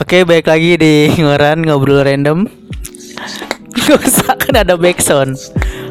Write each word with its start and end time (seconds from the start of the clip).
Oke, 0.00 0.24
baik 0.24 0.48
lagi 0.48 0.74
di 0.74 0.92
ngoran 1.14 1.60
ngobrol 1.60 2.00
random. 2.00 2.48
Gak 3.70 4.00
usah 4.00 4.32
kan 4.34 4.54
ada 4.56 4.74
backsound. 4.74 5.36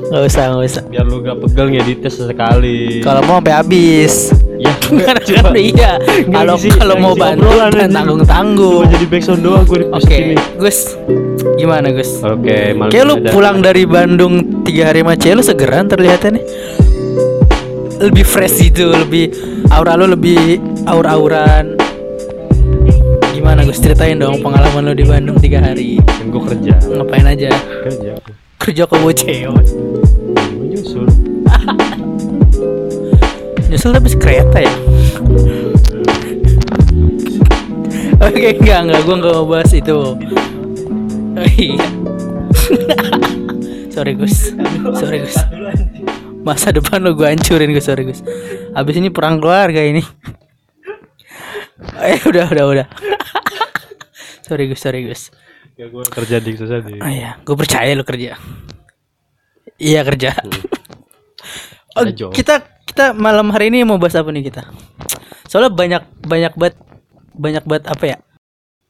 Gak 0.10 0.24
usah, 0.26 0.44
gak 0.50 0.66
usah. 0.66 0.84
biar 0.90 1.06
lu 1.06 1.22
gak 1.22 1.38
pegel 1.40 1.70
ngeditnya 1.70 2.10
sesekali 2.10 3.00
Kalau 3.00 3.22
mau 3.22 3.38
sampai 3.38 3.54
habis. 3.54 4.34
ya 4.58 4.74
Kan 5.06 5.16
iya. 5.56 6.02
Kalau 6.26 6.58
kalau 6.58 6.96
mau 6.98 7.14
bantu 7.14 7.48
tanggung 7.88 8.22
tanggung. 8.26 8.84
Cuma 8.84 8.92
jadi 8.92 9.06
backsound 9.08 9.42
doang 9.42 9.64
gue 9.64 9.78
di 9.80 9.88
Oke, 9.88 10.16
ini 10.18 10.36
Gus. 10.58 10.98
Gimana 11.56 11.94
Gus? 11.94 12.12
oke 12.20 12.58
malam 12.74 12.90
Kayak 12.90 13.06
lu 13.06 13.16
ada- 13.16 13.32
pulang 13.32 13.58
dari 13.62 13.84
Bandung 13.86 14.34
tiga 14.66 14.90
hari 14.90 15.06
macet 15.06 15.38
lu 15.38 15.46
segeran 15.46 15.86
terlihatnya 15.86 16.42
nih. 16.42 16.44
Lebih 18.02 18.26
fresh 18.26 18.66
gitu, 18.66 18.90
lebih 18.90 19.32
aura 19.70 19.94
lu 19.94 20.10
lebih 20.10 20.58
aur-auran. 20.84 21.79
Gimana 23.50 23.66
Gus 23.66 23.82
ceritain 23.82 24.14
dong 24.14 24.46
pengalaman 24.46 24.86
lu 24.86 24.94
di 24.94 25.02
Bandung 25.02 25.34
tiga 25.42 25.58
hari. 25.58 25.98
kan 26.06 26.30
gue 26.30 26.38
kerja 26.54 26.70
Ngapain 26.86 27.26
aja? 27.26 27.50
kerja 27.82 28.22
Kerja 28.62 28.84
ke 28.86 28.94
gue 29.02 29.14
nyusul 30.70 31.10
Nyusul 33.74 33.90
tapi 33.90 34.06
kereta 34.22 34.62
ya. 34.62 34.70
Oke 38.30 38.54
enggak 38.54 38.86
enggak 38.86 39.02
gue 39.02 39.16
enggak 39.18 39.34
mau 39.34 39.50
bahas 39.50 39.74
itu. 39.74 39.98
Oh, 39.98 41.50
iya. 41.58 41.90
sorry 43.98 44.14
Gus, 44.14 44.54
sorry 44.94 45.26
Gus. 45.26 45.42
Masa 46.46 46.70
depan 46.70 47.02
lo 47.02 47.18
gue 47.18 47.26
hancurin 47.26 47.74
Gus, 47.74 47.90
sorry 47.90 48.14
Gus. 48.14 48.22
Habis 48.78 49.02
ini 49.02 49.10
perang 49.10 49.42
keluarga 49.42 49.82
ini. 49.82 50.06
Eh 51.98 52.22
udah 52.30 52.46
udah 52.46 52.66
udah. 52.70 52.88
Sorry 54.50 54.66
Gus, 54.66 54.82
sorry 54.82 55.06
Gus. 55.06 55.30
ya 55.78 55.86
gue 55.86 56.04
kerja 56.04 56.42
di 56.42 56.52
susah 56.54 56.82
di 56.82 56.98
Oh 56.98 57.08
iya, 57.08 57.38
gue 57.40 57.54
percaya 57.54 57.94
lo 57.94 58.04
kerja. 58.04 58.34
Iya 59.78 60.02
kerja. 60.04 60.34
Oh, 61.98 62.06
kita 62.30 62.62
kita 62.86 63.12
malam 63.12 63.50
hari 63.50 63.68
ini 63.68 63.82
mau 63.82 63.98
bahas 63.98 64.14
apa 64.14 64.30
nih 64.30 64.46
kita? 64.46 64.62
Soalnya 65.46 65.74
banyak 65.74 66.04
banyak 66.22 66.54
banget 66.54 66.76
banyak 67.34 67.64
banget 67.66 67.86
apa 67.88 68.06
ya? 68.06 68.18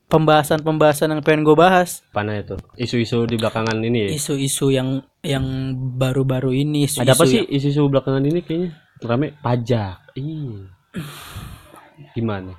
Pembahasan-pembahasan 0.05 1.07
yang 1.09 1.21
pengen 1.21 1.41
gue 1.41 1.53
bahas. 1.53 2.03
Mana 2.11 2.37
itu 2.37 2.59
isu-isu 2.75 3.23
di 3.23 3.37
belakangan 3.37 3.77
ini 3.79 4.09
ya 4.09 4.09
Isu-isu 4.13 4.69
yang 4.69 4.99
yang 5.21 5.45
baru-baru 5.95 6.53
ini. 6.53 6.85
Isu-isu 6.85 7.01
ada 7.01 7.13
apa 7.13 7.23
sih 7.23 7.39
yang- 7.39 7.49
isu-isu 7.49 7.87
belakangan 7.87 8.21
ini 8.21 8.39
kayaknya 8.41 8.69
rame 8.99 9.31
pajak 9.39 9.95
iya 10.13 10.67
gimana 12.11 12.51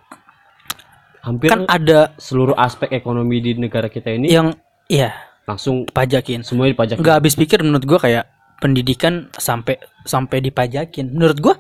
hampir 1.21 1.49
Kan 1.53 1.69
ada 1.69 2.13
seluruh 2.17 2.57
aspek 2.57 2.93
ekonomi 2.93 3.41
di 3.41 3.57
negara 3.57 3.89
kita 3.93 4.13
ini 4.13 4.33
yang 4.33 4.55
iya 4.89 5.13
langsung 5.45 5.85
pajakin. 5.89 6.47
semuanya 6.47 6.77
dipajak 6.79 6.97
Nggak 7.01 7.17
habis 7.21 7.35
pikir 7.35 7.61
menurut 7.65 7.85
gue 7.85 7.99
kayak 7.99 8.25
pendidikan 8.61 9.33
sampai 9.35 9.81
sampai 10.05 10.39
dipajakin. 10.45 11.11
Menurut 11.11 11.39
gue 11.41 11.55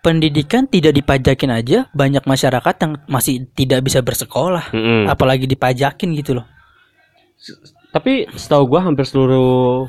pendidikan 0.00 0.64
tidak 0.70 0.94
dipajakin 0.94 1.50
aja 1.52 1.78
banyak 1.92 2.22
masyarakat 2.24 2.74
yang 2.80 2.92
masih 3.10 3.44
tidak 3.52 3.82
bisa 3.84 4.00
bersekolah. 4.00 4.70
Mm-mm. 4.70 5.10
apalagi 5.10 5.44
dipajakin 5.44 6.14
gitu 6.16 6.38
loh 6.38 6.46
Tapi 7.88 8.28
setahu 8.36 8.68
gua 8.68 8.84
hampir 8.84 9.08
seluruh 9.08 9.88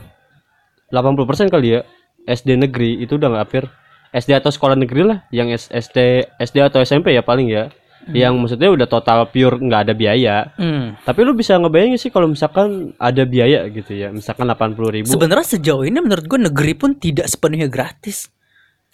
80% 0.90 1.52
kali 1.52 1.78
ya 1.78 1.82
SD 2.26 2.58
negeri 2.58 3.02
itu 3.02 3.18
udah 3.18 3.28
nggak 3.32 3.44
hampir 3.44 3.64
SD 4.10 4.34
atau 4.34 4.50
sekolah 4.50 4.74
negeri 4.74 5.06
lah 5.06 5.20
yang 5.30 5.54
SD 5.54 6.26
SD 6.42 6.58
atau 6.66 6.82
SMP 6.82 7.14
ya 7.14 7.22
paling 7.22 7.50
ya. 7.50 7.70
Yang 8.08 8.33
maksudnya 8.39 8.69
udah 8.72 8.88
total 8.88 9.28
pure 9.28 9.59
nggak 9.59 9.81
ada 9.86 9.94
biaya. 9.94 10.36
hmm. 10.55 11.03
Tapi 11.03 11.19
lu 11.22 11.36
bisa 11.36 11.59
ngebayangin 11.59 12.00
sih 12.00 12.09
kalau 12.09 12.25
misalkan 12.25 12.95
ada 12.95 13.23
biaya 13.23 13.67
gitu 13.67 13.92
ya. 13.92 14.09
Misalkan 14.09 14.47
80.000 14.47 14.95
ribu. 14.95 15.08
sebenarnya 15.08 15.47
sejauh 15.50 15.83
ini 15.83 16.00
menurut 16.00 16.23
gue 16.23 16.39
negeri 16.39 16.73
pun 16.73 16.95
tidak 16.95 17.27
sepenuhnya 17.27 17.67
gratis 17.67 18.32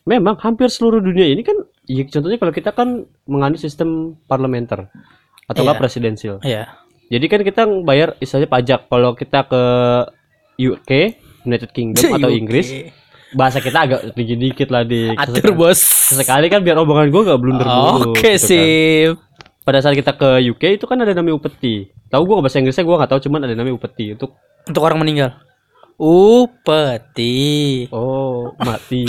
Memang 0.05 0.37
hampir 0.37 0.69
seluruh 0.69 1.01
dunia 1.01 1.25
ini 1.25 1.41
kan 1.41 1.57
ya 1.83 2.05
contohnya 2.05 2.37
kalau 2.37 2.53
kita 2.53 2.69
kan 2.69 2.89
menganut 3.25 3.57
sistem 3.57 4.13
parlementer 4.25 4.85
atau 5.45 5.61
Iya. 5.63 5.73
presidensial. 5.77 6.37
ya 6.41 6.77
Jadi 7.05 7.25
kan 7.25 7.41
kita 7.41 7.61
bayar 7.81 8.13
istilahnya 8.17 8.49
pajak 8.49 8.79
kalau 8.85 9.13
kita 9.13 9.45
ke 9.45 9.61
UK, 10.57 10.91
United 11.43 11.69
Kingdom 11.69 12.01
atau 12.11 12.29
UK. 12.29 12.37
Inggris, 12.37 12.67
bahasa 13.35 13.59
kita 13.59 13.77
agak 13.83 13.99
tinggi 14.15 14.35
dikit 14.39 14.71
lah 14.71 14.87
di 14.87 15.11
atur 15.13 15.51
bos 15.53 15.77
Sekali 16.15 16.47
kan 16.47 16.63
biar 16.63 16.79
omongan 16.79 17.11
gue 17.11 17.21
gak 17.27 17.39
blunder 17.43 17.67
dulu. 17.67 18.15
oke 18.15 18.15
gitu 18.15 18.23
kan. 18.23 18.39
sip 18.39 19.13
Pada 19.65 19.81
saat 19.81 19.97
kita 19.97 20.13
ke 20.13 20.45
UK 20.55 20.77
itu 20.77 20.85
kan 20.85 21.01
ada 21.01 21.09
namanya 21.09 21.41
upeti. 21.41 21.89
Tahu 22.13 22.21
gue 22.21 22.35
bahasa 22.37 22.61
Inggrisnya 22.61 22.85
gue 22.85 22.95
gak 23.01 23.11
tahu 23.11 23.19
cuman 23.27 23.49
ada 23.49 23.53
namanya 23.57 23.75
upeti 23.75 24.13
untuk 24.13 24.37
untuk 24.65 24.81
orang 24.81 25.01
meninggal 25.01 25.35
upeti 25.95 27.87
oh 27.91 28.51
mati. 28.59 29.07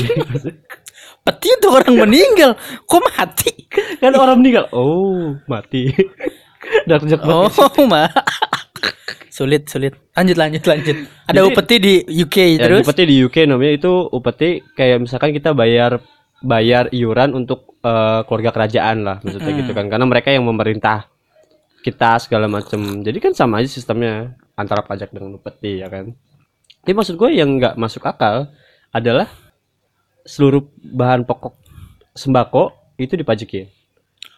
peti 1.26 1.48
untuk 1.58 1.74
orang 1.74 2.06
meninggal 2.06 2.54
kok 2.86 3.02
mati 3.02 3.52
kan 3.98 4.14
orang 4.14 4.38
meninggal. 4.38 4.70
Oh 4.70 5.34
mati. 5.50 5.90
Dark 6.88 7.06
joke 7.06 7.22
oh 7.26 7.50
ma 7.86 8.10
sulit 9.36 9.68
sulit. 9.68 9.92
Lanjut 10.16 10.36
lanjut 10.40 10.64
lanjut. 10.64 10.96
Ada 11.28 11.36
Jadi- 11.36 11.48
upeti 11.52 11.76
di 11.76 11.94
UK 12.16 12.36
Ya, 12.56 12.64
terus? 12.64 12.82
Upeti 12.88 13.04
di 13.04 13.16
UK 13.20 13.36
namanya 13.44 13.72
itu 13.76 13.92
upeti 14.08 14.64
kayak 14.72 15.04
misalkan 15.04 15.30
kita 15.30 15.52
bayar 15.52 16.00
bayar 16.40 16.88
iuran 16.88 17.36
untuk 17.36 17.76
eh, 17.80 18.20
keluarga 18.24 18.50
kerajaan 18.50 19.04
lah 19.04 19.16
maksudnya 19.20 19.52
Mm. 19.52 19.60
gitu 19.60 19.72
kan. 19.72 19.86
Karena 19.86 20.06
mereka 20.08 20.32
yang 20.32 20.42
memerintah 20.42 21.04
kita 21.80 22.16
segala 22.18 22.48
macam 22.48 22.80
jadi 23.04 23.18
kan 23.20 23.30
sama 23.30 23.60
aja 23.60 23.68
sistemnya 23.68 24.32
antara 24.56 24.80
pajak 24.80 25.12
dengan 25.12 25.36
upeti 25.36 25.84
ya 25.84 25.92
kan. 25.92 26.16
Tapi 26.80 26.92
maksud 26.92 27.14
gue 27.14 27.30
yang 27.30 27.60
nggak 27.60 27.76
masuk 27.76 28.02
akal 28.02 28.48
adalah 28.90 29.28
seluruh 30.22 30.64
bahan 30.82 31.22
pokok 31.22 31.54
sembako 32.12 32.72
itu 32.96 33.14
dipajakin 33.14 33.68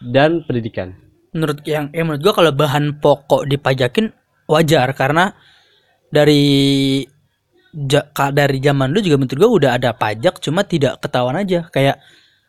dan 0.02 0.42
pendidikan. 0.42 0.92
Menurut 1.30 1.62
yang 1.64 1.88
ya 1.90 2.02
menurut 2.02 2.20
gua 2.20 2.34
kalau 2.34 2.52
bahan 2.52 2.98
pokok 2.98 3.46
dipajakin 3.46 4.10
wajar 4.48 4.90
karena 4.92 5.36
dari 6.08 7.04
ja- 7.70 8.08
dari 8.32 8.58
zaman 8.58 8.88
dulu 8.88 9.00
juga 9.04 9.16
menurut 9.16 9.36
gua 9.36 9.50
udah 9.52 9.70
ada 9.76 9.90
pajak 9.92 10.40
cuma 10.40 10.64
tidak 10.64 10.98
ketahuan 10.98 11.36
aja. 11.36 11.68
Kayak 11.68 12.00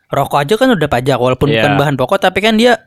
rokok 0.08 0.40
aja 0.40 0.54
kan 0.56 0.72
udah 0.72 0.88
pajak 0.88 1.16
walaupun 1.16 1.46
Iya. 1.46 1.60
bukan 1.60 1.72
bahan 1.76 1.94
pokok 1.94 2.18
tapi 2.18 2.40
kan 2.40 2.56
dia 2.56 2.80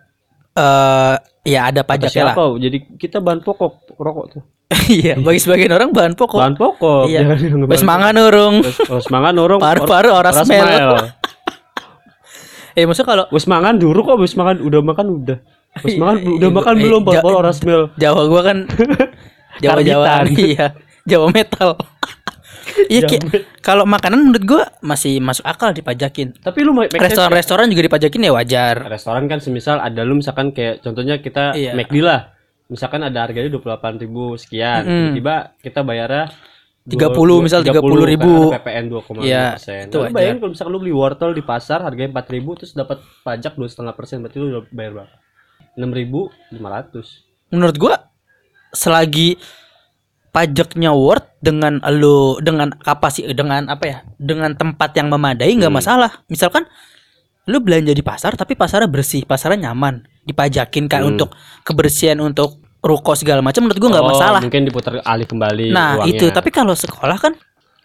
eh 0.53 1.16
ya 1.46 1.69
ada 1.69 1.81
pajaknya 1.81 2.34
lah. 2.34 2.35
Jadi 2.57 2.97
kita 2.97 3.22
bahan 3.22 3.40
pokok 3.40 3.96
rokok 3.96 4.25
tuh. 4.29 4.44
Iya 4.90 5.22
bagi 5.22 5.38
sebagian 5.38 5.72
orang 5.72 5.94
bahan 5.94 6.18
pokok. 6.18 6.41
Bahan 6.41 6.57
pokok. 6.57 7.06
Iya. 7.06 7.22
Bes 7.69 7.80
bahan- 7.80 7.85
mangan 7.85 8.16
urung. 8.19 8.56
Terus 8.66 9.06
semangat 9.06 9.34
orang 9.38 9.62
Paru-paru 9.62 10.09
orang 10.09 10.34
smell. 10.41 10.97
eh 12.74 12.84
maksudnya 12.84 13.06
kalau 13.07 13.25
Wes 13.30 13.45
mangan 13.45 13.78
dulu 13.78 14.01
kok, 14.01 14.18
wes 14.18 14.34
makan 14.34 14.66
udah 14.66 14.81
makan 14.81 15.06
udah. 15.22 15.38
Wes 15.81 15.97
makan 15.97 16.16
udah 16.38 16.50
makan 16.51 16.73
iya, 16.75 16.84
belum 16.84 17.01
baru 17.01 17.35
orang 17.35 17.56
smell. 17.56 17.84
Jawa 17.95 18.22
gua 18.28 18.41
kan 18.44 18.57
Jawa 19.63 19.79
Jawa 19.81 20.06
iya 20.38 20.78
Jawa 21.03 21.28
metal 21.29 21.73
Iya 22.84 23.06
Ki. 23.06 23.19
kalau 23.59 23.83
makanan 23.83 24.23
menurut 24.23 24.45
gua 24.45 24.63
masih 24.79 25.19
masuk 25.19 25.44
akal 25.44 25.75
dipajakin 25.75 26.31
Tapi 26.35 26.59
lu 26.63 26.72
sense 26.73 26.95
restoran-restoran 26.95 27.67
juga 27.67 27.85
dipajakin 27.85 28.23
ya 28.23 28.31
wajar 28.31 28.75
restoran 28.88 29.28
kan 29.28 29.38
semisal 29.38 29.78
ada 29.78 30.01
lu 30.01 30.17
misalkan 30.17 30.50
kayak 30.50 30.79
contohnya 30.79 31.19
kita 31.19 31.53
Iya. 31.53 31.75
McD 31.75 32.01
lah. 32.01 32.33
Misalkan 32.63 33.03
ada 33.03 33.28
harganya 33.28 33.51
28.000 33.51 34.07
sekian, 34.39 34.81
Mm-mm. 34.81 35.13
tiba-tiba 35.13 35.35
kita 35.59 35.79
bayarnya 35.83 36.25
30 36.83 37.45
misal 37.45 37.59
30.000. 37.62 37.78
karena 37.78 38.50
PPN 38.56 38.85
2,5 38.89 39.22
Iya, 39.22 39.45
persen. 39.53 39.83
itu 39.85 39.97
bayangin 40.09 40.38
kalau 40.39 40.51
misalkan 40.51 40.72
lu 40.72 40.79
beli 40.81 40.95
wortel 40.95 41.31
di 41.31 41.44
pasar 41.44 41.79
harganya 41.79 42.09
4.000 42.17 42.57
terus 42.57 42.72
dapat 42.73 42.97
pajak 43.22 43.53
2,5 43.53 43.94
persen, 43.94 44.17
berarti 44.19 44.38
lu 44.38 44.47
udah 44.50 44.63
bayar 44.67 44.91
berapa? 44.97 45.16
6.500. 45.75 46.53
menurut 47.50 47.75
gua 47.75 47.95
selagi 48.69 49.38
pajaknya 50.30 50.89
worth 50.92 51.30
dengan 51.39 51.77
lu 51.94 52.39
dengan 52.39 52.74
kapasitas 52.74 53.31
dengan 53.31 53.69
apa 53.69 53.86
ya 53.86 53.98
dengan 54.15 54.53
tempat 54.53 54.94
yang 54.94 55.07
memadai 55.07 55.53
nggak 55.53 55.69
Hmm. 55.69 55.77
masalah 55.77 56.12
misalkan 56.25 56.65
lu 57.45 57.59
belanja 57.59 57.92
di 57.92 58.01
pasar 58.01 58.33
tapi 58.33 58.56
pasarnya 58.56 58.88
bersih 58.88 59.21
pasarnya 59.24 59.69
nyaman 59.69 60.01
dipajakin 60.24 60.88
kan 60.88 61.01
Hmm. 61.01 61.13
untuk 61.13 61.30
kebersihan 61.62 62.18
untuk 62.18 62.57
ruko 62.80 63.13
segala 63.13 63.39
macam 63.39 63.63
menurut 63.63 63.77
gua 63.77 63.89
nggak 63.92 64.06
Oh, 64.06 64.12
masalah 64.12 64.42
Mungkin 64.42 64.63
diputar 64.63 64.94
alih 65.00 65.25
kembali 65.25 65.69
nah 65.69 66.01
uangnya. 66.01 66.09
itu 66.12 66.25
tapi 66.30 66.50
kalau 66.50 66.74
sekolah 66.74 67.18
kan 67.18 67.33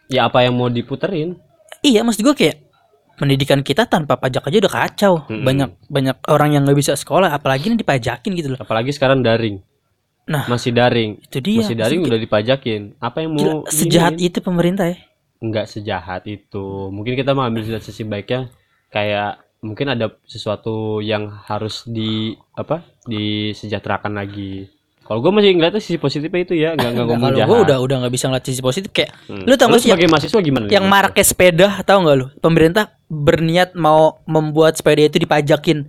ya 0.08 0.24
apa 0.24 0.40
yang 0.40 0.56
mau 0.56 0.68
diputerin? 0.68 1.36
iya 1.80 2.00
maksud 2.00 2.22
gua 2.22 2.32
kayak 2.32 2.64
pendidikan 3.18 3.60
kita 3.60 3.84
tanpa 3.84 4.14
pajak 4.16 4.46
aja 4.46 4.56
udah 4.62 4.72
kacau 4.72 5.14
Mm-mm. 5.26 5.42
banyak 5.42 5.70
banyak 5.90 6.16
orang 6.30 6.54
yang 6.54 6.62
nggak 6.62 6.78
bisa 6.78 6.94
sekolah 6.94 7.34
apalagi 7.34 7.68
ini 7.68 7.76
dipajakin 7.76 8.32
gitu 8.38 8.54
loh 8.54 8.58
Apalagi 8.62 8.94
sekarang 8.94 9.20
daring. 9.20 9.58
Nah, 10.28 10.44
masih 10.46 10.70
daring. 10.70 11.18
itu 11.24 11.40
dia 11.40 11.58
masih 11.64 11.74
daring 11.74 11.98
Maksudnya 12.04 12.12
udah 12.14 12.20
dipajakin. 12.20 12.80
Apa 13.00 13.16
yang 13.24 13.30
gila, 13.34 13.42
mau 13.42 13.56
sejahat 13.66 14.12
diiniin? 14.14 14.28
itu 14.30 14.38
pemerintah 14.44 14.86
ya 14.92 14.98
Enggak 15.38 15.66
sejahat 15.66 16.22
itu. 16.28 16.66
Mungkin 16.94 17.14
kita 17.16 17.32
mau 17.34 17.46
ambil 17.46 17.64
dari 17.64 17.80
sisi 17.82 18.04
baiknya 18.04 18.52
kayak 18.90 19.38
mungkin 19.64 19.90
ada 19.90 20.14
sesuatu 20.22 21.02
yang 21.02 21.30
harus 21.46 21.82
di 21.88 22.34
apa 22.54 22.86
disejahterakan 23.08 24.14
lagi 24.14 24.70
kalau 25.08 25.24
gue 25.24 25.32
masih 25.32 25.56
ngeliatnya 25.56 25.80
sisi 25.80 25.96
positifnya 25.96 26.40
itu 26.44 26.54
ya 26.54 26.76
nggak 26.76 26.84
nggak 26.84 26.92
Nah, 26.92 27.06
ngomong 27.08 27.18
kalau 27.24 27.38
jahat 27.40 27.48
gue 27.48 27.58
udah 27.64 27.76
udah 27.80 27.96
nggak 28.04 28.12
bisa 28.12 28.24
ngeliat 28.28 28.44
sisi 28.44 28.60
positif 28.60 28.90
kayak 28.92 29.10
Hmm. 29.24 29.42
lu 29.42 29.54
tau 29.56 29.66
gak 29.66 29.80
sih 29.80 29.88
yang, 29.88 29.96
sebagai 29.96 30.08
mahasiswa 30.12 30.40
gimana 30.44 30.64
yang 30.68 30.84
maraknya 30.84 31.24
sepeda 31.24 31.68
tahu 31.82 31.98
nggak 32.04 32.16
lu 32.16 32.26
pemerintah 32.38 32.84
berniat 33.08 33.72
mau 33.72 34.20
membuat 34.28 34.76
sepeda 34.76 35.02
itu 35.02 35.16
dipajakin 35.16 35.88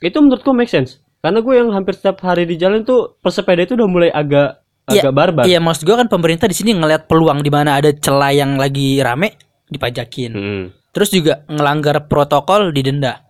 itu 0.00 0.16
menurut 0.18 0.42
gue 0.42 0.54
make 0.56 0.68
sense 0.68 0.98
karena 1.20 1.38
gue 1.38 1.54
yang 1.54 1.70
hampir 1.70 1.94
setiap 1.94 2.18
hari 2.20 2.42
di 2.42 2.58
jalan 2.58 2.82
tuh 2.82 3.14
pesepeda 3.20 3.62
itu 3.62 3.78
udah 3.78 3.86
mulai 3.86 4.10
agak 4.10 4.58
Iya, 4.90 5.06
agak 5.06 5.14
barbar 5.14 5.44
Iya 5.46 5.58
maksud 5.62 5.86
gue 5.86 5.94
kan 5.94 6.10
pemerintah 6.10 6.50
di 6.50 6.56
sini 6.56 6.74
ngeliat 6.74 7.06
peluang 7.06 7.46
di 7.46 7.50
mana 7.52 7.78
ada 7.78 7.94
celah 7.94 8.34
yang 8.34 8.58
lagi 8.58 8.98
rame 8.98 9.38
dipajakin. 9.70 10.32
Hmm. 10.34 10.64
Terus 10.90 11.14
juga 11.14 11.46
ngelanggar 11.46 12.10
protokol 12.10 12.74
didenda. 12.74 13.22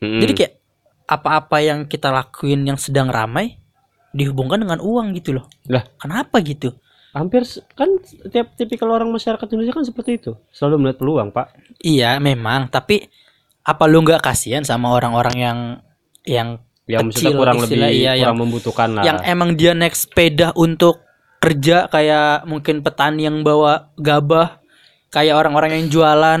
Hmm. 0.00 0.24
Jadi 0.24 0.32
kayak 0.32 0.52
apa-apa 1.04 1.60
yang 1.60 1.84
kita 1.84 2.08
lakuin 2.08 2.64
yang 2.64 2.80
sedang 2.80 3.12
ramai 3.12 3.60
dihubungkan 4.12 4.60
dengan 4.60 4.78
uang 4.80 5.16
gitu 5.16 5.36
loh. 5.40 5.48
Lah. 5.68 5.84
Kenapa 5.98 6.40
gitu? 6.40 6.72
hampir 7.12 7.44
kan 7.76 8.00
tiap 8.32 8.56
tipikal 8.56 8.88
orang 8.88 9.12
masyarakat 9.12 9.44
Indonesia 9.52 9.76
kan 9.76 9.84
seperti 9.84 10.16
itu 10.16 10.32
selalu 10.48 10.88
melihat 10.88 10.98
peluang 11.04 11.28
pak 11.28 11.52
Iya 11.84 12.16
memang, 12.18 12.72
tapi 12.72 13.04
apa 13.62 13.84
lu 13.86 14.02
nggak 14.02 14.24
kasihan 14.24 14.64
sama 14.64 14.90
orang-orang 14.90 15.36
yang 15.36 15.58
yang 16.24 16.48
yang 16.88 17.12
Kecil 17.12 17.38
kurang 17.38 17.62
istilah, 17.62 17.88
lebih 17.92 18.00
iya, 18.02 18.12
kurang 18.18 18.40
membutuhkan 18.42 18.88
lah 18.96 19.04
yang 19.06 19.18
emang 19.22 19.54
dia 19.54 19.76
naik 19.76 19.94
sepeda 19.94 20.50
untuk 20.58 21.04
kerja 21.38 21.86
kayak 21.86 22.46
mungkin 22.46 22.86
petani 22.86 23.26
yang 23.26 23.42
bawa 23.42 23.90
gabah, 23.98 24.62
kayak 25.10 25.34
orang-orang 25.34 25.78
yang 25.78 25.86
jualan. 25.90 26.40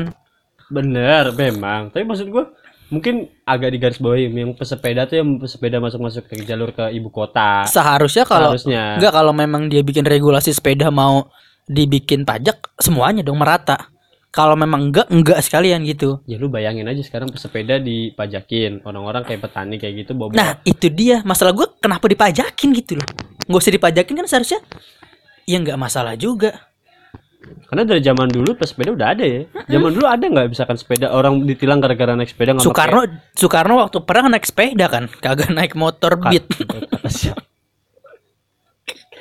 bener 0.72 1.36
memang 1.36 1.92
tapi 1.92 2.08
maksud 2.08 2.32
gue 2.32 2.44
mungkin 2.92 3.32
agak 3.48 3.72
digaris 3.72 3.98
bawahi 3.98 4.28
yang 4.28 4.52
pesepeda 4.52 5.08
tuh 5.08 5.24
yang 5.24 5.40
pesepeda 5.40 5.80
masuk-masuk 5.80 6.28
ke 6.28 6.44
jalur 6.44 6.76
ke 6.76 6.92
ibu 6.92 7.08
kota 7.08 7.64
Seharusnya 7.64 8.28
kalau 8.28 8.52
harusnya 8.52 9.00
Enggak 9.00 9.12
kalau 9.16 9.32
memang 9.32 9.72
dia 9.72 9.80
bikin 9.80 10.04
regulasi 10.04 10.52
sepeda 10.52 10.92
mau 10.92 11.32
dibikin 11.64 12.28
pajak 12.28 12.74
semuanya 12.76 13.24
dong 13.24 13.40
merata. 13.40 13.88
Kalau 14.32 14.56
memang 14.56 14.88
enggak 14.88 15.12
enggak 15.12 15.44
sekalian 15.44 15.84
gitu. 15.84 16.24
ya 16.24 16.40
lu 16.40 16.48
bayangin 16.48 16.88
aja 16.88 17.04
sekarang 17.04 17.28
pesepeda 17.28 17.76
dipajakin 17.76 18.80
orang-orang 18.88 19.28
kayak 19.28 19.44
petani 19.44 19.76
kayak 19.76 20.04
gitu 20.04 20.16
bawa 20.16 20.32
Nah, 20.32 20.56
itu 20.64 20.88
dia 20.88 21.20
masalah 21.20 21.52
gue 21.52 21.68
kenapa 21.76 22.08
dipajakin 22.08 22.68
gitu 22.72 22.96
loh. 22.96 23.04
Nggak 23.44 23.60
usah 23.60 23.74
dipajakin 23.76 24.14
kan 24.16 24.26
seharusnya 24.28 24.60
ya 25.44 25.60
enggak 25.60 25.76
masalah 25.76 26.16
juga. 26.16 26.71
Karena 27.66 27.82
dari 27.84 28.00
zaman 28.00 28.28
dulu 28.28 28.52
pesepeda 28.52 28.92
udah 28.92 29.08
ada 29.12 29.24
ya. 29.24 29.42
Zaman 29.66 29.90
dulu 29.92 30.04
ada 30.04 30.20
nggak 30.20 30.46
misalkan 30.48 30.76
sepeda 30.76 31.08
orang 31.08 31.42
ditilang 31.42 31.80
gara-gara 31.80 32.12
naik 32.12 32.28
sepeda 32.28 32.52
nggak 32.52 32.64
Soekarno 32.64 33.00
Soekarno 33.32 33.80
waktu 33.80 33.98
perang 34.04 34.28
naik 34.28 34.44
sepeda 34.44 34.86
kan, 34.86 35.08
kagak 35.18 35.48
naik 35.48 35.72
motor 35.72 36.16
pakai- 36.16 36.40
beat. 36.44 36.46
siapa 37.08 37.42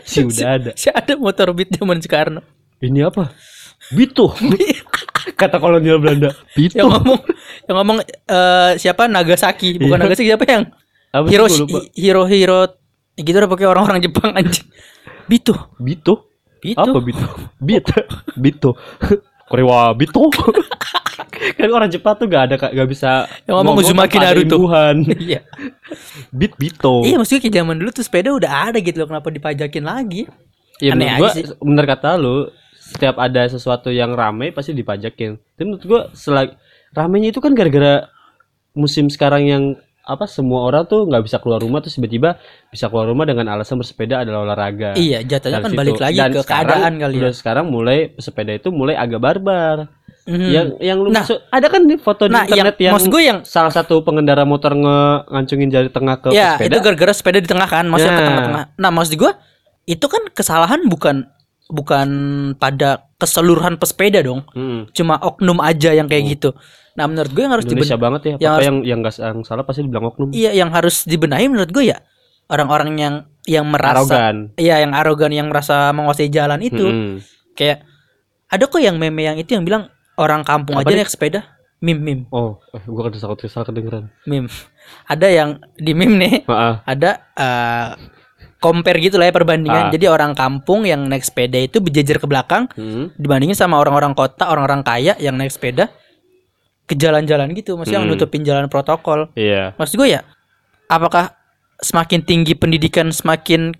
sih 0.01 0.25
udah 0.25 0.47
ada. 0.57 0.71
Si 0.75 0.91
ada 0.91 1.13
motor 1.15 1.53
beat 1.55 1.71
zaman 1.71 2.01
Soekarno. 2.01 2.41
ini 2.81 3.05
apa? 3.05 3.29
Bito 3.93 4.33
kata 5.39 5.61
kolonial 5.61 6.01
Belanda. 6.01 6.33
Bito 6.51 6.75
yang 6.75 6.89
ngomong 6.89 7.19
yang 7.69 7.75
ngomong 7.77 7.97
eh, 8.07 8.71
siapa? 8.75 9.05
Nagasaki, 9.05 9.77
bukan 9.77 9.95
Iya. 9.95 10.03
Nagasaki 10.07 10.27
siapa 10.27 10.43
yang? 10.47 10.63
Apa 11.11 11.25
Hiroshi. 11.27 11.63
Hiro 11.93 12.23
Hiro 12.25 12.61
gitu 13.15 13.37
udah 13.37 13.51
pakai 13.51 13.67
orang-orang 13.67 13.99
Jepang 14.01 14.33
anjing. 14.33 14.65
Bito. 15.29 15.53
Bito 15.77 16.30
Bito. 16.61 16.79
apa 16.79 16.99
Bito 17.01 17.27
Bit 17.57 17.85
Bito 18.37 18.71
Korewa 19.49 19.91
Bito 19.97 20.29
kan 21.57 21.67
orang 21.73 21.89
Jepang 21.89 22.15
tuh 22.15 22.29
gak 22.29 22.43
ada 22.47 22.55
gak 22.57 22.89
bisa 22.89 23.25
Yang 23.49 23.55
ngomong 23.57 23.75
Uzumaki 23.81 24.17
Naruto. 24.21 24.69
Iya. 25.25 25.41
Bit 26.29 26.53
Bito 26.61 27.01
Iya 27.03 27.17
maksudnya 27.17 27.41
kayak 27.43 27.55
zaman 27.59 27.75
dulu 27.81 27.89
tuh 27.91 28.05
sepeda 28.05 28.29
udah 28.31 28.71
ada 28.71 28.77
gitu 28.79 29.01
loh 29.01 29.09
kenapa 29.09 29.27
dipajakin 29.33 29.85
lagi? 29.85 30.29
Ya 30.81 30.97
Aneh 30.97 31.17
gua 31.17 31.29
sih. 31.33 31.45
bener 31.61 31.85
kata 31.85 32.17
lu 32.17 32.49
setiap 32.81 33.15
ada 33.21 33.45
sesuatu 33.47 33.87
yang 33.93 34.11
ramai 34.17 34.49
pasti 34.51 34.73
dipajakin. 34.73 35.37
Tapi 35.37 35.63
menurut 35.63 35.85
gua 35.85 36.01
selagi 36.11 36.57
ramainya 36.91 37.31
itu 37.31 37.39
kan 37.39 37.53
gara-gara 37.53 38.09
musim 38.73 39.07
sekarang 39.07 39.43
yang 39.47 39.63
apa 40.01 40.25
semua 40.25 40.65
orang 40.65 40.83
tuh 40.83 41.05
nggak 41.05 41.23
bisa 41.23 41.37
keluar 41.37 41.57
rumah 41.57 41.79
terus 41.79 41.93
tiba-tiba 41.93 42.41
bisa 42.67 42.89
keluar 42.89 43.05
rumah 43.05 43.23
dengan 43.23 43.45
alasan 43.49 43.77
bersepeda 43.77 44.21
adalah 44.21 44.43
olahraga. 44.43 44.93
Iya 44.93 45.21
jatuhnya 45.21 45.61
kan 45.61 45.69
situ. 45.69 45.79
balik 45.79 45.97
lagi 45.97 46.17
Dan 46.17 46.31
ke 46.31 46.41
sekarang, 46.41 46.67
keadaan 46.67 46.93
kali 46.97 47.15
ya. 47.15 47.29
Sekarang 47.31 47.65
mulai 47.67 47.97
sepeda 48.17 48.51
itu 48.51 48.69
mulai 48.69 48.95
agak 48.95 49.19
barbar. 49.19 49.77
Mhm. 50.21 50.49
Yang 50.49 50.67
yang 50.79 50.97
lu 50.97 51.09
Nah. 51.09 51.21
maksud 51.21 51.37
ada 51.47 51.65
kan 51.65 51.81
nih 51.83 51.97
foto 51.97 52.23
di 52.25 52.31
Nah 52.31 52.45
yang, 52.45 52.53
internet 52.65 52.75
yang, 52.77 52.93
gue 53.09 53.21
yang 53.21 53.39
salah 53.41 53.69
satu 53.69 54.01
pengendara 54.01 54.45
motor 54.45 54.73
nge 54.73 54.97
ngancungin 55.27 55.69
jari 55.69 55.89
tengah 55.89 56.17
ke 56.17 56.29
ya 56.29 56.55
sepeda. 56.55 56.69
itu 56.69 56.77
gara-gara 56.81 57.13
sepeda 57.13 57.37
di 57.37 57.49
tengah 57.49 57.65
kan, 57.65 57.85
maksudnya 57.85 58.13
ke 58.13 58.17
Nah. 58.17 58.27
tengah-tengah. 58.29 58.63
Nah 58.77 58.89
maksud 58.89 59.17
gue 59.17 59.31
itu 59.85 60.05
kan 60.05 60.21
kesalahan 60.29 60.85
bukan 60.85 61.25
bukan 61.71 62.07
pada 62.55 62.89
keseluruhan 63.15 63.75
pesepeda 63.75 64.19
dong, 64.19 64.43
Hmm. 64.49 64.91
cuma 64.91 65.15
oknum 65.17 65.57
aja 65.57 65.91
yang 65.91 66.05
kayak 66.05 66.23
gitu. 66.29 66.51
Nah 66.91 67.05
menurut 67.05 67.29
gue 67.29 67.39
yang 67.39 67.51
harus 67.51 67.63
Indonesia 67.63 67.95
diben- 67.95 68.03
banget 68.05 68.21
ya. 68.21 68.35
yang 68.37 68.53
harus- 68.53 68.65
yang 68.65 68.77
yang 68.83 68.99
nggak 68.99 69.15
yang 69.15 69.39
salah 69.41 69.63
pasti 69.63 69.81
dibilang 69.81 70.05
oknum. 70.05 70.29
iya 70.31 70.51
yang 70.51 70.69
harus 70.69 71.03
dibenahi 71.03 71.47
menurut 71.47 71.69
gue 71.69 71.87
ya 71.87 72.03
orang-orang 72.45 72.91
yang 72.93 73.15
yang 73.43 73.65
merasa 73.65 74.11
Arogan. 74.11 74.37
iya 74.55 74.77
yang 74.77 74.91
arogan 74.91 75.31
yang 75.31 75.47
merasa 75.47 75.89
menguasai 75.89 76.27
jalan 76.27 76.59
itu. 76.59 76.83
Mm-mm. 76.83 77.23
kayak 77.51 77.87
ada 78.47 78.63
kok 78.65 78.77
yang 78.77 78.95
meme 78.95 79.23
yang 79.23 79.35
itu 79.35 79.51
yang 79.51 79.63
bilang 79.63 79.87
orang 80.13 80.43
kampung 80.43 80.75
Apa 80.75 80.83
aja 80.83 80.93
nih? 80.93 80.99
naik 80.99 81.09
sepeda 81.09 81.41
mim 81.79 81.97
mim 81.97 82.19
Oh, 82.29 82.59
eh, 82.69 82.83
gua 82.85 83.07
kan 83.07 83.15
takut 83.15 83.39
salah 83.45 83.65
kedengeran. 83.65 84.11
mim 84.23 84.51
ada 85.07 85.27
yang 85.27 85.49
di 85.73 85.91
mim 85.91 86.11
nih 86.13 86.43
Maaf. 86.43 86.83
ada 86.83 87.11
eh, 87.33 87.89
compare 88.61 89.01
gitu 89.01 89.17
lah 89.17 89.27
ya 89.27 89.33
perbandingan 89.33 89.89
Ah. 89.89 89.91
jadi 89.91 90.07
orang 90.07 90.37
kampung 90.37 90.85
yang 90.85 91.01
naik 91.03 91.25
sepeda 91.25 91.57
itu 91.57 91.81
berjejer 91.81 92.21
ke 92.21 92.27
belakang 92.29 92.69
Hmm. 92.77 93.09
dibandingin 93.17 93.57
sama 93.57 93.75
orang-orang 93.75 94.13
kota 94.13 94.47
orang-orang 94.47 94.85
kaya 94.85 95.17
yang 95.17 95.33
naik 95.33 95.49
sepeda 95.49 95.89
ke 96.85 96.93
jalan-jalan 96.93 97.49
gitu 97.51 97.73
maksudnya 97.73 98.05
Hmm. 98.05 98.13
nutupin 98.13 98.45
jalan 98.45 98.69
protokol 98.69 99.33
Iya. 99.33 99.73
maksud 99.75 99.97
gue 99.97 100.13
ya 100.13 100.21
apakah 100.85 101.33
semakin 101.81 102.21
tinggi 102.21 102.53
pendidikan 102.53 103.09
semakin 103.09 103.73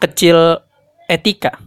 kecil 0.00 0.64
etika 1.06 1.60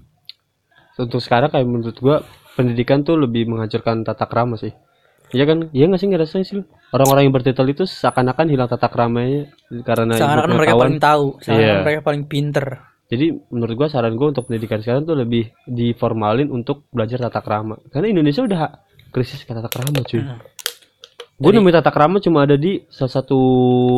Untuk 0.96 1.20
sekarang 1.20 1.52
kayak 1.52 1.68
menurut 1.68 1.98
gua 2.00 2.24
pendidikan 2.56 3.04
tuh 3.04 3.20
lebih 3.20 3.44
menghancurkan 3.46 4.02
tata 4.02 4.24
krama 4.26 4.56
sih. 4.56 4.72
Iya 5.34 5.44
kan? 5.50 5.58
Iya 5.74 5.86
nggak 5.90 6.02
sih 6.02 6.10
ngerasain 6.12 6.46
sih? 6.46 6.62
Orang-orang 6.94 7.28
yang 7.28 7.34
bertitel 7.34 7.66
itu 7.72 7.84
seakan-akan 7.90 8.46
hilang 8.52 8.70
tata 8.70 8.88
kramanya 8.92 9.50
karena 9.82 10.14
seakan-akan 10.16 10.52
mereka 10.54 10.74
pengetahuan. 10.78 10.84
paling 10.86 11.00
tahu 11.02 11.26
seakan-akan 11.42 11.66
Iya. 11.66 11.84
mereka 11.84 12.02
paling 12.06 12.24
pinter 12.30 12.66
Jadi 13.06 13.26
menurut 13.54 13.74
gua 13.78 13.88
saran 13.90 14.18
gua 14.18 14.34
untuk 14.34 14.50
pendidikan 14.50 14.82
sekarang 14.82 15.06
tuh 15.06 15.14
lebih 15.14 15.54
diformalin 15.70 16.50
untuk 16.50 16.90
belajar 16.90 17.22
tata 17.22 17.38
krama. 17.46 17.78
Karena 17.94 18.10
Indonesia 18.10 18.42
udah 18.42 18.62
krisis 19.14 19.46
ke 19.46 19.54
tata 19.54 19.70
krama 19.70 20.02
cuy. 20.02 20.26
Hmm. 20.26 20.42
Gue 21.36 21.52
nemu 21.52 21.70
tata 21.70 21.92
krama 21.92 22.18
cuma 22.24 22.48
ada 22.48 22.56
di 22.56 22.82
salah 22.88 23.12
satu 23.22 23.40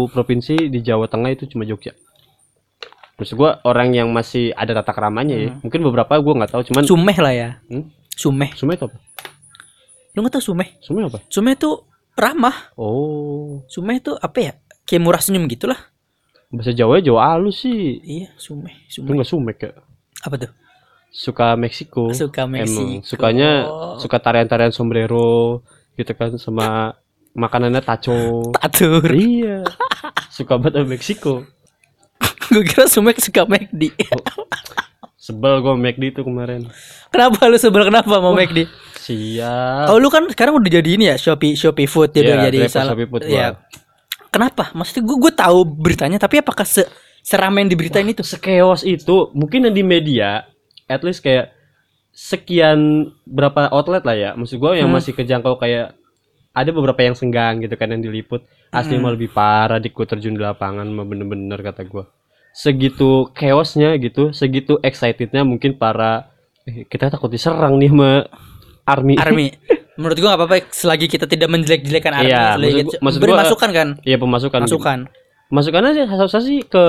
provinsi 0.10 0.74
di 0.74 0.82
Jawa 0.84 1.06
Tengah 1.08 1.32
itu 1.32 1.48
cuma 1.48 1.64
Jogja. 1.64 1.96
Maksud 3.16 3.40
gua 3.40 3.64
orang 3.64 3.96
yang 3.96 4.12
masih 4.12 4.52
ada 4.58 4.76
tata 4.76 4.92
kramanya 4.92 5.40
ya. 5.40 5.52
Mungkin 5.64 5.88
beberapa 5.88 6.18
gua 6.20 6.44
nggak 6.44 6.52
tahu 6.52 6.62
cuman 6.74 6.84
Sumeh 6.84 7.18
lah 7.18 7.34
ya. 7.34 7.50
Hmm? 7.72 7.88
Sumeh. 8.12 8.52
Sumeh 8.60 8.76
itu 8.76 8.92
apa? 8.92 8.98
Lu 10.18 10.26
nggak 10.26 10.42
tahu 10.42 10.46
Sumeh? 10.50 10.74
Sumeh 10.82 11.06
apa? 11.06 11.22
Sumeh 11.30 11.54
tuh 11.54 11.86
ramah. 12.18 12.74
Oh, 12.74 13.62
Sumeh 13.70 14.02
tuh 14.02 14.18
apa 14.18 14.42
ya? 14.42 14.52
Kayak 14.90 15.02
murah 15.06 15.22
senyum 15.22 15.46
gitu 15.46 15.70
lah. 15.70 15.78
bahasa 16.50 16.74
Jawa 16.74 16.98
Jawa 17.06 17.38
halus 17.38 17.62
sih. 17.62 18.02
Iya, 18.02 18.34
Sumeh. 18.34 18.74
Itu 18.90 19.06
Sumeh. 19.06 19.14
nggak 19.14 19.30
sumek 19.30 19.58
ya. 19.62 19.72
Apa 20.26 20.36
tuh? 20.42 20.52
Suka 21.14 21.54
Meksiko. 21.54 22.10
Suka 22.18 22.50
Meksiko. 22.50 22.82
Emang 22.82 23.06
sukanya 23.06 23.50
suka 24.02 24.18
tarian-tarian 24.18 24.74
sombrero 24.74 25.62
gitu 25.94 26.10
kan 26.18 26.34
sama 26.42 26.98
makanannya 27.38 27.86
taco. 27.86 28.50
Tatur. 28.58 29.06
iya. 29.14 29.62
Suka 30.34 30.58
banget 30.58 30.82
sama 30.82 30.88
Meksiko. 30.98 31.34
Gue 32.50 32.66
kira 32.66 32.90
Sumeh 32.90 33.14
suka 33.22 33.46
McD. 33.46 33.94
Sebel 35.28 35.60
gue 35.60 35.74
McD 35.76 36.04
itu 36.10 36.22
kemarin. 36.24 36.72
kenapa 37.12 37.52
lu 37.52 37.60
sebel 37.60 37.84
kenapa 37.84 38.16
mau 38.18 38.32
McD? 38.32 38.64
Siap. 38.96 39.92
Oh 39.92 40.00
lu 40.00 40.08
kan 40.08 40.24
sekarang 40.32 40.56
udah 40.56 40.72
jadi 40.72 40.90
ini 40.96 41.12
ya 41.12 41.20
Shopee 41.20 41.52
Shopee 41.52 41.84
Food 41.84 42.16
Iya, 42.16 42.24
udah 42.24 42.36
jadi 42.48 42.58
driver 42.64 42.72
salah. 42.72 42.92
Shopee 42.96 43.08
Food 43.08 43.22
Iya. 43.28 43.60
Kenapa? 44.28 44.72
Maksudnya 44.72 45.04
gue 45.04 45.18
gue 45.20 45.34
tahu 45.34 45.60
beritanya 45.64 46.16
tapi 46.16 46.40
apakah 46.40 46.64
se 46.64 46.88
seramai 47.20 47.68
yang 47.68 47.72
diberitain 47.72 48.08
itu? 48.08 48.24
Sekeos 48.24 48.88
itu 48.88 49.28
mungkin 49.32 49.68
yang 49.68 49.76
di 49.76 49.84
media 49.84 50.48
at 50.88 51.04
least 51.04 51.20
kayak 51.20 51.52
sekian 52.12 52.80
berapa 53.24 53.68
outlet 53.70 54.04
lah 54.04 54.16
ya. 54.16 54.32
Maksud 54.34 54.58
gue 54.58 54.72
yang 54.80 54.88
Hmm. 54.88 54.98
masih 54.98 55.12
kejangkau 55.12 55.60
kayak 55.60 55.92
ada 56.52 56.70
beberapa 56.72 57.04
yang 57.04 57.14
senggang 57.14 57.60
gitu 57.60 57.76
kan 57.76 57.92
yang 57.92 58.02
diliput. 58.02 58.42
Asli 58.68 58.96
Hmm. 58.96 59.04
mah 59.04 59.14
lebih 59.14 59.30
parah 59.30 59.78
di 59.78 59.92
terjun 59.92 60.34
di 60.34 60.42
lapangan 60.42 60.88
bener-bener 61.04 61.60
kata 61.62 61.84
gue. 61.84 62.04
Segitu 62.58 63.30
chaosnya 63.32 63.94
gitu, 64.02 64.34
segitu 64.34 64.82
excitednya 64.82 65.46
mungkin 65.46 65.78
para 65.78 66.34
eh, 66.66 66.90
kita 66.90 67.14
takut 67.14 67.30
diserang 67.30 67.78
nih 67.78 67.94
sama 67.94 68.26
army. 68.84 69.14
Army. 69.16 69.48
menurut 69.98 70.18
gua 70.18 70.30
nggak 70.32 70.42
apa-apa 70.42 70.58
selagi 70.70 71.06
kita 71.06 71.26
tidak 71.26 71.50
menjelek-jelekan 71.50 72.14
army 72.16 72.30
Iya, 72.30 72.54
maksud 72.54 72.86
gua- 72.86 73.02
maksud 73.02 73.20
beri 73.20 73.32
gua- 73.34 73.42
masukan 73.42 73.70
kan 73.72 73.88
Iya 74.02 74.18
pemasukan. 74.18 74.62
masukan 74.64 75.00
Masukannya 75.48 75.92
sih 75.94 76.06
harusnya 76.06 76.42
sih 76.44 76.60
ke 76.62 76.86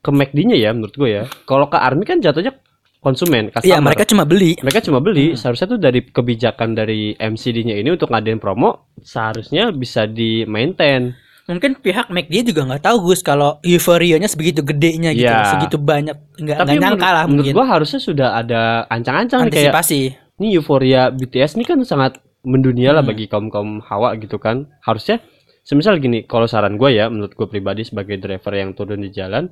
ke 0.00 0.10
McD-nya 0.10 0.56
ya 0.56 0.70
menurut 0.72 0.92
gue 0.92 1.10
ya. 1.10 1.22
Kalau 1.44 1.66
ke 1.66 1.76
Army 1.76 2.02
kan 2.02 2.16
jatuhnya 2.18 2.52
konsumen, 2.98 3.52
customer. 3.52 3.68
iya 3.68 3.78
mereka 3.78 4.02
cuma 4.02 4.24
beli 4.24 4.56
mereka 4.58 4.80
cuma 4.80 4.96
beli 4.98 5.36
seharusnya 5.36 5.68
tuh 5.68 5.78
dari 5.78 6.00
kebijakan 6.00 6.72
dari 6.72 7.12
MCD-nya 7.14 7.76
ini 7.76 7.92
untuk 7.92 8.08
ngadain 8.08 8.40
promo 8.40 8.88
seharusnya 8.98 9.68
bisa 9.70 10.08
di 10.08 10.48
maintain 10.48 11.12
mungkin 11.44 11.76
pihak 11.76 12.08
McD 12.08 12.50
juga 12.50 12.64
nggak 12.64 12.82
tahu 12.82 12.96
Gus 13.04 13.20
kalau 13.20 13.60
euforianya 13.60 14.24
sebegitu 14.24 14.64
gedenya 14.64 15.12
gitu 15.12 15.28
Iya. 15.28 15.52
segitu 15.52 15.76
banyak 15.76 16.16
nggak 16.34 16.56
nggak 16.56 16.74
nyangka 16.74 16.88
menurut, 16.88 17.00
lah 17.04 17.24
menurut 17.24 17.36
mungkin 17.44 17.54
gua 17.54 17.66
harusnya 17.68 18.00
sudah 18.00 18.28
ada 18.34 18.62
ancang-ancang 18.88 19.40
nih 19.44 19.52
kayak 19.52 19.60
antisipasi 19.70 20.00
ini 20.34 20.46
euforia 20.54 21.12
BTS 21.12 21.54
ini 21.54 21.64
kan 21.64 21.76
sangat 21.84 22.16
mendunia 22.42 22.90
lah 22.90 23.00
Hmm. 23.00 23.10
bagi 23.10 23.24
kaum 23.26 23.48
kaum 23.48 23.80
hawa 23.80 24.16
gitu 24.16 24.36
kan 24.36 24.68
harusnya 24.80 25.20
semisal 25.60 25.96
gini 25.96 26.24
kalau 26.24 26.44
saran 26.44 26.76
gue 26.76 26.92
ya 26.92 27.08
menurut 27.08 27.32
gue 27.32 27.46
pribadi 27.46 27.82
sebagai 27.82 28.16
driver 28.16 28.52
yang 28.52 28.72
turun 28.72 29.00
di 29.00 29.08
jalan 29.08 29.48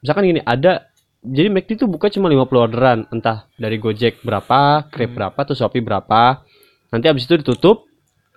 misalkan 0.00 0.24
gini 0.26 0.40
ada 0.40 0.88
jadi 1.20 1.48
McD 1.48 1.76
itu 1.76 1.84
buka 1.84 2.08
cuma 2.08 2.28
50 2.28 2.40
orderan 2.56 2.98
entah 3.08 3.44
dari 3.54 3.76
Gojek 3.76 4.20
berapa 4.20 4.84
Grab 4.86 5.00
Hmm. 5.06 5.16
berapa 5.16 5.40
tuh 5.44 5.52
Shopee 5.54 5.80
berapa 5.80 6.40
nanti 6.88 7.06
habis 7.06 7.24
itu 7.24 7.36
ditutup 7.36 7.84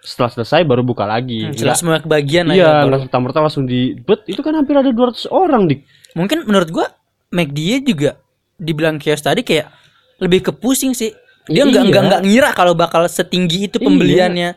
setelah 0.04 0.30
selesai 0.30 0.62
baru 0.62 0.82
buka 0.82 1.04
lagi. 1.04 1.42
Hmm, 1.42 1.50
Nggak- 1.50 1.60
jelas 1.60 1.78
semua 1.80 1.98
kebagian 1.98 2.46
lah 2.46 2.54
ya, 2.54 2.60
iya 2.60 2.72
nggak 2.84 3.08
serta-merta 3.08 3.40
langsung 3.40 3.64
di 3.64 3.96
bet 3.96 4.22
itu 4.26 4.40
kan 4.40 4.52
hampir 4.54 4.76
ada 4.76 4.92
200 4.92 5.26
orang 5.26 5.66
di 5.66 5.80
mungkin 6.14 6.44
menurut 6.44 6.70
gua 6.70 6.88
McD 7.30 7.58
juga 7.82 8.20
dibilang 8.54 9.00
chaos 9.00 9.20
tadi 9.20 9.42
kayak 9.42 9.72
lebih 10.20 10.44
ke 10.44 10.52
pusing 10.52 10.92
sih. 10.92 11.16
Dia 11.46 11.64
nggak 11.64 11.76
Iya. 11.80 11.90
nggak 11.90 12.04
nggak 12.06 12.22
ngira 12.24 12.50
kalau 12.52 12.72
bakal 12.74 13.04
setinggi 13.06 13.68
itu 13.68 13.78
Iya. 13.78 13.86
pembeliannya. 13.86 14.50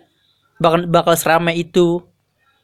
Bakal 0.57 0.81
bakal 0.87 1.15
seramai 1.15 1.57
itu. 1.57 2.03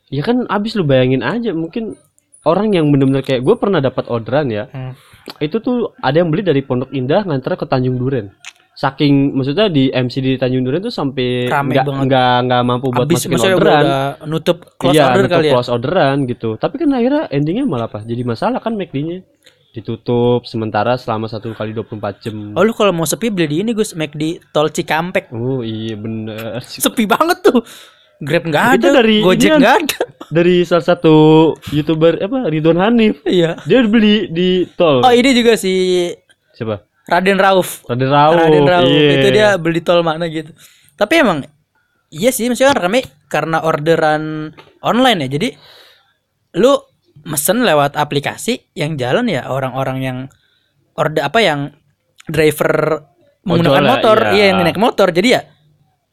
Ya 0.09 0.21
kan 0.21 0.45
abis 0.47 0.75
lu 0.75 0.83
bayangin 0.83 1.23
aja 1.23 1.51
mungkin 1.53 1.97
orang 2.43 2.71
yang 2.71 2.87
bener-bener 2.89 3.23
kayak 3.23 3.41
gue 3.41 3.55
pernah 3.55 3.79
dapat 3.79 4.07
orderan 4.07 4.47
ya. 4.49 4.67
Hmm. 4.69 4.93
itu 5.39 5.55
tuh 5.57 5.95
ada 5.97 6.19
yang 6.19 6.29
beli 6.29 6.43
dari 6.43 6.61
Pondok 6.61 6.91
Indah 6.91 7.23
nganter 7.23 7.55
ke 7.55 7.63
Tanjung 7.63 7.95
Duren 7.95 8.35
saking 8.73 9.37
maksudnya 9.37 9.69
di 9.69 9.93
MCD 9.93 10.41
Tanjung 10.41 10.65
Duren 10.65 10.81
tuh 10.81 10.93
sampai 10.93 11.45
nggak 11.45 11.85
nggak 11.85 12.35
nggak 12.49 12.63
mampu 12.65 12.89
buat 12.89 13.05
habis 13.05 13.29
masukin 13.29 13.61
orderan. 13.61 13.85
udah 13.85 14.01
nutup 14.25 14.59
close 14.81 14.97
iya 14.97 15.13
order 15.13 15.23
nutup 15.29 15.33
kali 15.37 15.47
ya? 15.47 15.53
close 15.53 15.71
orderan 15.71 16.17
gitu. 16.25 16.51
Tapi 16.57 16.75
kan 16.81 16.89
akhirnya 16.97 17.23
endingnya 17.29 17.65
malah 17.69 17.87
apa? 17.93 18.01
Jadi 18.01 18.23
masalah 18.25 18.65
kan 18.65 18.73
McD-nya 18.73 19.21
ditutup 19.73 20.45
sementara 20.45 20.97
selama 21.01 21.29
satu 21.29 21.53
kali 21.53 21.77
24 21.77 22.25
jam. 22.25 22.37
Oh 22.57 22.65
lu 22.65 22.73
kalau 22.77 22.93
mau 22.93 23.09
sepi 23.09 23.29
beli 23.33 23.49
di 23.49 23.57
ini 23.61 23.71
Gus 23.77 23.93
McD 23.93 24.41
tol 24.53 24.73
Cikampek. 24.73 25.29
Oh 25.37 25.61
iya 25.61 25.97
bener. 25.97 26.61
Sepi 26.85 27.05
banget 27.05 27.45
tuh. 27.45 27.61
Grab 28.23 28.47
nggak 28.47 28.65
Itu 28.79 28.89
ada 28.89 28.89
dari 29.03 29.17
Gojek 29.19 29.51
nggak 29.59 29.77
ada. 29.83 30.01
dari 30.31 30.63
salah 30.63 30.87
satu 30.87 31.15
youtuber 31.75 32.21
apa 32.21 32.49
Ridwan 32.49 32.81
Hanif. 32.81 33.21
Iya. 33.29 33.61
Dia 33.69 33.85
beli 33.85 34.33
di 34.33 34.65
tol. 34.77 35.05
Oh 35.05 35.13
ini 35.13 35.33
juga 35.37 35.61
si 35.61 36.09
siapa 36.53 36.92
Raden 37.09 37.39
Rauf. 37.39 37.83
Raden 37.91 38.11
Rauf 38.11 38.39
Raden 38.39 38.67
Rauf. 38.69 38.87
iya. 38.89 39.13
itu 39.19 39.29
dia 39.35 39.49
beli 39.59 39.81
tol 39.83 40.07
mana 40.07 40.31
gitu. 40.31 40.55
Tapi 40.95 41.15
emang 41.19 41.43
iya 42.13 42.31
sih 42.31 42.47
maksudnya 42.47 42.77
kan 42.77 42.89
rame 42.89 43.03
karena 43.27 43.63
orderan 43.65 44.55
online 44.85 45.27
ya. 45.27 45.29
Jadi 45.39 45.49
lu 46.63 46.73
mesen 47.27 47.63
lewat 47.63 47.95
aplikasi 47.99 48.73
yang 48.75 48.99
jalan 48.99 49.27
ya 49.31 49.47
orang-orang 49.51 49.99
yang 50.03 50.19
order 50.99 51.23
apa 51.25 51.39
yang 51.43 51.61
driver 52.29 53.03
menggunakan 53.43 53.85
motor. 53.99 54.19
iya. 54.31 54.33
iya 54.35 54.45
yang 54.55 54.63
naik 54.63 54.79
motor. 54.79 55.11
Jadi 55.11 55.29
ya 55.35 55.41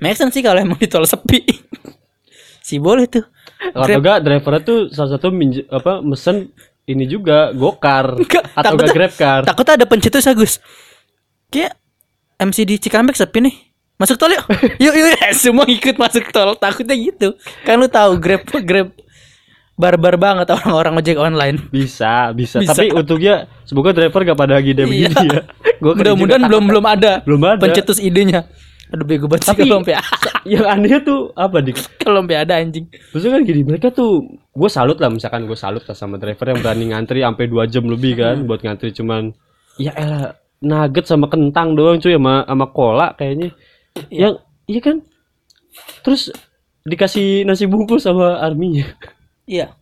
make 0.02 0.18
sense 0.18 0.34
sih 0.34 0.42
kalau 0.42 0.58
emang 0.62 0.80
di 0.80 0.90
tol 0.90 1.06
sepi. 1.06 1.42
Si 2.60 2.78
boleh 2.78 3.10
tuh. 3.10 3.26
Kalau 3.74 3.98
enggak 3.98 4.22
drivernya 4.22 4.62
tuh 4.62 4.80
salah 4.94 5.18
satu 5.18 5.34
minj- 5.34 5.66
apa 5.74 6.06
mesen 6.06 6.54
ini 6.90 7.06
juga 7.06 7.54
gokar 7.54 8.18
atau 8.18 8.74
takutnya- 8.74 8.92
grab 8.92 9.14
car. 9.14 9.42
takutnya 9.44 9.74
ada 9.76 9.86
pencetus 9.86 10.26
Agus 10.26 10.58
kayak 11.48 11.78
MC 12.36 12.58
di 12.64 12.76
Cikampek 12.76 13.14
sepi 13.14 13.40
nih 13.42 13.56
masuk 13.96 14.16
tol 14.16 14.32
yuk 14.34 14.44
yuk 14.80 14.96
yuk 14.96 15.20
semua 15.34 15.66
ikut 15.66 15.96
masuk 15.96 16.26
tol 16.30 16.56
takutnya 16.56 16.96
gitu 16.96 17.36
kan 17.62 17.76
lu 17.76 17.86
tahu 17.86 18.16
grab 18.16 18.42
grab 18.60 18.90
barbar 19.76 20.16
banget 20.16 20.48
orang-orang 20.50 20.94
ojek 20.98 21.16
online 21.16 21.58
Bisa, 21.70 22.32
bisa, 22.32 22.60
Bisa. 22.60 22.76
Tapi 22.76 22.92
untungnya 22.92 23.48
semoga 23.64 23.94
driver 23.94 24.26
gak 24.26 24.36
pada 24.36 24.60
gede 24.60 24.84
begini 24.84 25.08
Iya. 25.08 25.24
ya. 25.24 25.42
Gua 25.80 25.96
mudah-mudahan 25.96 26.44
belum 26.44 26.64
belum 26.66 26.86
ada 26.86 27.24
Belum 27.24 27.40
ada. 27.40 27.62
pencetus 27.62 27.96
idenya 27.98 28.44
aduh 28.90 29.06
bego 29.06 29.30
banget 29.30 29.46
sih 29.50 29.58
kalau 29.58 29.82
sampai 29.82 29.96
Yang 30.48 30.66
aneh 30.66 30.94
tuh 31.04 31.20
apa 31.38 31.58
dik? 31.62 31.78
kalau 32.02 32.26
ada 32.26 32.58
anjing 32.58 32.90
Maksudnya 33.14 33.38
kan 33.38 33.42
gini, 33.46 33.62
mereka 33.62 33.88
tuh 33.94 34.26
gue 34.50 34.70
salut 34.72 34.98
lah 34.98 35.14
misalkan 35.14 35.46
gue 35.46 35.58
salut 35.58 35.84
lah 35.86 35.94
sama 35.94 36.18
driver 36.18 36.50
yang 36.50 36.60
berani 36.64 36.90
ngantri 36.90 37.22
sampai 37.22 37.46
2 37.46 37.70
jam 37.70 37.86
lebih 37.86 38.18
kan 38.18 38.48
buat 38.50 38.64
ngantri 38.66 38.90
cuman 38.96 39.36
ya 39.78 39.94
elah 39.94 40.34
nugget 40.60 41.08
sama 41.08 41.32
kentang 41.32 41.72
doang 41.76 42.02
cuy 42.04 42.16
sama 42.20 42.44
sama 42.44 42.66
cola 42.76 43.08
kayaknya. 43.16 43.56
Yang 44.12 44.44
iya 44.68 44.80
kan? 44.84 44.98
Terus 46.04 46.32
dikasih 46.84 47.48
nasi 47.48 47.64
bungkus 47.68 48.04
sama 48.04 48.40
arminya. 48.44 48.84
iya 49.48 49.76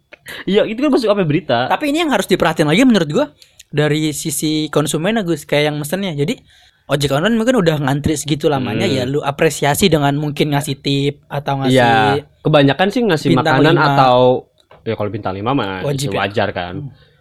Iya, 0.43 0.67
itu 0.67 0.83
kan 0.83 0.91
masuk 0.91 1.07
apa 1.07 1.23
berita? 1.23 1.71
tapi 1.71 1.91
ini 1.91 2.03
yang 2.03 2.11
harus 2.11 2.27
diperhatiin 2.27 2.67
lagi 2.67 2.83
menurut 2.83 3.07
gua 3.07 3.25
dari 3.71 4.11
sisi 4.11 4.67
konsumen 4.67 5.19
Agus 5.19 5.43
kayak 5.47 5.71
yang 5.71 5.75
mesennya 5.79 6.15
jadi 6.15 6.39
ojek 6.87 7.11
online 7.11 7.35
mungkin 7.35 7.55
udah 7.57 7.77
ngantri 7.79 8.15
segitu 8.15 8.47
lamanya 8.47 8.83
Hmm. 8.83 8.95
ya 8.95 9.03
lu 9.03 9.19
apresiasi 9.21 9.87
dengan 9.87 10.15
mungkin 10.15 10.51
ngasih 10.51 10.75
tip 10.77 11.15
atau 11.27 11.59
ngasih 11.59 11.75
Iya, 11.75 12.23
kebanyakan 12.41 12.87
sih 12.87 13.01
ngasih 13.03 13.29
makanan 13.35 13.75
lima. 13.75 13.85
atau 13.93 14.47
ya 14.81 14.95
kalau 14.95 15.09
bintang 15.09 15.35
lima 15.35 15.51
mah 15.51 15.83
Wajib 15.83 15.85
wajib 15.85 16.09
ya? 16.09 16.17
wajar 16.21 16.49
kan. 16.51 16.75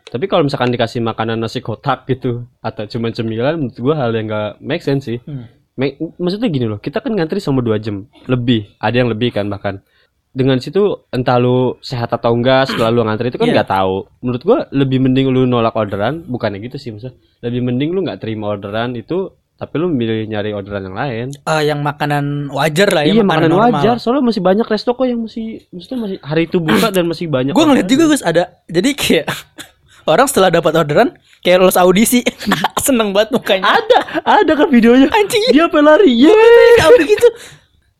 Tapi 0.06 0.24
kalau 0.24 0.46
misalkan 0.46 0.70
dikasih 0.70 1.02
makanan 1.02 1.36
nasi 1.36 1.58
kotak 1.58 2.06
gitu 2.06 2.46
atau 2.60 2.86
cuma 2.86 3.10
cemilan 3.10 3.58
menurut 3.58 3.74
gua 3.76 3.94
hal 3.96 4.14
yang 4.14 4.26
gak 4.26 4.50
make 4.60 4.80
sense 4.80 5.02
sih. 5.04 5.18
Hmm. 5.20 5.50
Make- 5.74 5.98
maksudnya 6.16 6.46
gini 6.46 6.64
loh, 6.64 6.78
kita 6.78 6.98
kan 6.98 7.12
ngantri 7.12 7.36
sama 7.36 7.58
dua 7.58 7.76
jam 7.76 8.06
lebih, 8.24 8.70
ada 8.78 8.96
yang 8.96 9.10
lebih 9.10 9.28
kan 9.30 9.44
bahkan. 9.46 9.82
Dengan 10.30 10.56
situ 10.56 10.80
entah 11.10 11.36
lu 11.36 11.80
sehat 11.80 12.12
atau 12.12 12.28
enggak 12.30 12.70
setelah 12.70 12.88
lu 12.88 13.02
ngantri 13.02 13.28
itu 13.28 13.36
kan 13.36 13.48
Iya. 13.48 13.54
nggak 13.56 13.70
tahu. 13.72 13.96
Menurut 14.20 14.42
gua 14.42 14.58
lebih 14.70 14.98
mending 15.00 15.26
lu 15.26 15.42
nolak 15.44 15.74
orderan, 15.74 16.22
bukannya 16.22 16.62
gitu 16.62 16.76
sih 16.76 16.92
maksudnya. 16.92 17.16
Lebih 17.42 17.60
mending 17.62 17.90
lu 17.90 18.00
nggak 18.00 18.20
terima 18.20 18.52
orderan 18.52 18.94
itu 18.94 19.34
tapi 19.56 19.80
lu 19.80 19.88
milih 19.88 20.28
nyari 20.28 20.52
orderan 20.52 20.84
yang 20.84 20.92
lain. 20.92 21.26
Eh, 21.32 21.62
yang 21.64 21.80
makanan 21.80 22.52
wajar 22.52 22.92
lah 22.92 23.08
ya 23.08 23.16
iya 23.16 23.24
makanan 23.24 23.48
normal. 23.48 23.72
wajar. 23.72 23.96
Soalnya 23.96 24.28
masih 24.28 24.44
banyak 24.44 24.68
resto 24.68 24.92
kok 24.92 25.08
yang 25.08 25.24
masih 25.24 25.64
maksudnya 25.72 25.98
masih 26.04 26.16
hari 26.20 26.44
itu 26.44 26.60
buka 26.60 26.92
dan 26.92 27.08
masih 27.08 27.24
banyak 27.24 27.56
gue 27.56 27.64
ngeliat 27.64 27.88
juga 27.88 28.04
Gus 28.06 28.20
ada. 28.20 28.60
Jadi 28.68 28.92
kayak 28.92 29.26
orang 30.12 30.28
setelah 30.28 30.52
dapat 30.52 30.72
orderan 30.76 31.08
kayak 31.40 31.64
lolos 31.64 31.80
audisi. 31.80 32.20
Seneng 32.84 33.16
banget 33.16 33.32
mukanya. 33.32 33.80
Ada 33.80 33.98
ada 34.22 34.52
kan 34.54 34.68
videonya. 34.68 35.08
Anjing. 35.08 35.42
Dia 35.48 35.72
apa 35.72 35.78
lari. 35.80 36.12
Ya 36.12 36.36
tahu 36.76 36.92
begitu 37.00 37.28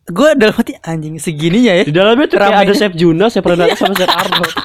gue 0.07 0.29
dalam 0.39 0.55
hati 0.55 0.77
anjing 0.85 1.17
segininya 1.19 1.73
ya. 1.73 1.83
Di 1.83 1.91
dalamnya 1.91 2.29
tuh 2.29 2.39
kayak 2.39 2.69
ada 2.69 2.75
chef 2.77 2.93
Juna 2.95 3.27
chef 3.27 3.43
Renata 3.43 3.73
Iya. 3.73 3.81
sama 3.81 3.95
chef 3.97 4.07
Arnold. 4.07 4.53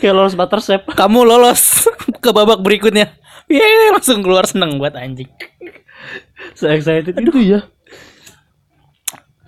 Kayak 0.00 0.14
lolos 0.16 0.34
butter 0.34 0.58
chef. 0.58 0.82
Kamu 0.88 1.22
lolos 1.22 1.86
ke 2.18 2.32
babak 2.32 2.64
berikutnya 2.64 3.12
Yeay, 3.48 3.92
langsung 3.92 4.24
keluar 4.24 4.48
seneng 4.48 4.80
buat 4.80 4.96
anjing. 4.96 5.28
Se 6.56 6.68
excited 6.68 7.12
itu 7.16 7.32
ya. 7.40 7.60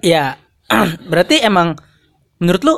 Ya 0.04 0.24
berarti 1.10 1.40
emang 1.40 1.76
menurut 2.38 2.62
lu 2.62 2.74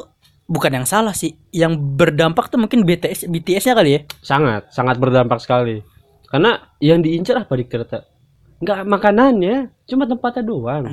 bukan 0.47 0.83
yang 0.83 0.87
salah 0.87 1.13
sih. 1.13 1.35
Yang 1.51 1.79
berdampak 1.99 2.49
tuh 2.49 2.63
mungkin 2.63 2.87
BTS 2.87 3.27
BTS-nya 3.27 3.75
kali 3.75 3.91
ya? 3.99 4.01
Sangat 4.23 4.71
sangat 4.71 4.97
berdampak 5.03 5.43
sekali. 5.43 5.83
Karena 6.29 6.61
yang 6.79 7.01
diincar 7.03 7.43
apa 7.43 7.57
di 7.57 7.65
ternyata 7.67 8.05
nggak 8.59 8.91
makanannya 8.91 9.71
cuma 9.87 10.05
tempatnya 10.07 10.43
doang. 10.43 10.85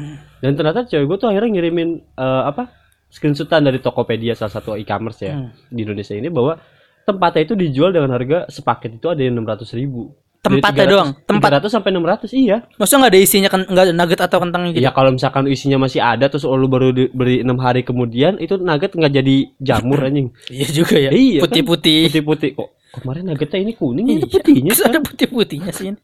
Dan 0.41 0.53
ternyata 0.53 0.85
cewek 0.85 1.05
gue 1.09 1.17
tuh 1.17 1.29
akhirnya 1.33 1.49
ngirimin 1.57 1.89
eh, 1.97 2.43
apa 2.45 2.69
screenshotan 3.09 3.65
dari 3.65 3.81
Tokopedia 3.81 4.33
salah 4.37 4.53
satu 4.53 4.75
e-commerce 4.75 5.23
ya 5.23 5.33
Hmm. 5.37 5.49
di 5.71 5.81
Indonesia 5.81 6.13
ini 6.13 6.27
bahwa 6.29 6.59
tempatnya 7.05 7.41
itu 7.43 7.53
dijual 7.55 7.89
dengan 7.89 8.11
harga 8.11 8.49
sepaket 8.49 8.97
itu 8.97 9.07
ada 9.07 9.21
yang 9.21 9.37
enam 9.37 9.45
ratus 9.45 9.71
ribu. 9.71 10.11
Tempatnya 10.41 10.85
300 10.85 10.93
doang? 10.93 11.09
Tempat- 11.25 11.51
300 11.57 11.73
sampai 11.73 11.89
600 11.89 12.29
iya. 12.31 12.57
Maksudnya 12.77 12.99
nggak 13.01 13.13
ada 13.13 13.21
isinya 13.21 13.49
kan 13.49 13.61
nggak 13.65 13.85
nugget 13.93 14.19
atau 14.21 14.37
kentangnya 14.37 14.71
gitu? 14.73 14.85
Ya 14.85 14.91
kalau 14.93 15.09
misalkan 15.09 15.49
isinya 15.49 15.77
masih 15.79 16.01
ada 16.01 16.25
terus 16.25 16.45
lu 16.45 16.69
baru 16.69 16.93
beri 16.93 17.41
enam 17.41 17.57
hari 17.57 17.81
kemudian 17.81 18.37
itu 18.37 18.53
nugget 18.55 18.93
nggak 18.93 19.09
jadi 19.11 19.35
jamur 19.57 19.97
anjing. 20.05 20.29
Iya 20.47 20.67
juga 20.69 20.95
ya 20.97 21.09
Iya, 21.09 21.41
kan? 21.41 21.49
putih-putih. 21.49 21.99
Putih-putih. 22.09 22.49
Kok 22.53 22.69
kemarin 22.95 23.23
nuggetnya 23.25 23.59
ini 23.59 23.73
kuning 23.73 24.05
ini 24.07 24.21
Iya, 24.21 24.27
putihnya 24.29 24.71
terus 24.71 24.85
ada 24.85 24.99
putih-putihnya 25.01 25.71
sih 25.73 25.85
ini. 25.89 25.99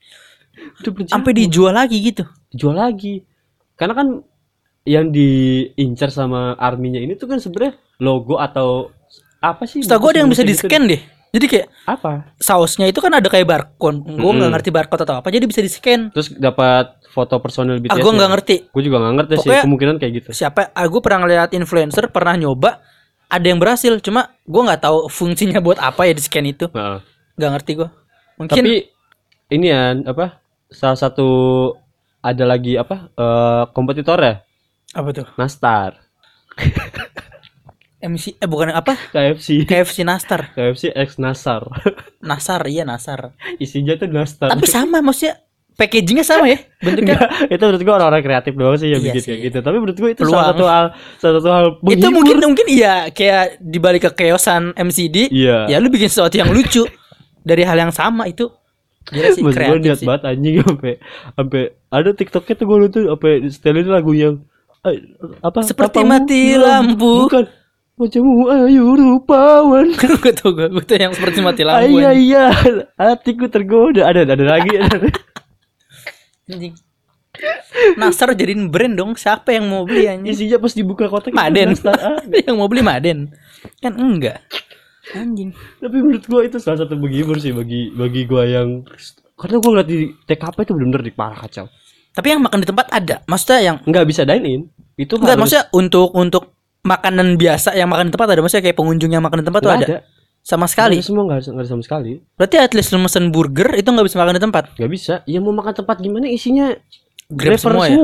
Udah 0.82 0.92
berjamur. 0.92 1.14
sampai 1.14 1.32
dijual 1.38 1.74
lagi 1.74 1.98
gitu. 2.02 2.24
Jual 2.50 2.74
lagi. 2.74 3.22
Karena 3.78 3.94
kan 3.94 4.08
yang 4.82 5.14
diincar 5.14 6.10
sama 6.10 6.58
arminya 6.58 6.98
ini 6.98 7.14
tuh 7.14 7.30
kan 7.30 7.38
sebenarnya 7.38 7.78
logo 8.02 8.42
atau 8.42 8.90
apa 9.42 9.66
sih 9.66 9.82
Setahu 9.82 10.06
gue 10.06 10.10
ada 10.14 10.20
yang 10.22 10.30
bisa 10.30 10.42
di 10.42 10.54
Gitu. 10.54 10.70
scan 10.70 10.86
deh 10.86 11.02
Jadi 11.32 11.46
kayak 11.48 11.68
Apa? 11.88 12.28
sausnya 12.38 12.86
itu 12.86 13.00
kan 13.00 13.08
ada 13.10 13.24
kayak 13.26 13.48
barcode. 13.48 14.04
Gue 14.04 14.32
nggak 14.34 14.52
ngerti 14.52 14.70
barcode 14.70 15.02
atau 15.02 15.16
apa. 15.16 15.32
Jadi 15.32 15.48
bisa 15.48 15.64
di 15.64 15.72
scan. 15.72 16.12
Terus 16.12 16.28
dapat 16.30 16.92
foto 17.08 17.40
personil 17.40 17.80
BTS. 17.80 17.88
Ah, 17.88 17.98
gue 17.98 18.12
nggak 18.12 18.32
ngerti. 18.36 18.56
Gue 18.68 18.84
juga 18.84 19.00
nggak 19.00 19.14
ngerti 19.16 19.32
sih. 19.32 19.40
Pokoknya- 19.48 19.64
Kemungkinan 19.64 19.96
kayak 19.96 20.14
gitu. 20.14 20.30
Siapa? 20.36 20.76
Ah, 20.76 20.84
gue 20.84 21.00
pernah 21.00 21.24
ngeliat 21.24 21.50
influencer 21.52 22.12
pernah 22.12 22.36
nyoba. 22.36 22.84
Ada 23.26 23.46
yang 23.48 23.58
berhasil. 23.58 23.96
Cuma 24.00 24.28
gue 24.44 24.60
nggak 24.62 24.84
tahu 24.84 25.08
fungsinya 25.08 25.64
buat 25.64 25.80
apa 25.80 26.04
ya 26.04 26.12
di 26.12 26.20
scan 26.20 26.44
itu. 26.46 26.68
Nggak 26.68 27.50
ngerti 27.56 27.72
gue. 27.80 27.90
Mungkin 28.36 28.52
Tapi 28.60 28.76
ini 29.50 29.66
ya 29.66 29.96
apa? 30.04 30.36
Salah 30.68 31.00
satu 31.00 31.28
ada 32.20 32.44
lagi 32.44 32.76
apa? 32.76 33.08
eh 33.10 33.64
kompetitor 33.72 34.20
ya? 34.20 34.44
apa 34.92 35.10
tuh? 35.16 35.28
Nastar, 35.34 35.96
MC 38.02 38.36
eh 38.36 38.46
bukan 38.46 38.70
apa? 38.70 38.98
KFC, 39.10 39.64
KFC 39.64 40.02
Nastar. 40.02 40.50
KFC 40.52 40.90
X 40.90 41.16
Nasar. 41.16 41.64
Nasar 42.22 42.66
iya 42.66 42.82
Nasar. 42.82 43.32
Isinya 43.56 43.94
tuh 43.94 44.08
Nastar. 44.08 44.50
Tapi 44.50 44.66
sama 44.66 45.00
maksudnya 45.00 45.38
packagingnya 45.72 46.22
sama 46.22 46.46
ya 46.46 46.60
bentuknya. 46.78 47.16
Enggak, 47.16 47.30
itu 47.48 47.64
menurut 47.64 47.82
gua 47.82 47.94
orang-orang 47.96 48.22
kreatif 48.22 48.54
doang 48.54 48.76
sih 48.76 48.88
yang 48.88 49.00
Iya 49.00 49.08
bikin 49.08 49.22
sih. 49.22 49.28
kayak 49.28 49.40
gitu. 49.44 49.58
Tapi 49.60 49.76
menurut 49.78 49.98
gua 49.98 50.10
itu 50.10 50.22
Peluang. 50.22 50.34
salah 50.36 50.50
satu 50.52 50.64
hal 50.66 50.86
salah 51.16 51.34
satu 51.38 51.50
hal 51.50 51.66
itu 51.66 51.80
menghibur. 51.82 52.12
mungkin 52.12 52.36
mungkin 52.44 52.66
iya 52.68 52.96
kayak 53.10 53.44
dibalik 53.60 54.02
kekeosan 54.08 54.64
MCD. 54.76 55.30
Iya. 55.30 55.58
Ya 55.68 55.78
lu 55.78 55.88
bikin 55.88 56.08
sesuatu 56.08 56.36
yang 56.36 56.50
lucu 56.50 56.84
dari 57.40 57.62
hal 57.62 57.78
yang 57.80 57.90
sama 57.90 58.26
itu. 58.26 58.50
Gila 59.04 59.30
sih 59.32 59.42
Mas 59.42 59.54
kreatif 59.54 59.82
niat 59.82 60.00
banget 60.04 60.22
anjing 60.28 60.54
sampai 60.62 60.94
sampai 61.34 61.62
ada 61.90 62.10
TikToknya 62.12 62.54
tuh 62.54 62.66
gue 62.66 62.78
nonton 62.80 63.04
sampai 63.08 63.32
setelin 63.50 63.88
lagu 63.88 64.12
yang 64.14 64.36
eh, 64.84 64.98
apa 65.42 65.58
Seperti 65.62 65.98
tapamu 65.98 66.10
mati 66.12 66.38
hilang. 66.54 66.86
lampu. 66.94 67.26
bukan 67.26 67.44
wajahmu 68.02 68.50
ayu 68.50 68.86
rupawan. 68.98 69.88
Gue 70.22 70.34
tau 70.34 70.50
gue, 70.52 70.68
gue 70.74 70.84
tuh 70.84 70.98
yang 70.98 71.14
seperti 71.14 71.40
mati 71.46 71.62
lampu 71.62 72.02
iya 72.02 72.10
iya. 72.12 72.46
Hatiku 72.98 73.46
tergoda. 73.48 74.10
Ada 74.10 74.26
ada 74.26 74.46
lagi 74.46 74.74
Anjing. 76.50 76.74
Nasar 77.96 78.36
jadiin 78.36 78.68
brand 78.68 78.98
dong. 78.98 79.12
Siapa 79.16 79.56
yang 79.56 79.72
mau 79.72 79.88
beli 79.88 80.10
anjing? 80.10 80.34
Isinya 80.36 80.58
pas 80.60 80.74
dibuka 80.76 81.08
kotak 81.08 81.32
Maden. 81.32 81.78
yang 82.50 82.58
mau 82.60 82.68
beli 82.68 82.84
Maden. 82.84 83.32
Kan 83.80 83.94
enggak. 83.96 84.44
Anjing. 85.16 85.56
Tapi 85.80 85.96
menurut 86.02 86.26
gue 86.28 86.42
itu 86.50 86.58
salah 86.60 86.84
satu 86.84 87.00
menghibur 87.00 87.40
sih 87.40 87.56
bagi 87.56 87.94
bagi 87.96 88.28
gue 88.28 88.44
yang 88.46 88.84
karena 89.40 89.58
gue 89.58 89.70
ngeliat 89.74 89.90
di 89.90 89.98
TKP 90.28 90.58
itu 90.68 90.72
bener-bener 90.76 91.04
di 91.08 91.14
parah 91.16 91.40
kacau. 91.40 91.66
Tapi 92.12 92.28
yang 92.28 92.44
makan 92.44 92.60
di 92.60 92.68
tempat 92.68 92.88
ada. 92.92 93.24
Maksudnya 93.26 93.60
yang 93.64 93.76
nggak 93.88 94.06
bisa 94.06 94.28
dine 94.28 94.46
in 94.46 94.62
itu 95.00 95.16
enggak 95.18 95.40
harus- 95.40 95.42
maksudnya 95.48 95.66
untuk 95.72 96.12
untuk 96.14 96.44
makanan 96.82 97.38
biasa 97.38 97.74
yang 97.74 97.90
makan 97.90 98.10
di 98.10 98.12
tempat 98.14 98.28
ada? 98.30 98.42
Maksudnya 98.42 98.64
kayak 98.66 98.78
pengunjung 98.78 99.12
yang 99.12 99.22
makan 99.22 99.42
di 99.42 99.46
tempat 99.46 99.60
tuh 99.62 99.70
nggak 99.70 99.82
ada, 99.86 99.98
sama 100.42 100.66
sekali? 100.66 100.98
Nggak 100.98 101.04
ada 101.04 101.10
semua 101.10 101.24
nggak 101.26 101.38
ada, 101.38 101.50
nggak 101.52 101.64
ada 101.64 101.70
sama 101.70 101.84
sekali. 101.86 102.12
Berarti 102.36 102.56
at 102.58 102.74
least 102.74 102.90
lu 102.92 103.00
mesen 103.00 103.26
burger 103.30 103.70
itu 103.74 103.88
nggak 103.88 104.06
bisa 104.10 104.18
makan 104.18 104.34
di 104.38 104.42
tempat? 104.42 104.64
Nggak 104.76 104.92
bisa. 104.92 105.14
Ya 105.30 105.40
mau 105.40 105.54
makan 105.54 105.74
tempat 105.74 105.96
gimana? 106.02 106.26
Isinya 106.26 106.74
Grab 107.32 107.56
Driver 107.56 107.72
semua 107.72 107.86
ya? 107.88 107.96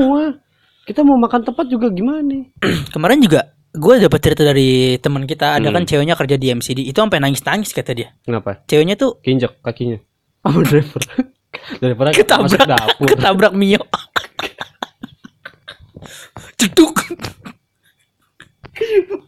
kita 0.87 1.03
mau 1.03 1.19
makan 1.19 1.41
tempat 1.43 1.65
juga 1.67 1.91
gimana? 1.91 2.47
Kemarin 2.95 3.19
juga 3.19 3.51
gue 3.75 3.93
dapat 3.99 4.19
cerita 4.23 4.41
dari 4.41 4.95
teman 4.97 5.27
kita. 5.27 5.59
Ada 5.59 5.69
Hmm. 5.69 5.75
kan 5.75 5.83
ceweknya 5.83 6.15
kerja 6.15 6.35
di 6.39 6.47
MCD 6.49 6.79
itu 6.87 6.97
sampai 6.97 7.19
nangis 7.19 7.43
nangis 7.43 7.75
kata 7.75 7.91
dia. 7.91 8.15
Kenapa? 8.23 8.63
Ceweknya 8.65 8.95
tuh 8.95 9.19
keinjak 9.19 9.59
kakinya. 9.59 9.99
Sama 10.47 10.63
driver 10.63 11.01
daripada 11.83 12.09
masuk 12.15 12.23
ketabrak 12.23 12.65
dapur. 12.71 13.07
Ketabrak 13.11 13.53
Mio. 13.53 13.83
Ceduk 16.57 17.06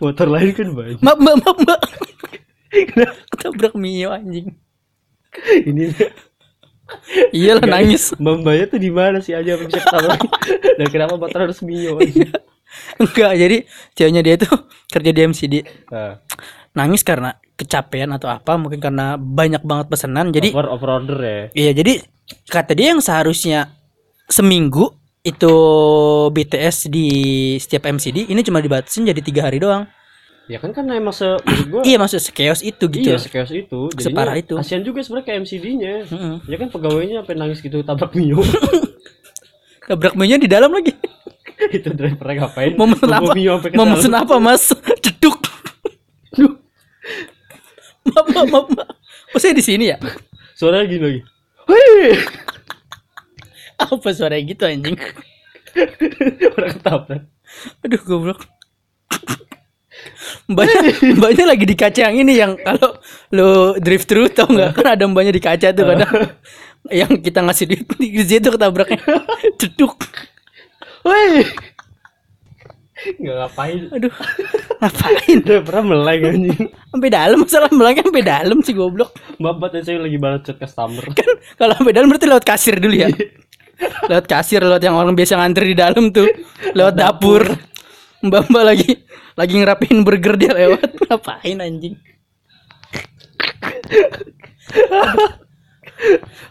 motor 0.01 0.27
lain 0.29 0.51
kan 0.55 0.67
banyak. 0.73 0.99
Mbak 1.01 1.17
mbak 1.19 1.35
mbak 1.41 1.55
mbak. 1.63 1.79
Ketabrak 3.33 3.73
Mio 3.73 4.09
anjing. 4.13 4.53
Ini 5.65 5.93
iyalah 7.33 7.65
nangis. 7.65 8.13
Mbaknya 8.17 8.65
tuh 8.69 8.79
di 8.81 8.91
mana 8.93 9.17
sih? 9.21 9.33
Aja 9.33 9.57
bisa 9.57 9.81
ketabrak 9.81 10.21
dan 10.77 10.87
kenapa 10.89 11.15
motor 11.17 11.49
harus 11.49 11.59
mio 11.65 11.97
Iya. 12.01 12.29
enggak 13.01 13.33
jadi 13.33 13.57
ceweknya 13.97 14.21
dia 14.21 14.35
tuh 14.37 14.53
kerja 14.93 15.09
di 15.09 15.21
MCD 15.25 15.65
nah, 15.89 16.21
nangis 16.77 17.01
karena 17.01 17.33
kecapean 17.57 18.13
atau 18.13 18.29
apa 18.29 18.61
mungkin 18.61 18.77
karena 18.79 19.17
banyak 19.19 19.65
banget 19.65 19.91
pesanan. 19.91 20.31
Jadi 20.31 20.55
over 20.55 20.69
over 20.69 20.89
order 21.01 21.17
ya. 21.19 21.41
Iya 21.51 21.71
jadi 21.83 21.93
kata 22.47 22.71
dia 22.77 22.95
yang 22.95 23.01
seharusnya 23.01 23.73
seminggu 24.29 24.98
itu 25.19 25.55
BTS 26.31 26.87
di 26.87 27.07
setiap 27.59 27.91
MCD 27.91 28.31
ini 28.31 28.39
cuma 28.43 28.63
dibatasin 28.63 29.07
jadi 29.07 29.19
tiga 29.19 29.47
hari 29.47 29.59
doang. 29.59 29.87
Ya 30.49 30.57
kan 30.57 30.73
karena 30.73 30.97
emang 30.97 31.13
se 31.13 31.27
gua 31.71 31.85
iya 31.85 32.01
maksud 32.01 32.23
chaos 32.33 32.65
itu 32.65 32.85
gitu. 32.89 33.09
Iya 33.13 33.21
sekeos 33.21 33.51
itu. 33.53 33.91
Jadinya 33.93 34.05
Separah 34.05 34.35
itu. 34.39 34.55
kasihan 34.57 34.81
juga 34.81 35.05
sebenarnya 35.05 35.25
kayak 35.29 35.39
MCD-nya 35.45 35.93
Mm-mm. 36.09 36.35
ya 36.49 36.55
kan 36.57 36.67
pegawainya 36.73 37.15
sampai 37.21 37.35
nangis 37.37 37.59
gitu 37.61 37.85
tabrak 37.85 38.15
mio. 38.17 38.41
Tabrak 39.89 40.13
Mio 40.13 40.37
di 40.37 40.45
dalam 40.45 40.69
lagi. 40.69 40.93
Itu 41.73 41.89
drivernya 41.97 42.45
ngapain? 42.45 42.77
Mau 42.77 42.85
mesen 42.85 43.09
apa? 43.09 43.33
Ke 43.33 43.73
mau 43.73 43.89
mesen 43.89 44.13
apa 44.13 44.37
mas? 44.37 44.69
Ceduk. 45.03 45.41
Maaf 48.05 48.25
maaf 48.29 48.47
maaf 48.53 48.67
maaf. 48.69 48.93
Di 49.33 49.63
sini 49.65 49.89
ya? 49.89 49.97
Suaranya 50.53 50.85
gini 50.85 51.01
lagi. 51.01 51.21
Hei! 51.65 52.13
Apa 53.79 54.07
suara 54.11 54.35
gitu 54.43 54.67
anjing? 54.67 54.99
Orang 56.55 56.71
ketabrak 56.75 57.23
aduh 57.85 58.01
goblok. 58.05 58.39
Mbaknya 60.49 60.95
mbaknya 61.17 61.45
lagi 61.49 61.65
di 61.67 61.75
kaca 61.75 61.99
yang 62.09 62.15
ini 62.23 62.33
yang 62.39 62.55
kalau 62.61 62.97
lo 63.35 63.75
drift 63.77 64.07
thru 64.07 64.29
tau 64.31 64.47
nggak? 64.47 64.79
Kan 64.79 64.87
ada 64.87 65.03
mbaknya 65.09 65.33
di 65.35 65.43
kaca 65.43 65.67
tuh 65.75 65.85
kadang 65.85 66.13
yang 67.03 67.11
kita 67.19 67.43
ngasih 67.43 67.65
duit 67.67 67.85
di 67.99 68.23
situ 68.23 68.47
ketabraknya. 68.49 69.01
Ceduk. 69.59 69.99
Woi. 71.03 71.43
Nggak 72.99 73.35
ngapain. 73.43 73.81
aduh 73.95 74.13
ngapain? 74.79 75.37
Udah 75.43 75.61
pernah 75.63 75.83
meleng 75.95 76.21
anjing. 76.27 76.63
sampai 76.89 77.09
dalam 77.11 77.37
masalah 77.43 77.69
melangnya 77.71 78.03
sampai 78.03 78.25
dalam 78.25 78.57
sih 78.63 78.75
goblok. 78.75 79.11
Bapak 79.39 79.67
dan 79.75 79.81
saya 79.83 79.99
lagi 79.99 80.17
balas 80.19 80.41
chat 80.47 80.57
customer. 80.59 81.03
kan 81.11 81.31
kalau 81.59 81.73
sampai 81.75 81.93
dalam 81.95 82.07
berarti 82.07 82.27
lewat 82.27 82.45
kasir 82.47 82.75
dulu 82.79 82.95
ya 82.95 83.09
lewat 84.09 84.25
kasir 84.27 84.61
lewat 84.61 84.81
yang 84.83 84.95
orang 84.95 85.15
biasa 85.15 85.39
ngantri 85.39 85.73
di 85.73 85.77
dalam 85.77 86.11
tuh. 86.11 86.27
Lewat 86.75 86.95
dapur. 86.95 87.43
mbak 88.19 88.51
mbak 88.51 88.63
lagi 88.67 88.91
lagi 89.39 89.53
ngerapiin 89.55 90.03
burger 90.03 90.35
dia 90.35 90.51
lewat. 90.51 90.91
Ngapain 91.07 91.57
anjing? 91.63 91.95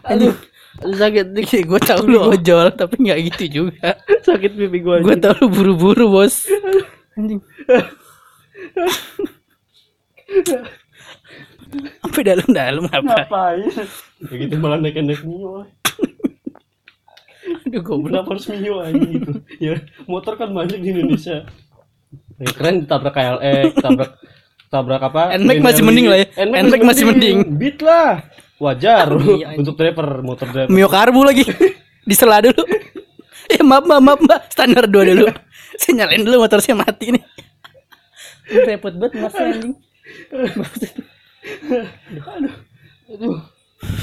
Anjing 0.05 0.33
Sakit 0.79 1.35
dikit. 1.35 1.67
gue 1.67 1.81
tau 1.83 2.07
lu 2.07 2.31
ojol 2.31 2.71
tapi 2.71 2.95
nggak 3.03 3.19
gitu 3.35 3.43
juga. 3.67 3.99
Sakit 4.27 4.55
pipi 4.55 4.79
gue 4.79 5.03
anjing. 5.03 5.19
tau 5.19 5.35
lu 5.43 5.47
buru-buru 5.51 6.07
bos. 6.09 6.47
Anjing. 7.19 7.41
Sampai 12.01 12.21
dalam-dalam 12.25 12.89
ngapain? 12.89 13.05
Ngapain? 13.05 13.69
Ya 14.25 14.35
gitu 14.41 14.55
malah 14.57 14.79
naik-naik 14.81 15.21
mio. 15.21 15.67
Aduh 17.65 17.81
goblok 17.81 18.09
Kenapa 18.13 18.29
harus 18.35 18.45
mio 18.51 18.75
anjing 18.81 19.11
gitu? 19.17 19.31
Ya 19.61 19.73
motor 20.05 20.33
kan 20.37 20.49
banyak 20.51 20.79
di 20.79 20.89
Indonesia. 20.93 21.45
Ya, 22.39 22.49
keren 22.55 22.87
ditabrak 22.87 23.13
KLX, 23.13 23.71
tabrak 23.83 24.11
tabrak 24.69 25.01
apa? 25.03 25.21
NMAX 25.39 25.57
masih 25.59 25.83
mending 25.83 26.05
lah 26.07 26.17
ya. 26.23 26.27
NMAX 26.45 26.81
masih 26.85 27.05
mending. 27.09 27.37
Beat 27.59 27.79
lah. 27.83 28.23
Wajar 28.59 29.07
Iya, 29.15 29.55
untuk 29.55 29.79
driver 29.79 30.19
motor 30.19 30.47
driver. 30.51 30.67
Mio 30.67 30.91
karbu 30.91 31.21
lagi 31.23 31.47
disela 32.09 32.41
dulu 32.41 32.63
eh 33.53 33.61
maaf 33.61 33.85
maaf 33.85 34.01
maaf 34.01 34.19
mbak 34.19 34.39
standar 34.49 34.89
dua 34.89 35.05
dulu 35.13 35.25
saya 35.77 35.93
nyalain 36.03 36.25
dulu 36.25 36.41
motor 36.41 36.57
saya 36.57 36.73
mati 36.73 37.13
nih 37.13 37.23
repot 38.65 38.93
banget 38.97 39.13
mas 39.21 39.35
anjing 39.37 39.73
Aduh. 43.09 43.37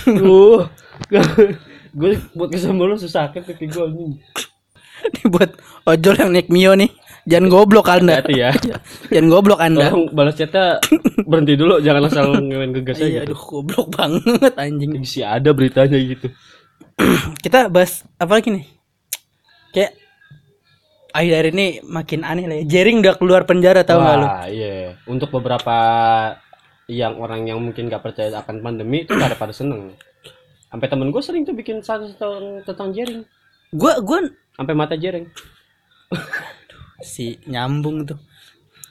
Aduh. 0.09 0.66
Gue 1.96 2.20
buat 2.37 2.52
kesambal 2.52 2.92
lu 2.92 2.96
susah 3.00 3.32
sakit 3.32 3.42
pipi 3.48 3.72
gue 3.72 3.80
anjing. 3.80 4.12
ini 5.09 5.22
buat 5.32 5.50
ojol 5.88 6.14
yang 6.20 6.30
naik 6.37 6.48
Mio 6.52 6.76
nih 6.76 6.92
jangan 7.24 7.48
goblok 7.48 7.88
anda 7.88 8.20
Hati 8.20 8.37
ya. 8.37 8.52
jangan 9.12 9.28
goblok 9.32 9.61
anda 9.64 9.88
Tolong 9.88 10.12
balas 10.12 10.37
chatnya 10.37 10.78
berhenti 11.24 11.54
dulu, 11.56 11.80
jangan 11.80 12.02
asal 12.06 12.26
ngewen 12.38 12.70
gegas 12.76 13.00
iya 13.00 13.04
aja 13.04 13.09
gitu. 13.09 13.24
aduh 13.32 13.40
goblok 13.48 13.87
banget 13.96 14.52
anjing 14.61 14.90
Sih 15.09 15.24
ada 15.24 15.50
beritanya 15.56 15.96
gitu. 15.96 16.28
kita 17.44 17.72
bahas 17.72 18.04
apa 18.20 18.32
lagi 18.40 18.48
nih 18.52 18.64
kayak 19.72 19.92
akhir-akhir 21.16 21.46
ini 21.56 21.66
makin 21.80 22.20
aneh 22.28 22.44
lah 22.44 22.56
ya 22.61 22.64
Jering 22.68 23.00
udah 23.00 23.14
keluar 23.16 23.42
penjara 23.48 23.80
tau 23.88 24.04
nggak 24.04 24.16
lu 24.20 24.26
iya. 24.52 25.00
Untuk 25.09 25.32
beberapa 25.32 25.76
yang 26.87 27.18
orang 27.18 27.48
yang 27.50 27.59
mungkin 27.59 27.90
gak 27.90 28.02
percaya 28.04 28.30
akan 28.38 28.62
pandemi 28.62 29.02
itu 29.02 29.11
pada 29.18 29.35
pada 29.35 29.50
seneng. 29.50 29.90
Sampai 30.76 30.92
temen 30.92 31.08
gue 31.08 31.22
sering 31.24 31.48
tuh 31.48 31.56
bikin 31.56 31.80
satu 31.80 32.12
tentang, 32.12 32.60
tentang 32.68 32.92
jaring. 32.92 33.24
gua 33.72 33.96
gua 34.04 34.28
Sampai 34.52 34.76
mata 34.76 34.92
jaring. 34.92 35.24
si 37.00 37.40
nyambung 37.48 38.04
tuh. 38.04 38.20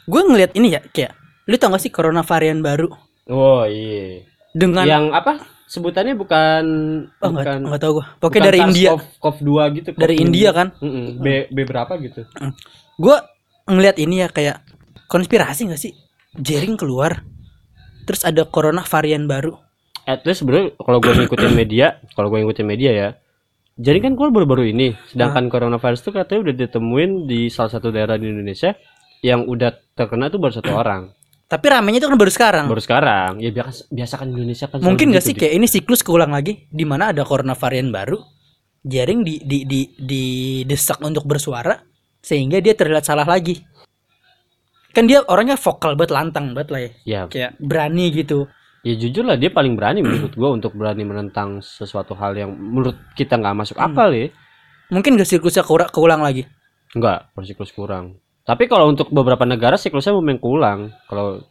Gue 0.09 0.25
ngeliat 0.25 0.57
ini 0.57 0.73
ya 0.73 0.81
kayak 0.81 1.13
lu 1.45 1.61
tau 1.61 1.69
gak 1.69 1.85
sih 1.85 1.93
corona 1.93 2.25
varian 2.25 2.65
baru? 2.65 2.89
Oh 3.29 3.69
iya. 3.69 4.25
dengan 4.49 4.81
yang 4.89 5.05
apa? 5.13 5.45
Sebutannya 5.69 6.17
bukan 6.17 6.63
oh, 7.21 7.29
nggak 7.29 7.45
bukan 7.45 7.59
nggak 7.69 7.81
tahu 7.85 7.93
gua. 8.01 8.05
pokoknya 8.17 8.49
dari 8.49 8.59
India. 8.65 8.89
COV 9.21 9.37
2 9.45 9.77
gitu 9.77 9.89
dari 9.93 10.15
COV 10.17 10.25
India 10.25 10.49
kan? 10.57 10.67
Mm-mm. 10.81 11.21
B 11.21 11.25
B 11.53 11.57
berapa 11.69 11.93
gitu? 12.01 12.25
Gua 12.97 13.21
ngelihat 13.69 14.01
ini 14.01 14.25
ya 14.25 14.27
kayak 14.33 14.57
konspirasi 15.05 15.69
nggak 15.69 15.81
sih? 15.85 15.93
Jaring 16.33 16.81
keluar 16.81 17.21
terus 18.09 18.25
ada 18.25 18.41
corona 18.49 18.81
varian 18.81 19.29
baru 19.29 19.64
at 20.05 20.21
least 20.23 20.45
sebenarnya 20.45 20.77
kalau 20.77 20.97
gue 21.01 21.11
ngikutin 21.11 21.53
media 21.61 21.97
kalau 22.13 22.29
gue 22.29 22.41
ngikutin 22.41 22.67
media 22.67 22.91
ya 22.93 23.09
jadi 23.75 23.99
kan 23.99 24.15
keluar 24.15 24.31
baru-baru 24.31 24.71
ini. 24.71 24.95
Sedangkan 25.11 25.51
coronavirus 25.51 25.99
itu 26.07 26.11
katanya 26.15 26.39
udah 26.47 26.55
ditemuin 26.63 27.11
di 27.27 27.51
salah 27.51 27.71
satu 27.75 27.91
daerah 27.91 28.15
di 28.15 28.31
Indonesia 28.31 28.71
yang 29.19 29.43
udah 29.43 29.75
terkena 29.91 30.31
tuh 30.31 30.39
baru 30.39 30.53
satu 30.55 30.71
orang. 30.81 31.11
Tapi 31.45 31.65
ramenya 31.69 31.99
itu 32.01 32.07
kan 32.07 32.17
baru 32.17 32.31
sekarang. 32.31 32.65
Baru 32.71 32.81
sekarang. 32.81 33.43
Ya 33.43 33.51
biasa 33.51 33.91
biasa 33.91 34.13
kan 34.15 34.27
Indonesia 34.31 34.65
kan 34.71 34.79
mungkin 34.79 35.11
begitu, 35.11 35.27
sih 35.29 35.35
kayak 35.35 35.53
ini 35.59 35.67
siklus 35.67 36.01
keulang 36.01 36.31
lagi 36.31 36.65
di 36.71 36.87
mana 36.87 37.11
ada 37.11 37.21
corona 37.27 37.53
varian 37.53 37.91
baru 37.91 38.17
jaring 38.81 39.21
di 39.27 39.43
di 39.43 39.57
di 39.67 39.81
didesak 39.99 41.03
untuk 41.03 41.27
bersuara 41.27 41.75
sehingga 42.23 42.63
dia 42.63 42.73
terlihat 42.73 43.03
salah 43.03 43.27
lagi. 43.27 43.59
Kan 44.95 45.11
dia 45.11 45.19
orangnya 45.27 45.59
vokal 45.59 45.99
banget 45.99 46.15
lantang 46.15 46.55
banget 46.55 46.69
lah 46.71 46.79
ya. 46.81 46.91
Ya 47.03 47.21
kayak 47.27 47.51
berani 47.59 48.15
gitu 48.15 48.47
ya 48.85 48.93
jujur 48.95 49.25
lah 49.25 49.33
dia 49.33 49.49
paling 49.49 49.73
berani 49.73 49.99
menurut 50.05 50.31
gue 50.31 50.49
untuk 50.51 50.71
berani 50.71 51.01
menentang 51.01 51.59
sesuatu 51.59 52.13
hal 52.13 52.31
yang 52.33 52.53
menurut 52.53 52.93
kita 53.13 53.35
nggak 53.35 53.57
masuk 53.57 53.75
Hmm. 53.75 53.89
akal 53.89 54.09
ya 54.09 54.29
mungkin 54.87 55.17
gak 55.17 55.25
siklusnya 55.27 55.61
keura- 55.61 55.89
keulang 55.89 56.21
lagi 56.21 56.45
Enggak, 56.93 57.27
siklus 57.43 57.73
kurang. 57.73 58.21
Tapi 58.41 58.69
kalau 58.69 58.87
untuk 58.87 59.11
beberapa 59.11 59.43
negara 59.43 59.75
siklusnya 59.75 60.15
memang 60.15 60.39
kurang. 60.39 60.79
Kalau 61.03 61.43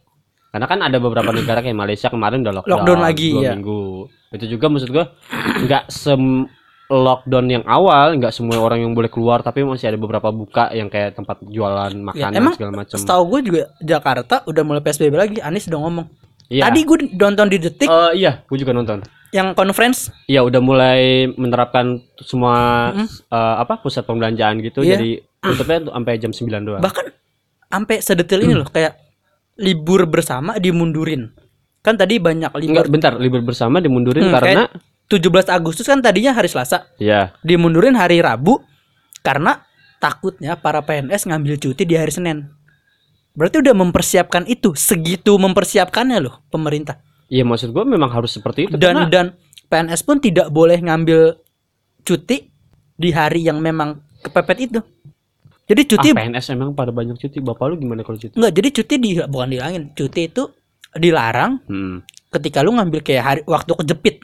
karena 0.49 0.65
kan 0.65 0.79
ada 0.81 0.97
beberapa 0.97 1.29
negara 1.37 1.61
kayak 1.61 1.75
Malaysia 1.75 2.09
kemarin 2.09 2.41
udah 2.41 2.53
lockdown, 2.55 2.71
Lockdown 2.73 2.99
lagi, 2.99 3.29
dua 3.29 3.43
ya. 3.43 3.51
minggu. 3.53 4.09
Itu 4.31 4.45
juga 4.47 4.65
maksud 4.67 4.89
gua 4.89 5.13
nggak 5.61 5.83
sem 5.87 6.49
lockdown 6.87 7.45
yang 7.47 7.65
awal, 7.65 8.13
nggak 8.15 8.29
semua 8.31 8.57
orang 8.57 8.79
yang 8.79 8.93
boleh 8.93 9.05
keluar, 9.07 9.41
tapi 9.41 9.61
masih 9.61 9.85
ada 9.87 9.97
beberapa 9.97 10.29
buka 10.29 10.69
yang 10.71 10.85
kayak 10.85 11.13
tempat 11.13 11.41
jualan 11.43 11.93
makanan 11.93 12.31
Ya, 12.31 12.37
emang 12.37 12.53
segala 12.53 12.71
macam. 12.75 12.95
setahu 12.95 13.23
gue 13.27 13.39
juga 13.43 13.61
Jakarta 13.79 14.35
udah 14.45 14.61
mulai 14.61 14.79
PSBB 14.79 15.13
lagi 15.13 15.37
Anies 15.39 15.65
udah 15.65 15.77
ngomong 15.79 16.05
Iya. 16.47 16.63
tadi 16.63 16.79
gue 16.81 16.97
nonton 17.11 17.45
di 17.47 17.57
detik 17.57 17.85
Eh, 17.85 18.11
iya, 18.17 18.41
gue 18.41 18.57
juga 18.57 18.71
nonton. 18.71 19.01
yang 19.31 19.51
conference 19.51 20.13
Iya, 20.25 20.41
udah 20.41 20.59
mulai 20.59 21.01
menerapkan 21.31 21.85
semua 22.17 22.55
Mm-mm. 22.91 23.07
eh, 23.27 23.55
apa 23.57 23.77
pusat 23.77 24.03
pembelanjaan 24.03 24.59
gitu, 24.59 24.79
Iya. 24.79 24.95
jadi 24.95 25.09
tutupnya 25.41 25.77
tuh 25.81 25.91
sampai 25.91 26.13
jam 26.15 26.31
9 26.31 26.61
doang. 26.63 26.81
bahkan 26.81 27.05
sampai 27.67 27.95
sedetail 27.99 28.41
ini 28.41 28.55
loh 28.55 28.65
kayak 28.65 28.95
libur 29.55 30.05
bersama 30.05 30.55
dimundurin 30.55 31.33
kan 31.79 31.93
tadi 31.93 32.17
banyak 32.17 32.49
Enggak, 32.49 32.63
libur 32.63 32.85
bentar, 32.87 33.13
libur 33.15 33.41
bersama 33.41 33.77
dimundurin 33.77 34.23
Hmm, 34.23 34.33
karena 34.33 34.63
17 35.05 35.21
Agustus 35.47 35.83
kan 35.83 35.99
tadinya 35.99 36.31
hari 36.31 36.45
Selasa 36.45 36.89
ya 36.95 37.29
dimundurin 37.41 37.93
hari 37.93 38.19
Rabu 38.19 38.57
karena 39.21 39.61
takutnya 39.97 40.53
para 40.55 40.81
PNS 40.81 41.25
ngambil 41.25 41.57
cuti 41.57 41.81
di 41.81 41.93
hari 41.93 42.09
Senin. 42.09 42.49
Berarti 43.35 43.59
udah 43.59 43.75
mempersiapkan 43.75 44.47
itu, 44.47 44.71
segitu 44.73 45.35
mempersiapkannya 45.35 46.23
loh 46.23 46.39
pemerintah. 46.47 47.03
Iya 47.27 47.43
maksud 47.43 47.75
gua 47.75 47.83
memang 47.83 48.07
harus 48.13 48.37
seperti 48.37 48.69
itu 48.69 48.77
Dan 48.77 48.95
karena 48.95 49.09
dan 49.11 49.25
PNS 49.67 50.01
pun 50.05 50.21
tidak 50.21 50.47
boleh 50.53 50.77
ngambil 50.77 51.35
cuti 52.05 52.47
di 52.95 53.09
hari 53.11 53.43
yang 53.43 53.59
memang 53.59 53.99
kepepet 54.23 54.57
itu. 54.71 54.79
Jadi 55.65 55.81
cuti 55.89 56.07
ah, 56.13 56.21
PNS 56.21 56.53
emang 56.53 56.77
pada 56.77 56.93
banyak 56.93 57.17
cuti. 57.17 57.41
Bapak 57.41 57.73
lu 57.73 57.75
gimana 57.81 58.05
kalau 58.05 58.15
cuti? 58.15 58.37
enggak, 58.37 58.53
jadi 58.55 58.69
cuti 58.71 58.95
di 59.01 59.09
bukan 59.25 59.47
dihilangin. 59.51 59.83
Cuti 59.97 60.21
itu 60.29 60.43
dilarang 60.95 61.59
Hmm. 61.67 62.05
ketika 62.31 62.63
lu 62.63 62.71
ngambil 62.77 63.01
kayak 63.03 63.23
hari 63.25 63.41
waktu 63.49 63.73
kejepit. 63.83 64.15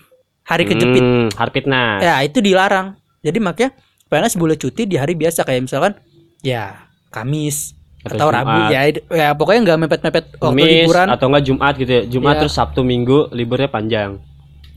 Hari 0.45 0.63
kejepit. 0.69 1.03
Hmm, 1.03 1.27
Harpitnas. 1.35 1.99
Ya, 2.05 2.21
itu 2.21 2.39
dilarang. 2.39 2.95
Jadi 3.25 3.37
makanya 3.41 3.73
PNS 4.07 4.37
boleh 4.37 4.55
cuti 4.55 4.85
di 4.85 4.95
hari 4.95 5.17
biasa 5.17 5.41
kayak 5.41 5.65
misalkan 5.65 5.97
ya 6.45 6.85
Kamis 7.09 7.73
Atau 8.01 8.17
atau, 8.17 8.29
Rabu 8.31 8.59
ya 8.67 8.81
ya 9.07 9.29
pokoknya 9.31 9.61
nggak 9.63 9.79
mepet-mepet 9.79 10.25
waktu 10.33 10.57
Kamis 10.57 10.65
liburan. 10.83 11.07
atau 11.07 11.25
enggak 11.27 11.45
Jumat 11.45 11.73
gitu 11.75 11.91
ya. 11.91 12.03
Jumat 12.03 12.33
Iya. 12.33 12.39
terus 12.41 12.53
Sabtu 12.53 12.81
Minggu 12.81 13.29
liburnya 13.29 13.67
panjang. 13.67 14.17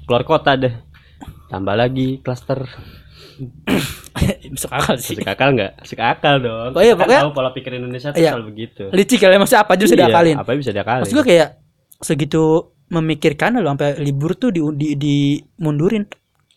Keluar 0.05 0.23
kota 0.23 0.53
deh. 0.55 0.75
Tambah 1.49 1.73
lagi 1.73 2.21
klaster. 2.21 2.69
Masuk 4.47 4.71
akal 4.71 4.95
sih. 4.97 5.17
Asik 5.17 5.27
akal 5.27 5.49
enggak? 5.51 5.73
Asik 5.79 5.99
akal 5.99 6.35
dong. 6.39 6.71
Oh 6.71 6.79
iya, 6.79 6.93
Kan 6.93 7.01
pokoknya- 7.01 7.23
tahu 7.23 7.33
pola 7.33 7.51
pikir 7.51 7.73
Indonesia 7.75 8.09
tuh 8.11 8.21
Iya. 8.21 8.31
selalu 8.33 8.47
begitu. 8.53 8.83
Licik 8.91 9.19
kali 9.19 9.37
masih 9.37 9.57
apa 9.57 9.71
aja 9.73 9.83
bisa 9.83 9.97
Iya, 9.97 10.03
diakalin. 10.05 10.37
Apa 10.39 10.51
bisa 10.55 10.71
diakalin? 10.71 11.03
Maksud 11.03 11.17
gue 11.17 11.27
kayak 11.27 11.49
segitu 11.99 12.43
memikirkan 12.87 13.57
loh 13.57 13.67
sampai 13.67 13.97
libur 13.99 14.37
tuh 14.37 14.53
di, 14.53 14.61
di, 14.77 14.89
dimundurin. 14.95 16.05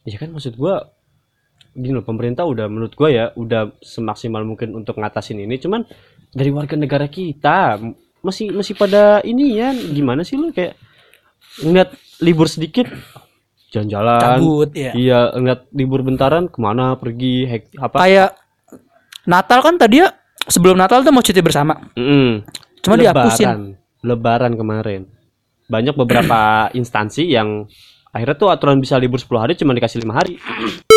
Iya 0.04 0.20
kan 0.20 0.30
maksud 0.30 0.54
gua 0.54 0.92
gini 1.74 1.94
loh 1.94 2.02
pemerintah 2.02 2.44
udah 2.44 2.66
menurut 2.66 2.94
gua 2.94 3.08
ya 3.08 3.26
udah 3.34 3.76
semaksimal 3.80 4.42
mungkin 4.42 4.74
untuk 4.74 4.98
ngatasin 4.98 5.38
ini 5.38 5.56
cuman 5.58 5.88
dari 6.32 6.50
warga 6.52 6.76
negara 6.76 7.08
kita 7.08 7.80
masih 8.22 8.52
masih 8.52 8.74
pada 8.76 9.24
ini 9.24 9.56
ya 9.56 9.72
gimana 9.72 10.26
sih 10.26 10.36
lu 10.36 10.52
kayak 10.52 10.76
ngeliat 11.64 11.94
libur 12.22 12.50
sedikit 12.50 12.90
jalan-jalan 13.72 14.22
Cabut 14.22 14.70
ya. 14.74 14.92
iya 14.96 15.20
ngeliat 15.36 15.68
libur 15.76 16.02
bentaran 16.02 16.48
ke 16.48 16.58
mana 16.60 16.96
pergi 16.96 17.46
hek, 17.46 17.64
apa 17.78 17.96
Kayak 18.00 18.30
Natal 19.28 19.60
kan 19.60 19.76
tadi 19.76 20.00
ya 20.02 20.10
sebelum 20.48 20.80
Natal 20.80 21.04
tuh 21.04 21.12
mau 21.12 21.20
cuti 21.20 21.44
bersama. 21.44 21.76
Mm-mm. 22.00 22.48
Cuma 22.80 22.96
dihapusin. 22.96 23.44
lebaran 23.44 23.62
lebaran 24.08 24.54
kemarin 24.56 25.02
banyak 25.68 25.96
beberapa 26.00 26.40
instansi 26.80 27.28
yang 27.28 27.68
akhirnya 28.16 28.40
tuh 28.40 28.50
aturan 28.50 28.80
bisa 28.80 28.96
libur 28.96 29.20
10 29.20 29.36
hari 29.36 29.54
cuma 29.60 29.76
dikasih 29.76 30.00
lima 30.02 30.16
hari 30.16 30.40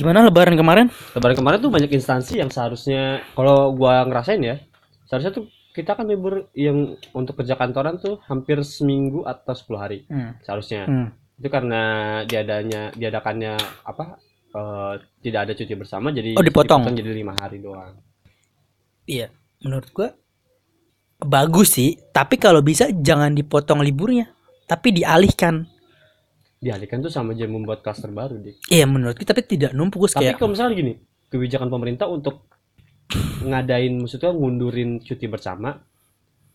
Gimana 0.00 0.24
lebaran 0.24 0.56
kemarin? 0.56 0.88
Lebaran 1.12 1.36
kemarin 1.36 1.58
tuh 1.60 1.68
banyak 1.68 1.92
instansi 1.92 2.40
yang 2.40 2.48
seharusnya 2.48 3.20
kalau 3.36 3.68
gua 3.70 4.00
ngerasain 4.02 4.40
ya, 4.40 4.56
seharusnya 5.04 5.28
tuh 5.30 5.44
kita 5.70 5.92
kan 5.92 6.02
libur 6.04 6.48
yang 6.50 6.96
untuk 7.12 7.36
kerja 7.36 7.54
kantoran 7.54 8.00
tuh 8.00 8.16
hampir 8.24 8.64
seminggu 8.64 9.22
atau 9.22 9.52
10 9.52 9.76
hari 9.76 9.98
Hmm. 10.08 10.40
seharusnya. 10.40 10.82
Hmm. 10.84 11.08
Itu 11.36 11.46
karena 11.46 11.82
diadanya 12.24 12.90
diadakannya 12.92 13.54
apa 13.84 14.16
eh, 14.50 14.94
tidak 15.20 15.40
ada 15.44 15.52
cuti 15.54 15.74
bersama 15.74 16.10
jadi 16.10 16.34
Oh, 16.34 16.42
dipotong. 16.42 16.88
jadi 16.90 17.12
lima 17.12 17.36
hari 17.36 17.60
doang. 17.60 18.00
Iya, 19.04 19.28
menurut 19.60 19.92
gua 19.92 20.16
bagus 21.20 21.76
sih, 21.76 22.00
tapi 22.10 22.34
kalau 22.34 22.58
bisa 22.58 22.88
jangan 22.90 23.30
dipotong 23.30 23.84
liburnya, 23.84 24.32
tapi 24.64 24.96
dialihkan. 24.96 25.68
Dialihkan 26.60 27.00
tuh 27.00 27.08
sama 27.08 27.32
aja 27.32 27.48
membuat 27.48 27.80
klaster 27.80 28.12
baru 28.12 28.36
dik. 28.36 28.68
Iya, 28.68 28.84
menurut 28.84 29.16
kita 29.16 29.32
tapi 29.32 29.48
tidak 29.48 29.72
numpuk 29.72 30.04
Tapi 30.12 30.28
kayak 30.28 30.36
kalau 30.36 30.52
misalnya 30.52 30.76
gini, 30.76 30.92
kebijakan 31.32 31.72
pemerintah 31.72 32.06
untuk 32.06 32.44
ngadain 33.40 33.96
maksudnya 33.96 34.30
ngundurin 34.30 35.00
cuti 35.02 35.26
bersama 35.26 35.80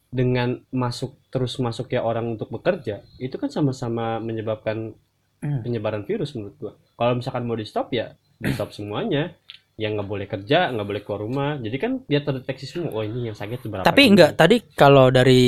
dengan 0.07 0.61
masuk 0.71 1.19
terus 1.27 1.59
masuk 1.59 1.91
ya 1.91 1.99
orang 1.99 2.23
untuk 2.31 2.47
bekerja 2.47 3.03
itu 3.19 3.35
kan 3.35 3.51
sama-sama 3.51 4.23
menyebabkan 4.23 4.95
Hmm. 5.43 5.61
penyebaran 5.61 6.01
virus 6.07 6.33
menurut 6.33 6.55
gua. 6.57 6.73
Kalau 6.95 7.13
misalkan 7.19 7.43
mau 7.45 7.53
di 7.53 7.67
stop 7.67 7.93
ya 7.93 8.15
di 8.39 8.49
stop 8.55 8.73
semuanya. 8.73 9.35
Yang 9.75 9.91
nggak 9.99 10.07
boleh 10.07 10.27
kerja, 10.31 10.71
nggak 10.71 10.87
boleh 10.87 11.01
keluar 11.03 11.21
rumah. 11.27 11.51
Jadi 11.59 11.77
kan 11.77 11.91
dia 12.07 12.23
terdeteksi 12.23 12.63
semua. 12.63 12.95
Oh 12.95 13.03
ini 13.03 13.27
yang 13.27 13.35
sakit 13.35 13.67
berapa? 13.67 13.83
Tapi 13.83 14.01
enggak, 14.07 14.39
tadi 14.39 14.63
kalau 14.71 15.11
dari 15.11 15.43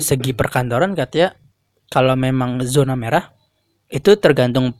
segi 0.00 0.32
perkantoran 0.32 0.96
katanya 0.96 1.36
kalau 1.92 2.16
memang 2.16 2.64
zona 2.64 2.96
merah 2.96 3.28
itu 3.90 4.14
tergantung 4.16 4.72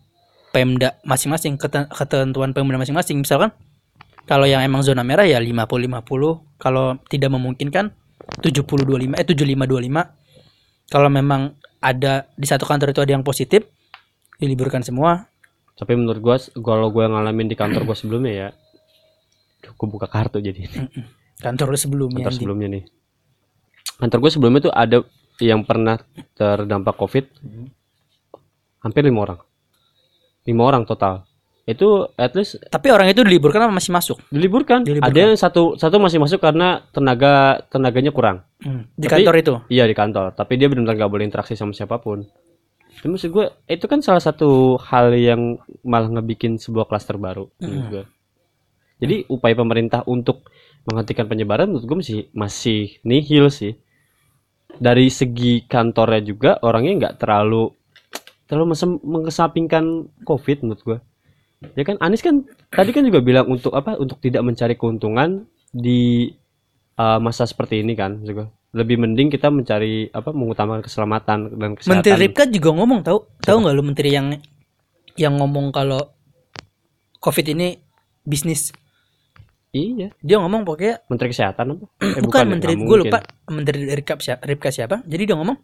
Pemda 0.50 0.98
masing-masing, 1.06 1.54
keten- 1.58 1.86
ketentuan 1.86 2.50
Pemda 2.50 2.74
masing-masing. 2.74 3.22
Misalkan 3.22 3.54
kalau 4.26 4.46
yang 4.46 4.62
emang 4.66 4.82
zona 4.82 5.06
merah 5.06 5.22
ya 5.22 5.38
50-50, 5.38 6.58
kalau 6.58 6.98
tidak 7.06 7.30
memungkinkan 7.30 7.94
70-25 8.42 9.14
eh 9.14 9.26
75-25. 9.26 10.90
Kalau 10.90 11.06
memang 11.06 11.54
ada 11.78 12.26
di 12.34 12.46
satu 12.50 12.66
kantor 12.66 12.90
itu 12.90 13.00
ada 13.02 13.12
yang 13.14 13.22
positif, 13.22 13.62
diliburkan 14.42 14.82
semua. 14.82 15.30
Tapi 15.78 15.94
menurut 15.94 16.18
gua 16.18 16.36
kalau 16.58 16.90
gua 16.90 17.06
ngalamin 17.06 17.46
di 17.46 17.54
kantor 17.54 17.86
gua 17.86 17.94
sebelumnya 17.94 18.32
ya, 18.34 18.48
gua 19.78 19.86
buka 19.86 20.10
kartu 20.10 20.42
jadi. 20.42 20.66
Kantor 21.40 21.72
lu 21.72 21.78
sebelumnya. 21.80 22.20
kantor 22.20 22.34
sebelumnya 22.36 22.68
nih. 22.68 22.84
Kantor 23.96 24.18
gue 24.20 24.30
sebelumnya 24.32 24.60
tuh 24.64 24.74
ada 24.76 24.98
yang 25.40 25.64
pernah 25.64 25.96
terdampak 26.36 26.96
COVID, 27.00 27.24
hampir 28.80 29.04
lima 29.04 29.20
orang, 29.22 29.40
lima 30.44 30.62
orang 30.64 30.82
total. 30.84 31.24
Itu 31.64 32.08
at 32.18 32.34
least 32.34 32.58
Tapi 32.66 32.90
orang 32.90 33.06
itu 33.06 33.22
diliburkan 33.22 33.68
apa 33.68 33.72
masih 33.72 33.94
masuk? 33.94 34.18
diliburkan. 34.32 34.82
Diliburkan. 34.82 35.06
Ada 35.06 35.18
yang 35.22 35.34
satu 35.38 35.78
satu 35.78 36.02
masih 36.02 36.18
masuk 36.18 36.42
karena 36.42 36.82
tenaga 36.90 37.62
tenaganya 37.70 38.10
kurang. 38.10 38.42
Hmm, 38.58 38.90
Di 38.92 39.06
Tapi- 39.06 39.22
kantor 39.22 39.34
itu. 39.38 39.54
Iya 39.70 39.84
di 39.86 39.94
kantor, 39.94 40.34
tapi 40.34 40.58
dia 40.58 40.66
benar-benar 40.66 40.96
nggak 40.98 41.12
boleh 41.12 41.24
interaksi 41.24 41.54
sama 41.54 41.70
siapa 41.70 42.02
pun. 42.02 42.26
Tapi 42.90 43.06
maksud 43.06 43.30
gue 43.30 43.46
itu 43.64 43.86
kan 43.86 44.02
salah 44.02 44.20
satu 44.20 44.76
hal 44.82 45.14
yang 45.14 45.56
malah 45.80 46.10
ngebikin 46.10 46.58
sebuah 46.58 46.84
klaster 46.84 47.16
baru 47.16 47.48
gue. 47.60 48.04
Jadi 49.00 49.24
upaya 49.30 49.56
pemerintah 49.56 50.04
untuk 50.04 50.50
menghentikan 50.84 51.24
penyebaran 51.24 51.70
menurut 51.70 51.86
gue 51.86 51.96
masih 51.96 52.18
masih 52.34 52.80
nihil 53.00 53.48
sih. 53.48 53.78
Dari 54.70 55.08
segi 55.08 55.64
kantornya 55.64 56.20
juga 56.20 56.50
orangnya 56.60 56.92
nggak 57.08 57.16
terlalu 57.16 57.72
terlalu 58.50 58.74
mengesampingkan 59.06 60.10
covid 60.26 60.66
menurut 60.66 60.82
gua. 60.82 60.98
Ya 61.78 61.86
kan 61.86 62.02
Anies 62.02 62.24
kan 62.24 62.42
tadi 62.74 62.90
kan 62.90 63.06
juga 63.06 63.22
bilang 63.22 63.46
untuk 63.46 63.70
apa 63.78 63.94
untuk 63.94 64.18
tidak 64.18 64.42
mencari 64.42 64.74
keuntungan 64.74 65.46
di 65.70 66.34
uh, 66.98 67.22
masa 67.22 67.46
seperti 67.46 67.86
ini 67.86 67.94
kan 67.94 68.18
gua. 68.26 68.50
lebih 68.70 69.02
mending 69.02 69.34
kita 69.34 69.50
mencari 69.50 70.06
apa 70.14 70.30
mengutamakan 70.30 70.86
keselamatan 70.86 71.58
dan 71.58 71.74
kesehatan. 71.74 72.06
Menteri 72.06 72.14
Ripka 72.22 72.46
juga 72.46 72.70
ngomong 72.70 73.02
tahu? 73.02 73.18
Tahu 73.42 73.56
nggak 73.66 73.74
lu 73.74 73.82
menteri 73.82 74.10
yang 74.14 74.26
yang 75.18 75.34
ngomong 75.42 75.74
kalau 75.74 75.98
covid 77.18 77.50
ini 77.50 77.82
bisnis? 78.22 78.70
Iya. 79.74 80.14
Dia 80.22 80.38
ngomong 80.42 80.62
pokoknya 80.66 81.02
menteri 81.06 81.34
kesehatan 81.34 81.78
apa? 81.78 81.86
Eh, 82.02 82.22
bukan, 82.22 82.42
ya, 82.42 82.46
menteri 82.46 82.72
gue 82.74 82.96
lupa 83.06 83.18
menteri 83.50 83.78
Ripka 83.90 84.18
siapa, 84.22 84.42
Ripka 84.46 84.70
siapa? 84.70 85.02
Jadi 85.06 85.22
dia 85.30 85.36
ngomong 85.38 85.58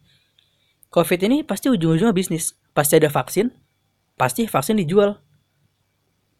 covid 0.97 1.21
ini 1.29 1.45
pasti 1.45 1.69
ujung-ujungnya 1.69 2.17
bisnis. 2.17 2.57
Pasti 2.73 2.97
ada 2.97 3.13
vaksin 3.13 3.53
pasti 4.17 4.49
vaksin 4.49 4.81
dijual. 4.81 5.21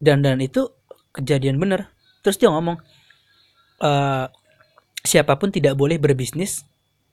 Dan 0.01 0.25
dan 0.25 0.41
itu 0.41 0.65
kejadian 1.13 1.61
bener 1.61 1.93
terus 2.25 2.37
dia 2.41 2.49
ngomong 2.49 2.77
eh 3.81 4.25
siapa 5.05 5.37
pun 5.37 5.53
tidak 5.53 5.77
boleh 5.77 6.01
berbisnis 6.01 6.65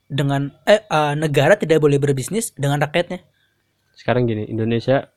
dengan 0.08 0.52
eh 0.64 0.84
eh, 0.84 1.14
negara 1.16 1.56
tidak 1.56 1.80
boleh 1.80 2.00
berbisnis 2.00 2.52
dengan 2.56 2.80
rakyatnya. 2.80 3.20
Sekarang 3.96 4.24
gini 4.24 4.48
Indonesia 4.48 5.08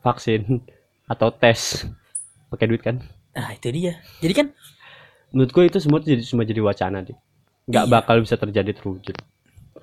vaksin 0.00 0.62
atau 1.06 1.34
tes 1.34 1.86
pakai 2.50 2.66
duit 2.70 2.82
kan? 2.82 3.02
Nah 3.34 3.50
itu 3.54 3.70
dia. 3.70 3.98
Jadi 4.22 4.32
kan 4.34 4.46
menurut 5.30 5.50
gue 5.54 5.64
itu 5.66 5.78
semua 5.78 6.02
jadi 6.02 6.22
cuma 6.26 6.42
jadi 6.42 6.58
wacana 6.58 7.06
deh 7.06 7.14
nggak 7.70 7.84
Iya. 7.86 7.92
bakal 7.92 8.18
bisa 8.22 8.34
terjadi 8.34 8.74
terwujud. 8.74 9.14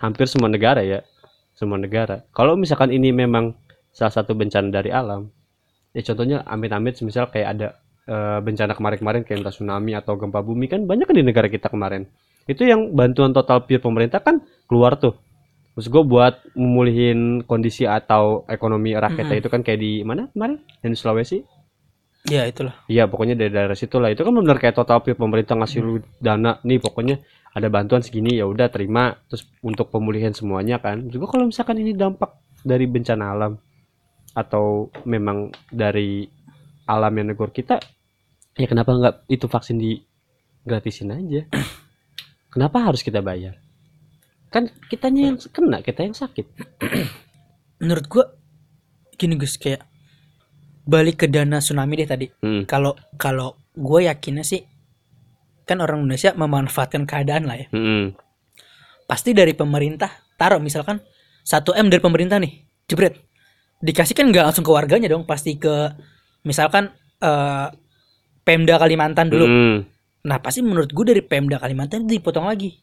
Hampir 0.04 0.28
semua 0.28 0.52
negara 0.52 0.84
ya 0.84 1.08
semua 1.58 1.82
negara. 1.82 2.22
Kalau 2.30 2.54
misalkan 2.54 2.94
ini 2.94 3.10
memang 3.10 3.58
salah 3.90 4.14
satu 4.14 4.38
bencana 4.38 4.70
dari 4.70 4.94
alam 4.94 5.34
ya 5.98 6.06
contohnya 6.06 6.46
amit-amit 6.46 7.02
misal 7.02 7.26
kayak 7.34 7.48
ada 7.58 7.68
eh, 8.06 8.40
bencana 8.46 8.78
kemarin-kemarin 8.78 9.26
kayak 9.26 9.42
entah 9.42 9.54
tsunami 9.54 9.98
atau 9.98 10.14
gempa 10.14 10.46
bumi 10.46 10.70
kan 10.70 10.86
banyak 10.86 11.10
kan 11.10 11.16
di 11.18 11.26
negara 11.26 11.50
kita 11.50 11.74
kemarin. 11.74 12.06
Itu 12.46 12.64
yang 12.64 12.94
bantuan 12.94 13.34
total 13.34 13.66
pure 13.66 13.82
pemerintah 13.82 14.22
kan 14.22 14.46
keluar 14.70 15.02
tuh. 15.02 15.18
Maksud 15.74 15.90
gue 15.94 16.04
buat 16.06 16.42
memulihin 16.58 17.46
kondisi 17.46 17.86
atau 17.86 18.46
ekonomi 18.50 18.98
rakyatnya 18.98 19.38
Mm-mm. 19.38 19.42
itu 19.46 19.50
kan 19.50 19.62
kayak 19.62 19.80
di 19.82 20.02
mana 20.02 20.26
kemarin? 20.34 20.58
Yang 20.82 20.92
di 20.94 20.98
Sulawesi? 20.98 21.38
Ya 22.28 22.44
itulah. 22.50 22.74
Iya 22.90 23.06
pokoknya 23.06 23.38
dari 23.38 23.54
daerah 23.54 23.78
situ 23.78 24.02
lah. 24.02 24.10
Itu 24.10 24.26
kan 24.26 24.34
benar 24.34 24.58
kayak 24.58 24.74
total 24.74 25.06
pure 25.06 25.18
pemerintah 25.18 25.54
ngasih 25.54 25.80
lu 25.82 26.02
dana 26.18 26.58
nih 26.66 26.82
pokoknya 26.82 27.22
ada 27.58 27.74
bantuan 27.74 28.06
segini 28.06 28.38
ya 28.38 28.46
udah 28.46 28.70
terima. 28.70 29.18
Terus 29.26 29.50
untuk 29.66 29.90
pemulihan 29.90 30.30
semuanya 30.30 30.78
kan. 30.78 31.10
Juga 31.10 31.26
kalau 31.34 31.50
misalkan 31.50 31.82
ini 31.82 31.98
dampak 31.98 32.38
dari 32.62 32.86
bencana 32.86 33.34
alam 33.34 33.54
atau 34.38 34.94
memang 35.10 35.50
dari 35.74 36.30
alam 36.86 37.10
yang 37.18 37.34
negor 37.34 37.50
kita 37.50 37.82
ya 38.54 38.70
kenapa 38.70 38.94
nggak 38.94 39.16
itu 39.34 39.50
vaksin 39.50 39.78
di 39.82 39.98
gratisin 40.62 41.14
aja? 41.14 41.42
Kenapa 42.54 42.90
harus 42.90 43.06
kita 43.06 43.22
bayar? 43.22 43.60
Kan 44.50 44.72
kitanya 44.90 45.32
yang 45.32 45.38
kena 45.52 45.80
kita 45.86 46.04
yang 46.04 46.18
sakit. 46.18 46.48
Menurut 47.84 48.06
gua 48.10 48.26
gini 49.14 49.38
Gus 49.38 49.62
kayak 49.62 49.86
balik 50.88 51.24
ke 51.24 51.28
dana 51.30 51.60
tsunami 51.60 51.94
deh 52.00 52.10
tadi. 52.10 52.28
Hmm. 52.42 52.64
kalau 52.64 52.96
kalau 53.20 53.60
gue 53.78 54.10
yakinnya 54.10 54.42
sih 54.42 54.64
kan 55.68 55.84
orang 55.84 56.08
Indonesia 56.08 56.32
memanfaatkan 56.32 57.04
keadaan 57.04 57.44
lah 57.44 57.60
ya. 57.60 57.68
Mm-mm. 57.76 58.16
pasti 59.08 59.32
dari 59.32 59.56
pemerintah 59.56 60.12
taruh 60.36 60.60
misalkan 60.60 61.00
1 61.48 61.64
m 61.80 61.88
dari 61.92 62.00
pemerintah 62.00 62.40
nih 62.40 62.64
jebret. 62.88 63.20
Dikasih 63.84 64.16
kan 64.16 64.32
nggak 64.32 64.52
langsung 64.52 64.64
ke 64.64 64.72
warganya 64.72 65.12
dong 65.12 65.28
pasti 65.28 65.60
ke 65.60 65.92
misalkan 66.44 66.92
eh, 67.20 67.68
Pemda 68.48 68.80
Kalimantan 68.80 69.28
dulu. 69.28 69.46
Mm. 69.48 69.78
nah 70.28 70.44
pasti 70.44 70.60
menurut 70.60 70.92
gue 70.92 71.06
dari 71.08 71.24
Pemda 71.24 71.56
Kalimantan 71.56 72.04
itu 72.08 72.20
dipotong 72.20 72.48
lagi. 72.48 72.80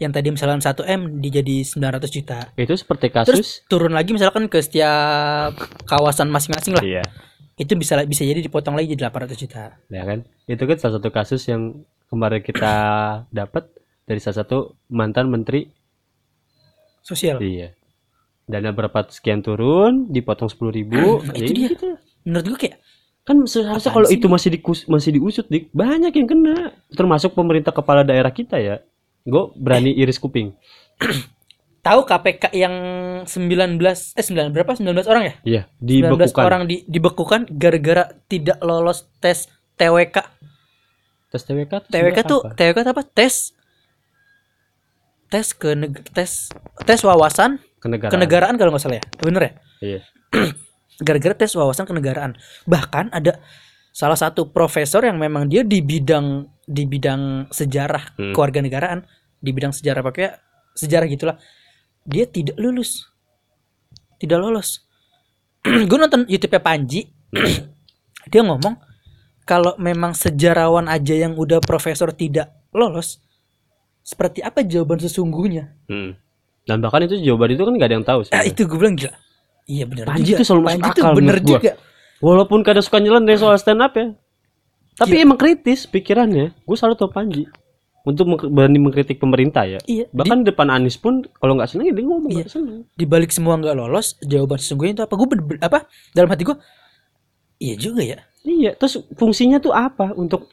Yang 0.00 0.12
tadi 0.16 0.28
misalkan 0.32 0.58
1 0.64 0.96
m 0.96 1.00
dijadi 1.22 1.62
900 1.62 2.08
juta. 2.08 2.38
Itu 2.58 2.74
seperti 2.74 3.12
terus 3.12 3.26
kasus 3.30 3.48
turun 3.70 3.94
lagi 3.94 4.10
misalkan 4.10 4.50
ke 4.50 4.58
setiap 4.58 5.54
kawasan 5.86 6.32
masing-masing 6.34 6.74
lah. 6.74 6.82
Iya 6.82 7.04
itu 7.60 7.76
bisa 7.76 8.00
bisa 8.08 8.24
jadi 8.24 8.40
dipotong 8.40 8.72
lagi 8.72 8.96
jadi 8.96 9.12
800 9.12 9.36
juta. 9.36 9.76
Ya 9.92 10.02
kan? 10.08 10.24
Itu 10.48 10.64
kan 10.64 10.76
salah 10.80 10.96
satu 10.96 11.12
kasus 11.12 11.44
yang 11.44 11.84
kemarin 12.08 12.40
kita 12.40 12.74
dapat 13.44 13.68
dari 14.08 14.16
salah 14.16 14.40
satu 14.40 14.80
mantan 14.88 15.28
menteri. 15.28 15.68
Sosial. 17.04 17.36
Iya. 17.36 17.76
Dana 18.48 18.72
berapa 18.72 19.06
sekian 19.12 19.44
turun 19.44 20.08
dipotong 20.08 20.48
sepuluh 20.48 20.72
ribu. 20.72 21.20
Ya 21.36 21.44
itu 21.44 21.52
dia. 21.52 21.68
gitu. 21.76 21.88
menurut 22.20 22.56
gue 22.56 22.58
kayak 22.68 22.76
kan 23.24 23.36
seharusnya 23.48 23.92
kalau 23.92 24.08
sih? 24.08 24.16
itu 24.20 24.26
masih 24.28 24.50
dikus 24.52 24.84
masih 24.88 25.16
diusut 25.20 25.46
dik 25.52 25.68
banyak 25.76 26.16
yang 26.16 26.28
kena. 26.28 26.72
Termasuk 26.96 27.36
pemerintah 27.36 27.76
kepala 27.76 28.02
daerah 28.02 28.32
kita 28.32 28.56
ya. 28.56 28.80
Gue 29.22 29.52
berani 29.54 29.92
iris 30.00 30.16
kuping 30.16 30.56
tahu 31.80 32.04
KPK 32.04 32.52
yang 32.52 32.74
19 33.24 33.80
eh 33.80 34.24
9 34.24 34.52
berapa? 34.52 34.72
19 34.76 35.08
orang 35.08 35.22
ya? 35.24 35.34
Iya 35.44 35.62
19 35.80 35.86
dibekukan 36.12 36.44
orang 36.44 36.62
di, 36.68 36.76
dibekukan 36.84 37.40
gara-gara 37.50 38.04
tidak 38.28 38.60
lolos 38.60 39.08
tes 39.18 39.48
TWK 39.80 40.16
tes 41.30 41.42
TWK 41.46 41.72
TWK 41.88 42.18
tuh 42.26 42.40
apa? 42.44 42.54
TWK 42.56 42.78
apa? 42.84 43.02
Tes 43.16 43.34
tes 45.30 45.46
ke 45.54 45.70
tes 46.10 46.30
tes 46.84 47.00
wawasan 47.06 47.62
kenegaraan. 47.78 48.12
kenegaraan 48.12 48.54
kalau 48.58 48.70
nggak 48.74 48.82
salah 48.82 48.98
ya. 48.98 49.04
Bener 49.22 49.42
ya? 49.42 49.52
Iya. 49.80 50.00
Gara-gara 51.06 51.34
tes 51.38 51.54
wawasan 51.56 51.86
kenegaraan. 51.86 52.34
Bahkan 52.66 53.14
ada 53.14 53.40
salah 53.90 54.18
satu 54.18 54.50
profesor 54.50 55.02
yang 55.06 55.16
memang 55.18 55.46
dia 55.46 55.62
di 55.66 55.80
bidang 55.82 56.46
di 56.66 56.86
bidang 56.86 57.50
sejarah 57.50 58.14
Hmm. 58.14 58.34
kewarganegaraan 58.34 59.02
di 59.40 59.50
bidang 59.50 59.74
sejarah 59.74 60.04
pakai 60.04 60.36
sejarah 60.78 61.06
gitulah 61.10 61.36
dia 62.10 62.26
tidak 62.26 62.58
lulus 62.58 63.06
tidak 64.18 64.42
lolos 64.42 64.82
gue 65.88 65.98
nonton 65.98 66.26
YouTube 66.26 66.58
Panji 66.58 67.08
dia 68.32 68.42
ngomong 68.42 68.74
kalau 69.46 69.74
memang 69.78 70.12
sejarawan 70.12 70.86
aja 70.86 71.14
yang 71.14 71.38
udah 71.38 71.62
profesor 71.62 72.10
tidak 72.10 72.50
lolos 72.74 73.22
seperti 74.02 74.42
apa 74.42 74.66
jawaban 74.66 74.98
sesungguhnya 74.98 75.78
Hmm. 75.86 76.14
dan 76.66 76.78
bahkan 76.82 77.06
itu 77.06 77.18
jawaban 77.22 77.54
itu 77.54 77.62
kan 77.62 77.74
nggak 77.74 77.88
ada 77.90 77.96
yang 77.98 78.06
tahu 78.06 78.20
ah, 78.20 78.24
sebenarnya. 78.26 78.50
itu 78.50 78.60
gue 78.66 78.78
bilang 78.78 78.96
gila 78.98 79.14
iya 79.66 79.84
bener 79.86 80.04
Panji 80.06 80.30
juga. 80.34 80.38
tuh 80.42 80.46
selalu 80.46 80.62
Panji 80.66 80.90
akal 80.90 81.12
bener 81.14 81.38
juga 81.40 81.72
Walaupun 82.20 82.60
kadang 82.60 82.84
suka 82.84 83.00
nyeleneh 83.00 83.32
soal 83.40 83.56
stand 83.56 83.80
up 83.80 83.96
ya. 83.96 84.12
Tapi 85.00 85.24
emang 85.24 85.40
kritis 85.40 85.88
pikirannya. 85.88 86.52
Gue 86.68 86.76
selalu 86.76 87.00
tau 87.00 87.08
Panji. 87.08 87.48
Untuk 88.00 88.24
berani 88.46 88.78
mengkritik 88.78 89.16
pemerintah 89.16 89.62
ya. 89.62 89.76
iya 89.84 90.04
di- 90.04 90.14
Bahkan 90.14 90.44
depan 90.44 90.68
Anies 90.68 90.96
pun 90.96 91.20
kalau 91.34 91.52
nggak 91.54 91.68
seneng 91.68 91.88
ya 91.88 91.94
dia 91.94 92.02
ngomong 92.02 92.32
Iya. 92.32 92.46
seneng. 92.46 92.88
di 92.90 93.04
balik 93.04 93.28
semua 93.28 93.54
nggak 93.54 93.74
lolos 93.74 94.16
jawaban 94.22 94.56
sesungguhnya 94.56 94.94
itu 94.94 95.02
apa 95.02 95.14
gue 95.14 95.26
apa 95.60 95.78
dalam 96.10 96.28
hati 96.28 96.42
gue 96.42 96.56
iya 97.58 97.74
juga 97.74 98.00
ya 98.02 98.18
Iya. 98.40 98.72
Terus 98.72 98.96
fungsinya 99.14 99.58
tuh 99.58 99.70
apa? 99.70 100.12
Untuk 100.14 100.48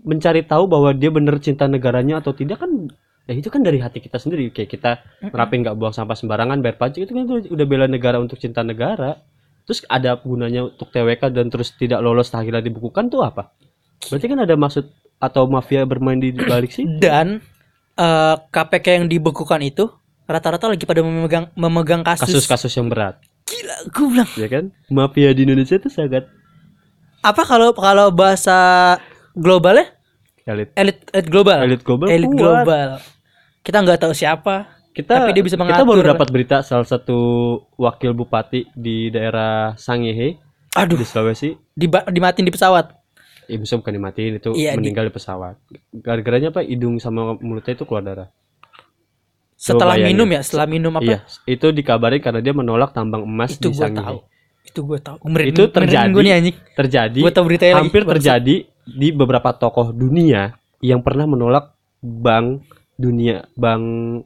mencari 0.00 0.42
tahu 0.42 0.66
bahwa 0.66 0.90
dia 0.92 1.10
bener 1.10 1.38
cinta 1.38 1.66
negaranya 1.66 2.18
atau 2.18 2.30
tidak 2.30 2.58
kan 2.58 2.70
ya 3.22 3.34
itu 3.34 3.46
kan 3.46 3.62
dari 3.62 3.78
hati 3.78 3.98
kita 3.98 4.14
sendiri 4.16 4.50
kayak 4.50 4.66
kita 4.68 4.98
nerapin 5.24 5.62
nggak 5.62 5.74
buang 5.74 5.90
sampah 5.90 6.14
sembarangan 6.14 6.58
bayar 6.58 6.74
pajak 6.76 7.00
itu 7.00 7.12
kan 7.12 7.22
udah 7.24 7.66
bela 7.68 7.86
negara 7.86 8.18
untuk 8.18 8.34
cinta 8.36 8.62
negara 8.62 9.14
terus 9.62 9.86
ada 9.86 10.18
gunanya 10.18 10.66
untuk 10.66 10.90
TWK 10.90 11.30
dan 11.30 11.46
terus 11.46 11.70
tidak 11.72 11.98
lolos 11.98 12.30
akhirnya 12.32 12.58
dibukukan 12.60 13.06
tuh 13.06 13.22
apa 13.22 13.54
berarti 14.04 14.26
kan 14.26 14.42
ada 14.42 14.54
maksud 14.56 14.90
atau 15.22 15.46
mafia 15.46 15.86
bermain 15.86 16.18
di 16.18 16.34
balik 16.34 16.74
sih 16.74 16.82
dan 16.98 17.38
eh, 17.94 18.34
KPK 18.50 18.86
yang 18.98 19.06
dibekukan 19.06 19.62
itu 19.62 19.86
rata-rata 20.26 20.66
lagi 20.66 20.82
pada 20.82 20.98
memegang 21.00 21.46
memegang 21.54 22.02
kasus, 22.02 22.26
kasus-kasus 22.26 22.72
yang 22.74 22.90
berat. 22.90 23.22
Gila 23.46 23.76
gue 23.90 24.06
bilang. 24.10 24.30
Ya 24.34 24.48
kan? 24.50 24.64
Mafia 24.90 25.30
di 25.30 25.46
Indonesia 25.46 25.78
itu 25.78 25.86
sangat 25.86 26.26
apa 27.22 27.42
kalau 27.46 27.70
kalau 27.70 28.10
bahasa 28.10 28.98
globalnya? 29.38 29.94
Elit. 30.42 30.74
Elit 30.74 30.98
elit 31.14 31.28
global. 31.30 31.58
Elit 31.62 31.82
global 31.86 32.06
elit 32.10 32.26
kuat. 32.26 32.38
global. 32.38 32.88
Kita 33.62 33.78
nggak 33.78 34.00
tahu 34.02 34.12
siapa. 34.12 34.66
Kita 34.92 35.24
Tapi 35.24 35.32
dia 35.32 35.44
bisa 35.44 35.56
kita 35.56 35.86
baru 35.86 36.04
mengatur. 36.04 36.12
dapat 36.12 36.28
berita 36.28 36.56
salah 36.60 36.84
satu 36.84 37.18
wakil 37.80 38.12
bupati 38.12 38.68
di 38.76 39.08
daerah 39.08 39.72
Sangihe 39.78 40.36
aduh. 40.74 40.98
di 41.00 41.06
Sulawesi. 41.06 41.56
Diba- 41.72 42.04
dimatiin 42.04 42.44
di 42.44 42.52
pesawat 42.52 42.92
ya 43.52 43.58
bisa 43.60 43.76
bukan 43.76 43.92
dimatiin 43.92 44.40
itu 44.40 44.50
di- 44.56 44.72
meninggal 44.72 45.04
di 45.04 45.12
pesawat. 45.12 45.60
Gara-garanya 45.92 46.48
apa? 46.48 46.64
Hidung 46.64 46.96
sama 46.96 47.36
mulutnya 47.36 47.76
itu 47.76 47.84
keluar 47.84 48.00
darah. 48.00 48.28
Setelah 49.54 49.94
minum 49.94 50.26
ya? 50.26 50.40
Setelah 50.42 50.66
minum 50.66 50.92
apa? 50.96 51.04
Iya 51.04 51.18
itu 51.46 51.70
dikabarin 51.70 52.18
karena 52.18 52.40
dia 52.40 52.50
menolak 52.50 52.90
tambang 52.90 53.22
emas 53.22 53.54
itu 53.54 53.70
di 53.70 53.78
Sangihe 53.78 54.02
tahu. 54.02 54.18
Itu 54.66 54.80
gue 54.88 54.98
tahu. 54.98 55.16
Itu 55.46 55.64
terjadi. 55.70 56.10
gue 56.10 56.22
nih 56.24 56.34
anjing. 56.34 56.56
terjadi 56.74 57.20
gue 57.20 57.32
tahu 57.32 57.44
beritanya 57.46 57.72
lagi. 57.78 57.82
hampir 57.86 58.02
Bangsat. 58.02 58.14
terjadi 58.18 58.54
di 58.82 59.08
beberapa 59.14 59.54
tokoh 59.54 59.94
dunia 59.94 60.58
yang 60.82 61.04
pernah 61.06 61.30
menolak 61.30 61.78
bank 62.02 62.66
dunia 62.98 63.46
bank 63.54 63.84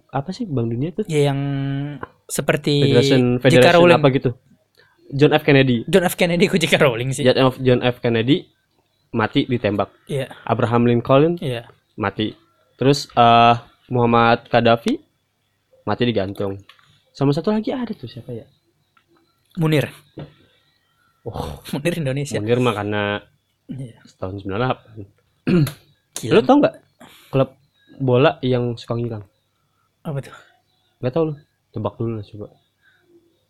apa 0.08 0.30
sih? 0.32 0.48
Bank 0.48 0.72
dunia 0.72 0.88
tuh 0.96 1.04
ya 1.04 1.28
yang 1.28 1.40
seperti 2.24 2.80
Federation. 2.80 3.36
Federation 3.36 3.92
apa 3.92 4.08
gitu? 4.14 4.30
John 5.12 5.36
F. 5.36 5.44
Kennedy. 5.46 5.86
John 5.86 6.02
F. 6.02 6.18
Kennedy 6.18 6.50
ku 6.50 6.58
J.K. 6.58 6.82
Rowling 6.82 7.14
sih. 7.14 7.22
John 7.22 7.38
F 7.52 7.60
John 7.60 7.84
F. 7.84 8.02
Kennedy 8.02 8.55
mati 9.14 9.46
ditembak. 9.46 9.90
Iya. 10.10 10.32
Abraham 10.46 10.86
Lincoln 10.88 11.38
iya. 11.38 11.68
mati. 11.98 12.34
Terus 12.76 13.08
eh 13.14 13.54
Muhammad 13.92 14.46
Gaddafi 14.50 14.98
mati 15.86 16.02
digantung 16.02 16.58
sama 17.16 17.32
satu 17.32 17.48
lagi 17.54 17.72
ada 17.72 17.94
tuh 17.96 18.10
siapa 18.10 18.28
ya? 18.34 18.44
Munir. 19.56 19.88
Oh. 21.24 21.56
Munir 21.72 21.94
Indonesia. 21.96 22.36
Munir 22.36 22.60
mah 22.60 22.74
karena 22.76 23.02
Iya. 23.66 23.98
tahun 24.22 24.38
98 24.46 25.10
Gila. 26.22 26.38
lu 26.38 26.40
tau 26.46 26.56
nggak 26.62 26.74
klub 27.34 27.50
bola 27.98 28.38
yang 28.46 28.78
suka 28.78 28.94
ngilang? 28.94 29.26
Apa 30.06 30.22
tuh? 30.22 30.36
Nggak 31.02 31.12
tau 31.12 31.24
lu. 31.26 31.34
Tebak 31.74 31.98
dulu 31.98 32.20
lah 32.20 32.24
coba. 32.24 32.46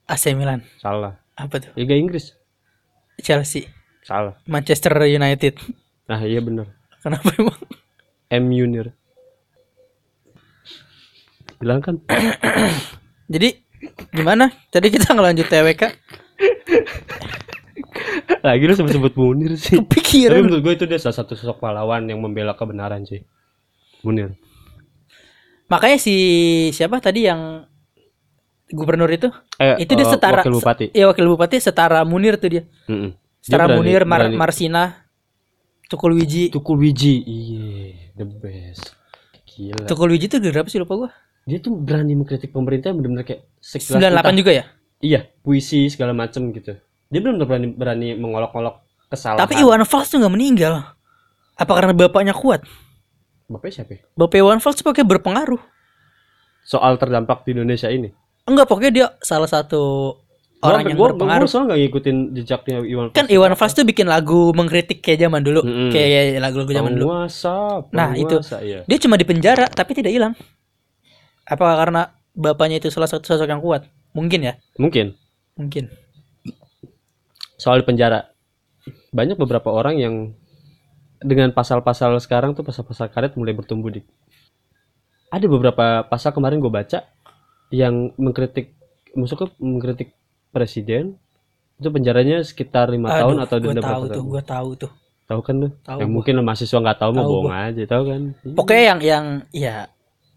AC 0.08 0.24
Milan. 0.32 0.64
Salah. 0.80 1.20
Apa 1.36 1.60
tuh? 1.60 1.70
Liga 1.76 1.92
Inggris. 1.92 2.32
Chelsea 3.20 3.75
salah. 4.06 4.38
Manchester 4.46 4.94
United. 5.02 5.58
Nah 6.06 6.22
iya 6.22 6.38
bener 6.38 6.70
kenapa 7.02 7.30
emang? 7.38 7.58
M 8.30 8.44
Munir 8.50 8.90
bilang 11.62 11.82
kan? 11.82 12.02
Jadi 13.32 13.48
gimana? 14.14 14.50
Tadi 14.70 14.86
kita 14.90 15.14
ngelanjut 15.14 15.46
TWK 15.46 15.82
lagi 18.42 18.62
lu 18.66 18.74
sebut-sebut 18.74 19.14
Munir 19.18 19.58
sih. 19.58 19.78
Tapi 19.78 19.86
kepikiran 19.86 20.46
menurut 20.46 20.62
gue 20.62 20.72
itu 20.78 20.84
dia 20.86 20.98
salah 21.02 21.16
satu 21.18 21.34
sosok 21.34 21.58
pahlawan 21.58 22.06
yang 22.06 22.22
membela 22.22 22.54
kebenaran 22.54 23.02
sih. 23.02 23.22
Munir. 24.06 24.38
Makanya 25.66 25.98
si 25.98 26.14
siapa 26.70 27.02
tadi 27.02 27.26
yang 27.26 27.66
gubernur 28.70 29.10
itu? 29.10 29.30
Eh, 29.58 29.82
itu 29.82 29.98
dia 29.98 30.06
eh, 30.06 30.10
setara 30.10 30.42
wakil 30.42 30.54
bupati. 30.58 30.86
Iya 30.94 31.10
wakil 31.10 31.26
bupati 31.26 31.56
setara 31.58 32.02
Munir 32.06 32.38
tuh 32.38 32.50
dia. 32.54 32.62
Mm-mm. 32.86 33.10
Dia 33.14 33.25
setara 33.46 33.70
berani- 33.70 33.78
Munir 33.78 34.02
Mar 34.02 34.20
berani- 34.20 34.34
Marsina 34.36 34.82
Tukul 35.86 36.18
Wiji. 36.18 36.50
Tukul 36.50 36.82
Wiji 36.82 37.22
iya 37.22 38.10
the 38.18 38.26
best. 38.26 38.98
Gila. 39.46 39.86
Tukul 39.86 40.10
Wiji 40.10 40.26
tuh 40.26 40.42
berapa 40.42 40.66
sih 40.66 40.82
lupa 40.82 40.98
gua? 40.98 41.10
Dia 41.46 41.62
tuh 41.62 41.78
berani 41.78 42.18
mengkritik 42.18 42.50
pemerintah 42.50 42.90
benar-benar 42.90 43.22
kayak 43.22 43.46
sekelas 43.62 44.02
98 44.02 44.18
entah- 44.18 44.34
juga 44.34 44.50
ya? 44.50 44.64
Iya 44.98 45.20
puisi 45.40 45.86
segala 45.86 46.10
macem 46.10 46.50
gitu. 46.50 46.74
Dia 47.06 47.20
benar 47.22 47.46
berani 47.46 47.70
berani 47.70 48.08
mengolok-olok 48.18 48.82
kesalahan. 49.06 49.38
Tapi 49.38 49.62
Iwan 49.62 49.86
Fals 49.86 50.10
tuh 50.10 50.18
nggak 50.18 50.34
meninggal. 50.34 50.74
Apa 51.54 51.72
karena 51.72 51.94
bapaknya 51.94 52.34
kuat? 52.34 52.66
Bapaknya 53.46 53.72
siapa 53.80 53.92
ya? 53.94 54.02
bapak 54.12 54.42
Iwan 54.42 54.58
Fals 54.58 54.82
pakai 54.82 55.06
berpengaruh. 55.06 55.62
Soal 56.66 56.98
terdampak 56.98 57.46
di 57.46 57.54
Indonesia 57.54 57.86
ini? 57.86 58.10
Enggak 58.42 58.66
pokoknya 58.66 58.90
dia 58.90 59.06
salah 59.22 59.46
satu 59.46 60.18
orang 60.58 60.80
Gua- 60.82 60.88
yang 60.88 60.96
gua- 60.96 61.08
berpengaruh. 61.12 61.44
gua 61.44 61.50
soalnya 61.50 61.66
nggak 61.68 61.80
ngikutin 61.82 62.16
jejaknya 62.34 62.76
Iwan 62.82 63.06
kan 63.10 63.24
Fals. 63.24 63.34
Iwan 63.34 63.52
Fals 63.54 63.72
tuh 63.72 63.84
bikin 63.84 64.06
lagu 64.06 64.40
mengkritik 64.52 64.98
kayak 65.00 65.20
zaman 65.22 65.40
dulu. 65.40 65.60
Mm-mm. 65.62 65.90
kayak 65.90 66.40
lagu-lagu 66.40 66.72
zaman 66.72 66.92
dulu. 66.94 67.04
Penguasa 67.06 67.56
Nah, 67.92 68.10
itu. 68.14 68.36
iya. 68.60 68.80
dia 68.82 68.98
cuma 68.98 69.14
di 69.14 69.24
penjara 69.24 69.68
tapi 69.68 69.92
tidak 69.92 70.10
hilang. 70.10 70.32
Apakah 71.44 71.76
karena 71.76 72.02
bapaknya 72.32 72.76
itu 72.78 72.88
salah 72.88 73.06
satu 73.06 73.22
sosok 73.24 73.46
yang 73.46 73.60
kuat? 73.60 73.84
Mungkin 74.12 74.40
ya? 74.42 74.54
Mungkin. 74.76 75.12
Mungkin. 75.54 75.92
Soal 77.56 77.80
di 77.80 77.86
penjara. 77.86 78.32
Banyak 79.10 79.36
beberapa 79.36 79.68
orang 79.68 79.96
yang 79.96 80.14
dengan 81.16 81.48
pasal-pasal 81.50 82.16
sekarang 82.18 82.52
tuh 82.52 82.60
pasal-pasal 82.60 83.08
karet 83.08 83.32
mulai 83.34 83.52
bertumbuh 83.52 83.88
di 83.88 84.04
ada 85.26 85.46
beberapa 85.46 86.04
pasal 86.04 86.30
kemarin 86.30 86.60
gue 86.60 86.68
baca 86.68 87.08
yang 87.72 88.12
mengkritik 88.14 88.76
maksudnya 89.12 89.48
mengkritik 89.56 90.12
presiden 90.56 91.20
itu 91.76 91.88
penjaranya 91.92 92.40
sekitar 92.40 92.88
lima 92.88 93.12
tahun 93.12 93.36
atau 93.44 93.56
gue 93.60 93.68
denda 93.68 93.84
tahu 93.84 93.92
berapa 94.00 94.06
tuh 94.08 94.16
tahun? 94.16 94.32
gue 94.32 94.42
tahu 94.48 94.68
tuh. 94.80 94.92
Tahu 95.26 95.40
kan 95.42 95.54
lu? 95.58 95.68
Tahu 95.84 95.98
yang 96.00 96.08
gua. 96.08 96.14
mungkin 96.16 96.34
mahasiswa 96.40 96.78
nggak 96.80 96.98
tahu 97.02 97.10
mau 97.12 97.20
Tahu 97.20 97.30
bohong 97.36 97.52
aja 97.52 97.82
tahu 97.84 98.02
kan? 98.08 98.20
Pokoknya 98.56 98.82
yang 98.88 99.00
yang 99.04 99.24
ya 99.52 99.76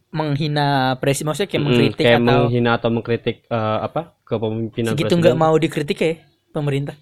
menghina 0.09 0.67
presiden 0.97 1.29
maksudnya 1.29 1.47
kayak 1.47 1.61
Mm, 1.61 1.67
mengkritik 1.69 2.03
kayak 2.03 2.19
atau 2.19 2.37
menghina 2.41 2.69
atau 2.75 2.89
mengkritik 2.89 3.37
eh, 3.47 3.79
apa 3.79 4.01
kepemimpinan 4.25 4.91
segitu 4.97 5.13
nggak 5.15 5.37
mau 5.37 5.55
dikritik 5.55 5.97
ya 6.01 6.13
pemerintah? 6.49 6.95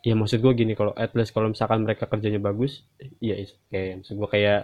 Ya 0.00 0.12
maksud 0.12 0.40
gue 0.40 0.52
gini 0.52 0.72
kalau 0.72 0.92
at 0.96 1.12
least 1.12 1.32
kalau 1.32 1.48
misalkan 1.48 1.84
mereka 1.84 2.04
kerjanya 2.04 2.40
bagus 2.40 2.82
iya 3.20 3.40
is- 3.40 3.56
kayak 3.68 4.02
maksud 4.02 4.16
gue 4.16 4.28
kayak 4.28 4.60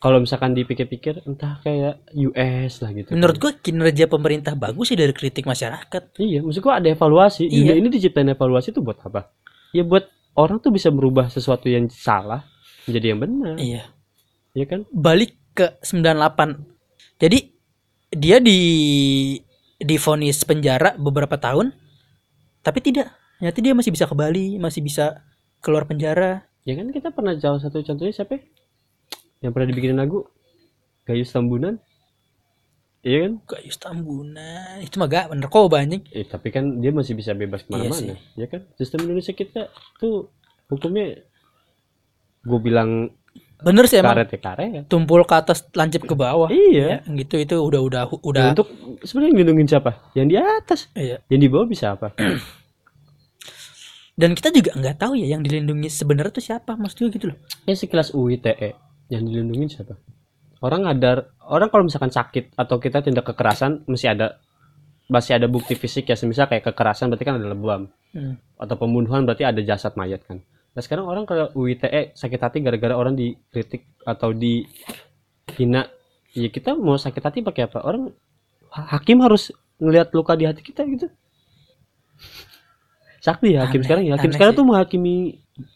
kalau 0.00 0.16
misalkan 0.16 0.56
dipikir-pikir 0.56 1.28
entah 1.28 1.60
kayak 1.60 2.00
US 2.16 2.80
lah 2.80 2.90
gitu. 2.96 3.12
Menurut 3.12 3.36
gue 3.36 3.52
kinerja 3.60 4.08
pemerintah 4.08 4.56
bagus 4.56 4.88
sih 4.88 4.96
dari 4.96 5.12
kritik 5.12 5.44
masyarakat. 5.44 6.16
Iya 6.16 6.40
maksud 6.40 6.64
gue 6.64 6.72
ada 6.72 6.88
evaluasi. 6.88 7.44
Iya. 7.44 7.76
dunia 7.76 7.76
ini 7.76 7.88
diciptain 7.92 8.32
evaluasi 8.32 8.72
tuh 8.72 8.80
buat 8.80 8.96
apa? 9.04 9.28
Ya 9.76 9.84
buat 9.84 10.08
orang 10.40 10.56
tuh 10.64 10.72
bisa 10.72 10.88
merubah 10.88 11.28
sesuatu 11.28 11.68
yang 11.68 11.84
salah 11.92 12.48
menjadi 12.88 13.06
yang 13.12 13.20
benar. 13.20 13.54
Iya. 13.60 13.82
Ya 14.56 14.64
kan? 14.64 14.88
Balik 14.88 15.36
ke 15.52 15.76
98 15.84 17.20
jadi 17.20 17.38
dia 18.16 18.40
di 18.40 18.60
divonis 19.76 20.40
penjara 20.48 20.96
beberapa 20.96 21.36
tahun 21.36 21.76
tapi 22.64 22.80
tidak. 22.80 23.12
Ternyata 23.36 23.58
dia 23.60 23.74
masih 23.76 23.92
bisa 23.92 24.08
ke 24.08 24.16
Bali 24.16 24.56
masih 24.56 24.80
bisa 24.80 25.28
keluar 25.60 25.84
penjara. 25.84 26.48
Ya 26.64 26.72
kan 26.72 26.88
kita 26.88 27.12
pernah 27.12 27.36
salah 27.36 27.60
satu 27.60 27.84
contohnya 27.84 28.16
siapa 28.16 28.40
ya? 28.40 28.42
Yang 29.40 29.52
pernah 29.56 29.68
dibikinin 29.72 29.96
lagu? 29.96 30.28
Gayus 31.08 31.32
Tambunan? 31.32 31.80
Iya 33.00 33.24
kan? 33.24 33.32
Gayus 33.48 33.76
Tambunan. 33.80 34.76
Itu 34.84 35.00
mah 35.00 35.08
gak 35.08 35.32
narkoba 35.32 35.80
anjing. 35.80 36.04
Eh, 36.12 36.28
tapi 36.28 36.52
kan 36.52 36.78
dia 36.78 36.92
masih 36.92 37.16
bisa 37.16 37.32
bebas 37.32 37.64
Iya 37.64 37.68
ke 37.68 37.72
mana-mana 37.72 38.14
ya 38.36 38.46
kan? 38.46 38.68
Sistem 38.76 39.08
Indonesia 39.08 39.32
kita 39.32 39.72
tuh 39.96 40.28
hukumnya 40.68 41.24
gue 42.40 42.60
bilang 42.60 43.12
bener 43.60 43.84
sih 43.84 44.00
emang. 44.00 44.16
karet 44.16 44.32
ya 44.32 44.40
karet 44.40 44.88
tumpul 44.88 45.20
ke 45.28 45.34
atas 45.36 45.68
lancip 45.76 46.04
ke 46.04 46.12
bawah. 46.16 46.48
Iya. 46.52 47.04
Ya, 47.04 47.12
gitu 47.24 47.40
itu 47.40 47.56
udah 47.56 47.80
udah 47.80 48.02
udah. 48.20 48.56
Untuk 48.56 48.68
sebenarnya 49.04 49.32
ngelindungin 49.36 49.68
siapa? 49.68 50.12
Yang 50.16 50.26
di 50.28 50.36
atas. 50.36 50.80
Iya. 50.92 51.24
yang 51.32 51.40
di 51.40 51.48
bawah 51.48 51.68
bisa 51.68 51.96
apa? 51.96 52.12
Dan 54.20 54.36
kita 54.36 54.52
juga 54.52 54.76
nggak 54.76 54.96
tahu 55.00 55.16
ya 55.16 55.32
yang 55.32 55.40
dilindungi 55.40 55.88
sebenarnya 55.88 56.32
tuh 56.32 56.44
siapa. 56.44 56.76
Maksud 56.76 57.08
gue 57.08 57.10
gitu 57.16 57.26
loh. 57.32 57.36
Ya 57.64 57.72
sekelas 57.72 58.12
UITE 58.12 58.52
yang 59.10 59.26
dilindungin 59.26 59.68
siapa? 59.68 59.98
Orang 60.60 60.84
ada 60.84 61.28
orang 61.42 61.68
kalau 61.68 61.84
misalkan 61.84 62.08
sakit 62.08 62.54
atau 62.54 62.76
kita 62.76 63.00
tindak 63.00 63.26
kekerasan 63.26 63.82
masih 63.84 64.12
ada 64.12 64.38
masih 65.10 65.34
ada 65.34 65.50
bukti 65.50 65.74
fisik 65.74 66.06
ya 66.06 66.14
semisal 66.14 66.46
kayak 66.46 66.62
kekerasan 66.64 67.10
berarti 67.10 67.26
kan 67.26 67.36
ada 67.36 67.48
lebam 67.48 67.90
Hmm. 68.10 68.34
atau 68.58 68.74
pembunuhan 68.74 69.22
berarti 69.22 69.46
ada 69.46 69.62
jasad 69.62 69.94
mayat 69.94 70.22
kan. 70.26 70.42
Nah 70.70 70.82
sekarang 70.82 71.06
orang 71.06 71.22
kalau 71.24 71.46
UITE 71.54 72.10
sakit 72.12 72.38
hati 72.38 72.58
gara-gara 72.58 72.90
orang 72.92 73.14
dikritik 73.14 73.86
atau 74.02 74.30
dihina 74.30 75.86
ya 76.30 76.46
kita 76.46 76.74
mau 76.74 76.94
sakit 76.94 77.22
hati 77.22 77.38
pakai 77.40 77.66
apa? 77.66 77.78
Orang 77.80 78.10
ha- 78.70 78.88
hakim 78.94 79.22
harus 79.22 79.50
ngelihat 79.78 80.10
luka 80.10 80.34
di 80.34 80.42
hati 80.42 80.58
kita 80.60 80.82
gitu. 80.86 81.06
Sakti 83.20 83.52
ya 83.54 83.62
hakim 83.62 83.78
Aneh, 83.78 83.86
sekarang 83.86 84.04
ya. 84.06 84.12
Hakim 84.16 84.26
aneh 84.26 84.36
sekarang 84.36 84.52
sih. 84.54 84.58
tuh 84.58 84.66
menghakimi 84.66 85.14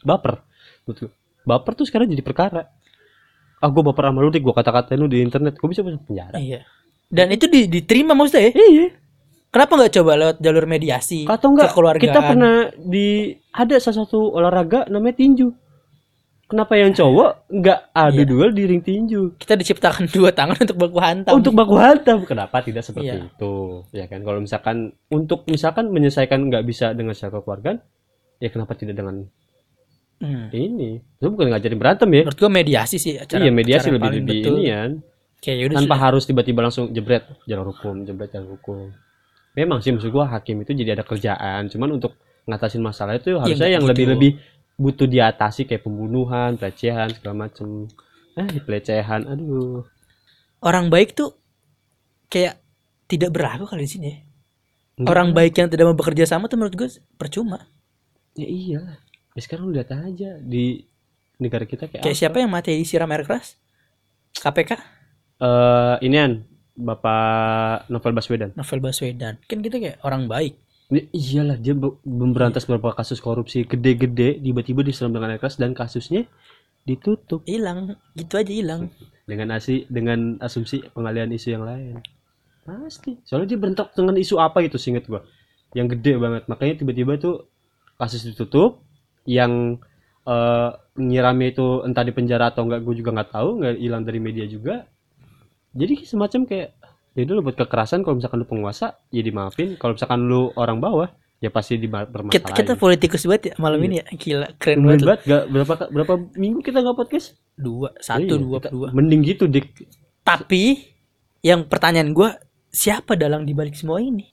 baper. 0.00 0.34
Betul. 0.82 1.08
Baper 1.44 1.72
tuh 1.76 1.86
sekarang 1.86 2.08
jadi 2.08 2.24
perkara 2.24 2.66
ah 3.64 3.70
gue 3.72 3.80
baper 3.80 4.04
sama 4.04 4.20
lu 4.20 4.28
deh 4.28 4.44
gue 4.44 4.52
kata-katain 4.52 5.00
lu 5.00 5.08
di 5.08 5.24
internet. 5.24 5.56
Gue 5.56 5.72
bisa 5.72 5.80
masuk 5.80 6.04
penjara. 6.04 6.36
Iya. 6.36 6.60
Dan 7.08 7.32
itu 7.32 7.48
di- 7.48 7.64
diterima 7.64 8.12
maksudnya 8.12 8.52
ya? 8.52 8.52
Iya. 8.52 8.86
Kenapa 9.48 9.72
nggak 9.78 9.92
coba 9.96 10.12
lewat 10.18 10.36
jalur 10.42 10.64
mediasi 10.66 11.24
atau 11.24 11.46
enggak 11.54 11.70
kita 11.96 12.20
pernah 12.20 12.68
di 12.74 13.30
ada 13.54 13.78
salah 13.78 14.02
satu 14.02 14.34
olahraga 14.34 14.84
namanya 14.90 15.16
tinju. 15.16 15.48
Kenapa 16.44 16.76
yang 16.76 16.92
cowok 16.92 17.48
nggak 17.48 17.78
adu 17.96 18.20
Iya. 18.20 18.28
duel 18.28 18.50
di 18.52 18.62
ring 18.68 18.82
tinju? 18.82 19.40
Kita 19.40 19.56
diciptakan 19.56 20.10
dua 20.14 20.34
tangan 20.34 20.58
untuk 20.60 20.76
baku 20.76 20.98
hantam. 21.00 21.32
Untuk 21.38 21.52
baku 21.54 21.78
hantam. 21.80 22.18
Kenapa 22.28 22.60
tidak 22.60 22.84
seperti 22.84 23.14
Iya. 23.14 23.30
itu? 23.32 23.54
Ya 23.94 24.04
kan? 24.10 24.20
Kalau 24.20 24.42
misalkan 24.42 24.76
untuk 25.08 25.46
misalkan 25.48 25.88
menyelesaikan 25.88 26.50
nggak 26.50 26.66
bisa 26.66 26.92
dengan 26.92 27.14
secara 27.14 27.40
keluargaan 27.40 27.78
ya 28.42 28.50
kenapa 28.50 28.74
tidak 28.74 28.98
dengan 28.98 29.24
Hmm. 30.24 30.48
ini 30.50 31.04
itu 31.04 31.28
bukan 31.28 31.52
ngajarin 31.52 31.76
berantem 31.76 32.08
ya 32.08 32.22
menurut 32.24 32.40
gua 32.40 32.50
mediasi 32.50 32.96
sih 32.96 33.20
cara, 33.28 33.44
iya 33.44 33.52
mediasi 33.52 33.92
cara 33.92 33.94
lebih 34.00 34.08
paling 34.08 34.24
lebih 34.24 34.36
betul. 34.40 34.54
ini 34.56 34.62
ya 34.64 34.80
kayak 35.44 35.58
tanpa 35.76 35.84
sudah. 35.84 35.98
harus 36.00 36.22
tiba-tiba 36.24 36.60
langsung 36.64 36.84
jebret 36.96 37.24
jalur 37.44 37.76
hukum 37.76 38.08
jebret 38.08 38.32
jalur 38.32 38.56
hukum 38.56 38.88
memang 39.52 39.84
sih 39.84 39.92
maksud 39.92 40.08
gua 40.08 40.32
hakim 40.32 40.64
itu 40.64 40.72
jadi 40.72 40.96
ada 40.96 41.04
kerjaan 41.04 41.68
cuman 41.68 42.00
untuk 42.00 42.16
ngatasin 42.48 42.80
masalah 42.80 43.20
itu 43.20 43.36
harusnya 43.36 43.68
nggak 43.68 43.76
yang 43.76 43.84
lebih-lebih 43.84 44.30
butuh 44.80 45.06
diatasi 45.06 45.68
kayak 45.68 45.84
pembunuhan 45.84 46.56
pelecehan 46.56 47.12
segala 47.12 47.46
macem 47.46 47.86
eh 48.34 48.58
pelecehan 48.64 49.28
aduh 49.28 49.84
orang 50.64 50.88
baik 50.88 51.12
tuh 51.12 51.36
kayak 52.32 52.58
tidak 53.04 53.30
berlaku 53.36 53.68
kali 53.68 53.84
di 53.84 53.90
sini 53.92 54.06
ya. 54.08 54.18
Enggak. 54.94 55.10
orang 55.10 55.28
baik 55.34 55.54
yang 55.58 55.68
tidak 55.70 55.84
mau 55.90 55.96
bekerja 55.98 56.24
sama 56.26 56.46
tuh 56.46 56.54
menurut 56.54 56.74
gue 56.74 56.88
percuma 57.18 57.66
ya 58.38 58.46
iya 58.46 58.82
ya 59.34 59.40
sekarang 59.42 59.68
lu 59.68 59.74
lihat 59.74 59.90
aja 59.90 60.38
di 60.38 60.86
negara 61.42 61.66
kita 61.66 61.90
kayak, 61.90 62.06
kayak 62.06 62.14
apa? 62.14 62.22
siapa 62.22 62.36
yang 62.38 62.50
mati? 62.50 62.78
Disiram 62.78 63.10
air 63.10 63.26
keras? 63.26 63.58
KPK 64.34 64.72
eh 65.42 65.96
inian 66.06 66.46
Bapak 66.74 67.86
Novel 67.86 68.14
Baswedan. 68.14 68.50
Novel 68.58 68.82
Baswedan. 68.82 69.38
Kan 69.46 69.62
kita 69.62 69.78
kayak 69.78 69.98
orang 70.02 70.26
baik. 70.26 70.58
Ini 70.90 71.10
iyalah 71.14 71.56
dia 71.58 71.72
be- 71.74 72.02
memberantas 72.02 72.66
beberapa 72.66 72.98
kasus 72.98 73.22
korupsi 73.22 73.62
gede-gede 73.62 74.42
tiba-tiba 74.42 74.82
diserang 74.82 75.14
dengan 75.14 75.34
air 75.34 75.40
keras 75.40 75.56
dan 75.56 75.70
kasusnya 75.70 76.26
ditutup. 76.82 77.46
Hilang. 77.46 77.94
Gitu 78.18 78.34
aja 78.34 78.52
hilang. 78.52 78.90
Dengan 79.24 79.54
asi 79.56 79.86
dengan 79.86 80.36
asumsi 80.42 80.82
pengalihan 80.92 81.30
isu 81.30 81.48
yang 81.54 81.64
lain. 81.64 82.02
Pasti. 82.66 83.22
Soalnya 83.22 83.54
dia 83.54 83.58
berentak 83.58 83.94
dengan 83.94 84.18
isu 84.18 84.42
apa 84.42 84.60
gitu 84.66 84.76
singkat 84.76 85.06
gua? 85.06 85.22
Yang 85.78 85.98
gede 85.98 86.12
banget. 86.18 86.42
Makanya 86.50 86.74
tiba-tiba 86.82 87.12
tuh 87.22 87.48
kasus 87.96 88.26
ditutup 88.26 88.83
yang 89.24 89.80
eh 90.24 90.70
nyiramnya 90.94 91.48
itu 91.52 91.66
entah 91.84 92.00
di 92.00 92.14
penjara 92.14 92.48
atau 92.48 92.64
enggak 92.64 92.80
gue 92.80 92.94
juga 92.96 93.10
nggak 93.12 93.30
tahu 93.30 93.48
nggak 93.60 93.74
hilang 93.76 94.02
dari 94.02 94.18
media 94.18 94.46
juga. 94.46 94.88
Jadi 95.74 96.06
semacam 96.06 96.40
kayak 96.46 96.68
ya 97.14 97.22
dulu 97.26 97.50
buat 97.50 97.56
kekerasan 97.58 98.00
kalau 98.02 98.16
misalkan 98.16 98.40
lu 98.40 98.48
penguasa 98.48 98.94
ya 99.10 99.20
dimaafin. 99.20 99.74
Kalau 99.76 99.98
misalkan 99.98 100.24
lu 100.24 100.48
orang 100.54 100.78
bawah 100.78 101.10
ya 101.42 101.52
pasti 101.52 101.76
kita, 101.76 102.08
dipermasalahin 102.08 102.56
kita 102.56 102.72
politikus 102.78 103.26
banget 103.28 103.42
ya 103.52 103.54
malam 103.60 103.76
Iya. 103.76 103.84
ini 103.84 103.96
ya. 104.00 104.04
Gila 104.16 104.46
keren 104.56 104.78
banget 104.80 105.00
banget 105.04 105.20
gak 105.26 105.42
berapa 105.50 105.72
berapa 105.92 106.14
minggu 106.34 106.60
kita 106.62 106.78
nggak 106.80 106.96
podcast? 106.96 107.26
Dua 107.52 107.92
satu 108.00 108.24
Iya, 108.24 108.40
dua 108.40 108.58
kita- 108.62 108.70
dua. 108.72 108.88
mending 108.96 109.20
gitu 109.28 109.44
dik. 109.44 109.66
Tapi 110.24 110.88
yang 111.44 111.68
pertanyaan 111.68 112.16
gua 112.16 112.38
siapa 112.72 113.12
dalang 113.12 113.44
dibalik 113.44 113.76
semua 113.76 114.00
ini? 114.00 114.24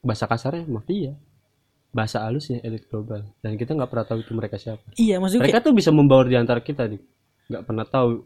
Bahasa 0.00 0.24
kasarnya 0.24 0.64
mafia 0.64 1.12
bahasa 1.92 2.24
halusnya 2.24 2.58
elit 2.64 2.88
global. 2.88 3.20
Dan 3.38 3.54
kita 3.54 3.76
nggak 3.76 3.86
pernah 3.86 4.06
tahu 4.08 4.18
itu 4.24 4.32
mereka 4.32 4.56
siapa. 4.56 4.82
Iya 4.96 5.20
maksudnya 5.20 5.44
mereka 5.44 5.60
tuh 5.60 5.76
bisa 5.76 5.92
membaur 5.92 6.24
di 6.24 6.34
antara 6.34 6.58
kita 6.58 6.88
nih. 6.88 7.00
Nggak 7.46 7.62
pernah 7.62 7.84
tahu. 7.84 8.24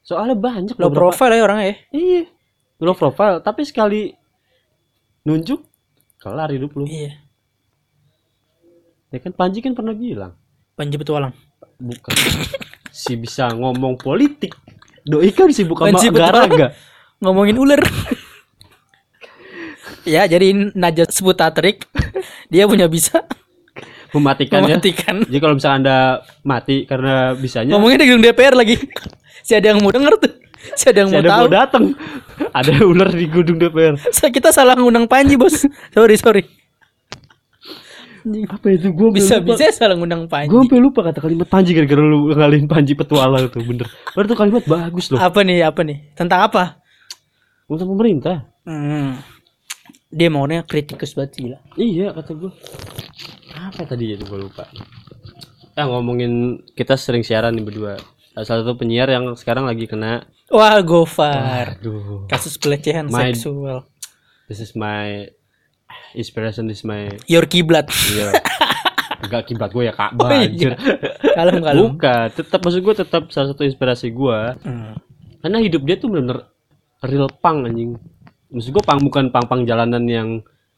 Soalnya 0.00 0.38
banyak 0.38 0.78
low 0.78 0.86
beberapa- 0.86 1.10
profile 1.10 1.34
ya 1.34 1.42
orangnya 1.42 1.66
ya? 1.66 1.76
Iya. 1.92 2.22
Low 2.78 2.94
profile. 2.94 3.42
Tapi 3.42 3.66
sekali 3.66 4.14
nunjuk 5.26 5.66
kelar 6.16 6.54
hidup 6.54 6.70
lu. 6.72 6.86
Iya. 6.86 7.18
Ya 9.10 9.18
kan 9.18 9.34
Panji 9.34 9.58
kan 9.58 9.74
pernah 9.74 9.92
bilang. 9.92 10.38
Panji 10.74 10.94
Petualang. 10.96 11.34
Bukan. 11.76 12.14
Si 12.96 13.12
bisa 13.12 13.52
ngomong 13.52 14.00
politik. 14.00 14.56
Doi 15.04 15.28
kan 15.28 15.52
sibuk 15.52 15.76
sama 15.76 15.92
Panji 15.92 16.08
Petualang. 16.08 16.48
garaga. 16.48 16.66
Ngomongin 17.22 17.58
ular. 17.58 17.82
Ya 20.06 20.22
jadi 20.22 20.70
Najat 20.70 21.10
Sputatrik 21.10 21.82
dia 22.50 22.64
punya 22.66 22.86
bisa? 22.86 23.22
Mematikan 24.14 24.64
ya. 24.64 24.78
Mematikan. 24.78 25.16
Jadi 25.26 25.38
kalau 25.42 25.54
misalnya 25.58 25.76
anda 25.76 25.98
mati 26.46 26.86
karena 26.88 27.36
bisanya 27.36 27.74
ngomongin 27.76 27.98
di 28.00 28.06
gedung 28.08 28.24
DPR 28.24 28.54
lagi. 28.56 28.76
Si 29.46 29.54
ada 29.54 29.70
yang 29.70 29.78
mau 29.78 29.94
denger 29.94 30.10
tuh. 30.18 30.32
Si 30.74 30.90
ada 30.90 31.06
yang 31.06 31.10
si 31.10 31.14
mau 31.14 31.22
ada 31.22 31.30
tahu. 31.30 31.38
mau 31.38 31.50
datang 31.54 31.84
ada 32.50 32.72
ular 32.82 33.14
di 33.14 33.30
gedung 33.30 33.62
DPR 33.62 33.94
kita 34.34 34.50
salah 34.50 34.74
ngundang 34.74 35.06
Panji 35.06 35.38
bos. 35.38 35.62
Sorry 35.94 36.16
sorry. 36.18 36.42
Apa 38.26 38.74
itu? 38.74 38.90
Gue 38.90 39.14
bisa 39.14 39.38
bisa 39.38 39.70
salah 39.70 39.94
ngundang 39.94 40.26
Panji. 40.26 40.50
Gue 40.50 40.66
sampai 40.66 40.82
lupa 40.82 41.06
kata 41.06 41.22
kalimat 41.22 41.46
Panji 41.46 41.78
gara-gara 41.78 42.02
lu 42.02 42.34
ngalihin 42.34 42.66
Panji 42.66 42.98
petualang 42.98 43.46
itu 43.46 43.62
bener. 43.62 43.86
Baru 44.18 44.26
tuh 44.26 44.34
kalimat 44.34 44.66
bagus 44.66 45.14
loh. 45.14 45.22
Apa 45.22 45.46
nih 45.46 45.62
apa 45.62 45.86
nih? 45.86 46.10
Tentang 46.18 46.42
apa? 46.42 46.82
Untuk 47.70 47.86
pemerintah. 47.86 48.50
Hmm. 48.66 49.22
Dia 50.08 50.28
maunya 50.28 50.62
kritikus 50.62 51.12
banget 51.12 51.32
gila. 51.36 51.58
Iya 51.74 52.12
kata 52.12 52.32
gue 52.32 52.52
apa 53.52 53.82
tadi 53.84 54.12
ya 54.12 54.16
gue 54.16 54.38
lupa. 54.38 54.64
Ya 55.72 55.84
ngomongin 55.84 56.32
kita 56.72 56.94
sering 56.94 57.20
siaran 57.20 57.52
nih 57.52 57.64
berdua. 57.64 57.94
Salah 58.36 58.62
satu 58.62 58.76
penyiar 58.76 59.08
yang 59.08 59.32
sekarang 59.32 59.64
lagi 59.64 59.84
kena. 59.84 60.24
Wah 60.48 60.78
Gofar. 60.80 61.76
Aduh 61.76 62.24
kasus 62.26 62.54
pelecehan 62.54 63.08
My- 63.08 63.32
seksual. 63.32 63.84
This 64.46 64.60
is 64.60 64.72
my 64.72 65.26
inspiration 66.12 66.64
this 66.64 66.80
is 66.80 66.86
my 66.86 67.10
your 67.26 67.44
kiblat. 67.44 67.90
Iya. 68.08 68.30
Enggak 69.26 69.48
kiblat 69.48 69.70
gue 69.70 69.84
ya 69.84 69.92
kak. 69.92 70.14
Oh, 70.14 70.28
iya. 70.28 70.46
banjir. 70.46 70.70
Kalem 71.34 71.58
kalem. 71.60 71.82
Bukan 71.92 72.26
tetap 72.30 72.60
maksud 72.60 72.80
gue 72.80 72.94
tetap 72.94 73.22
salah 73.28 73.48
satu 73.50 73.62
inspirasi 73.62 74.12
gue 74.12 74.38
Hmm. 74.62 74.94
karena 75.40 75.58
hidup 75.58 75.82
dia 75.82 75.96
tuh 75.96 76.08
bener-bener 76.08 76.46
real 77.02 77.26
pang 77.32 77.62
anjing 77.62 77.98
maksud 78.50 78.70
gue 78.70 78.84
pang 78.84 79.00
bukan 79.02 79.30
pang 79.34 79.46
pang 79.46 79.62
jalanan 79.66 80.04
yang 80.06 80.28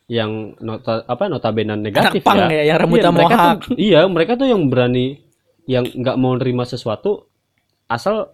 yang 0.09 0.57
nota 0.65 1.05
apa 1.05 1.29
notabene 1.29 1.77
negatif 1.77 2.25
pang 2.25 2.49
ya, 2.49 2.65
yang 2.65 2.81
rambutnya 2.81 3.13
iya, 3.13 3.13
mereka 3.13 3.37
mohak. 3.37 3.57
tuh, 3.61 3.75
iya 3.77 4.01
mereka 4.09 4.33
tuh 4.41 4.49
yang 4.49 4.63
berani 4.73 5.21
yang 5.69 5.85
nggak 5.85 6.17
mau 6.17 6.33
nerima 6.33 6.65
sesuatu 6.65 7.29
asal 7.93 8.33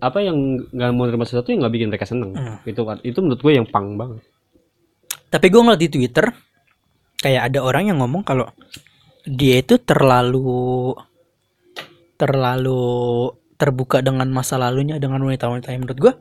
apa 0.00 0.18
yang 0.24 0.64
nggak 0.72 0.90
mau 0.96 1.04
nerima 1.04 1.28
sesuatu 1.28 1.52
yang 1.52 1.60
nggak 1.62 1.74
bikin 1.76 1.88
mereka 1.92 2.08
seneng 2.08 2.32
Hmm. 2.32 2.56
itu 2.64 2.80
kan 2.82 2.98
itu 3.04 3.18
menurut 3.20 3.40
gue 3.40 3.52
yang 3.52 3.68
pang 3.68 3.94
banget 4.00 4.24
Tapi 5.30 5.46
gue 5.46 5.60
ngeliat 5.62 5.78
di 5.78 5.90
Twitter 5.92 6.26
kayak 7.22 7.52
ada 7.52 7.60
orang 7.62 7.92
yang 7.92 8.02
ngomong 8.02 8.26
kalau 8.26 8.50
dia 9.28 9.62
itu 9.62 9.78
terlalu 9.78 10.90
terlalu 12.16 13.28
terbuka 13.60 14.00
dengan 14.00 14.26
masa 14.32 14.56
lalunya 14.56 14.96
dengan 14.96 15.20
wanita-wanita 15.20 15.68
yang 15.68 15.84
menurut 15.84 16.00
gue 16.00 16.12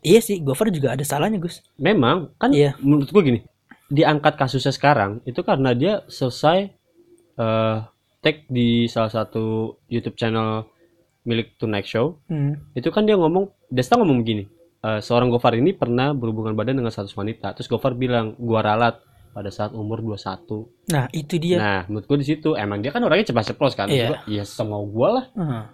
iya 0.00 0.18
sih 0.18 0.38
Gofar 0.38 0.68
juga 0.68 0.92
ada 0.92 1.02
salahnya 1.02 1.36
Gus 1.36 1.60
memang 1.76 2.30
kan 2.36 2.50
Iya. 2.50 2.74
menurut 2.78 3.08
gue 3.08 3.22
gini 3.22 3.40
diangkat 3.86 4.34
kasusnya 4.36 4.70
sekarang 4.70 5.18
itu 5.24 5.40
karena 5.40 5.70
dia 5.72 6.06
selesai 6.06 6.70
eh 7.36 7.76
tag 8.20 8.36
di 8.46 8.84
salah 8.86 9.08
satu 9.08 9.44
YouTube 9.86 10.14
channel 10.14 10.68
milik 11.22 11.56
Tonight 11.56 11.84
Show 11.84 12.20
hmm. 12.26 12.74
itu 12.74 12.88
kan 12.88 13.02
dia 13.02 13.16
ngomong 13.16 13.48
Desta 13.66 13.96
ngomong 13.96 14.20
begini 14.20 14.44
"Eh, 14.78 15.00
seorang 15.00 15.28
Gofar 15.28 15.52
ini 15.54 15.72
pernah 15.72 16.12
berhubungan 16.12 16.52
badan 16.52 16.76
dengan 16.76 16.90
satu 16.90 17.08
wanita 17.14 17.52
terus 17.52 17.66
Gofar 17.66 17.92
bilang 17.92 18.36
gua 18.36 18.60
ralat 18.60 19.00
pada 19.30 19.48
saat 19.48 19.72
umur 19.72 20.00
21 20.02 20.90
nah 20.90 21.06
itu 21.10 21.34
dia 21.36 21.56
nah 21.56 21.80
menurut 21.86 22.04
gua 22.04 22.18
di 22.18 22.26
situ 22.26 22.52
emang 22.54 22.78
dia 22.78 22.90
kan 22.90 23.00
orangnya 23.00 23.26
cepat 23.26 23.44
ceplos 23.48 23.72
kan 23.72 23.88
Iya. 23.88 24.20
Iya 24.24 24.44
semau 24.44 24.84
gua 24.84 25.08
lah 25.16 25.24
Hmm. 25.32 25.64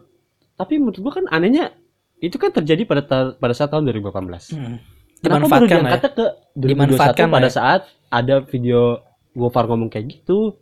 tapi 0.55 0.79
menurut 0.79 0.99
gua 0.99 1.13
kan 1.15 1.27
anehnya 1.29 1.75
itu 2.19 2.35
kan 2.35 2.51
terjadi 2.51 2.83
pada 2.83 3.03
ta- 3.03 3.35
pada 3.35 3.53
saat 3.53 3.69
tahun 3.69 3.85
2018 3.87 4.53
Hmm. 4.53 4.77
Kenapa 5.17 5.49
baru 5.49 5.65
dimanfaatkan 5.65 5.79
lah 5.79 5.83
ya. 5.83 5.83
diangkatnya 5.83 6.11
ke 6.11 6.25
2021 6.55 6.71
Dimanfaatkan 6.71 7.27
pada 7.29 7.43
ya. 7.43 7.53
saat 7.53 7.81
ada 8.09 8.37
video 8.43 8.81
Gofar 9.33 9.65
ngomong 9.67 9.89
kayak 9.89 10.07
gitu 10.11 10.57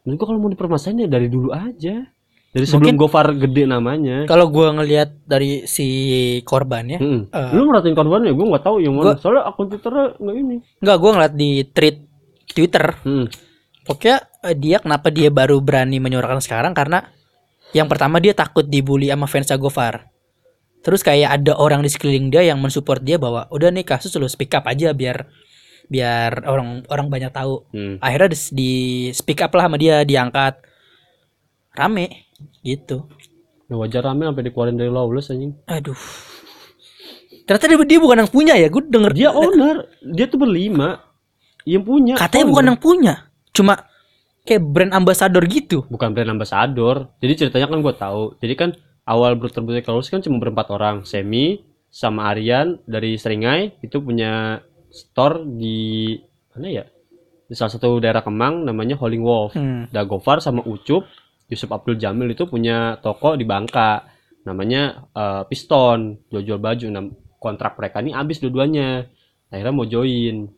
menurut 0.00 0.16
gua 0.16 0.26
kalau 0.26 0.38
mau 0.38 0.48
dipermasalahin 0.48 0.98
ya 1.00 1.08
dari 1.08 1.26
dulu 1.26 1.50
aja 1.50 1.96
dari 2.48 2.64
sebelum 2.64 2.80
Mungkin- 2.90 2.98
Gofar 2.98 3.26
gede 3.34 3.62
namanya 3.64 4.24
kalau 4.24 4.48
gue 4.48 4.66
ngelihat 4.68 5.20
dari 5.22 5.62
si 5.64 5.86
korbannya 6.42 6.96
Mm-mm. 6.96 7.22
Eh. 7.28 7.50
lu 7.52 7.64
merhatiin 7.64 7.92
korbannya 7.92 8.30
gue 8.30 8.46
nggak 8.46 8.64
tahu 8.64 8.76
yang 8.78 8.94
mana 8.94 9.04
Gua- 9.04 9.18
soalnya 9.18 9.42
akun 9.44 9.66
twitternya 9.68 10.16
nggak 10.16 10.36
ini 10.38 10.56
nggak 10.78 10.96
gue 10.96 11.10
ngeliat 11.12 11.34
di 11.34 11.50
tweet 11.66 11.96
Twitter 12.48 12.86
Mm. 13.00 13.26
Pokoknya 13.84 14.16
eh, 14.42 14.52
dia 14.52 14.76
kenapa 14.78 15.08
dia 15.08 15.28
baru 15.28 15.58
berani 15.58 15.96
menyuarakan 15.96 16.38
sekarang 16.38 16.72
karena 16.72 17.08
yang 17.70 17.84
pertama 17.84 18.16
dia 18.16 18.32
takut 18.32 18.62
dibully 18.62 19.08
sama 19.08 19.24
fans 19.24 19.48
Gofar. 19.54 20.08
Terus 20.82 21.02
kayak 21.02 21.42
ada 21.42 21.58
orang 21.58 21.82
di 21.82 21.90
sekeliling 21.90 22.30
dia 22.30 22.46
yang 22.46 22.62
mensupport 22.62 23.02
dia 23.02 23.18
bahwa 23.18 23.50
udah 23.50 23.68
nih 23.74 23.82
kasus 23.82 24.14
lu 24.14 24.30
speak 24.30 24.54
up 24.54 24.64
aja 24.70 24.94
biar 24.94 25.26
biar 25.88 26.46
orang 26.46 26.86
orang 26.88 27.06
banyak 27.10 27.32
tahu. 27.34 27.66
Hmm. 27.74 27.96
Akhirnya 27.98 28.32
di, 28.32 28.38
di 28.54 28.72
speak 29.10 29.42
up 29.42 29.52
lah 29.58 29.66
sama 29.66 29.76
dia 29.80 30.06
diangkat. 30.06 30.60
Rame 31.74 32.30
gitu. 32.62 33.06
Nah, 33.68 33.76
wajar 33.78 34.02
rame 34.02 34.26
sampai 34.26 34.44
dikeluarin 34.48 34.80
dari 34.80 34.88
lawless 34.88 35.30
anjing 35.30 35.52
Aduh. 35.68 35.98
Ternyata 37.44 37.64
dia, 37.68 37.78
dia 37.84 37.98
bukan 38.00 38.16
yang 38.24 38.32
punya 38.32 38.54
ya. 38.56 38.68
Gue 38.72 38.82
denger 38.86 39.12
dia 39.12 39.28
owner 39.32 39.86
dia 40.00 40.26
tuh 40.26 40.40
berlima 40.40 41.04
yang 41.68 41.84
punya 41.84 42.16
katanya 42.16 42.44
owner. 42.48 42.52
bukan 42.52 42.64
yang 42.72 42.80
punya. 42.80 43.14
Cuma 43.52 43.74
kayak 44.48 44.64
brand 44.64 44.92
ambassador 44.96 45.44
gitu. 45.44 45.84
bukan 45.92 46.16
brand 46.16 46.32
ambassador 46.32 47.12
jadi 47.20 47.44
ceritanya 47.44 47.68
kan 47.68 47.84
gue 47.84 47.94
tahu 48.00 48.22
jadi 48.40 48.54
kan 48.56 48.70
awal 49.08 49.40
berterbuka 49.40 49.88
lawless 49.88 50.12
kan 50.12 50.20
cuma 50.20 50.36
berempat 50.36 50.68
orang 50.68 51.08
Semi 51.08 51.64
sama 51.88 52.28
Aryan 52.28 52.76
dari 52.84 53.16
Seringai 53.16 53.80
itu 53.80 54.04
punya 54.04 54.60
store 54.92 55.48
di 55.48 56.12
mana 56.52 56.68
ya? 56.68 56.84
Di 57.48 57.56
salah 57.56 57.72
satu 57.72 57.96
daerah 57.96 58.20
Kemang 58.20 58.68
namanya 58.68 59.00
Howling 59.00 59.24
Wolf. 59.24 59.56
Hmm. 59.56 59.88
Dagofar 59.88 60.44
sama 60.44 60.60
Ucup 60.68 61.08
Yusuf 61.48 61.72
Abdul 61.72 61.96
Jamil 61.96 62.36
itu 62.36 62.44
punya 62.44 63.00
toko 63.00 63.32
di 63.32 63.48
Bangka 63.48 64.04
namanya 64.44 65.08
eh, 65.16 65.42
Piston 65.48 66.28
jual-jual 66.28 66.60
baju. 66.60 66.86
Nah, 66.92 67.04
kontrak 67.40 67.80
mereka 67.80 68.04
ini 68.04 68.12
habis 68.12 68.44
dua-duanya. 68.44 69.08
Akhirnya 69.48 69.72
mau 69.72 69.88
join. 69.88 70.52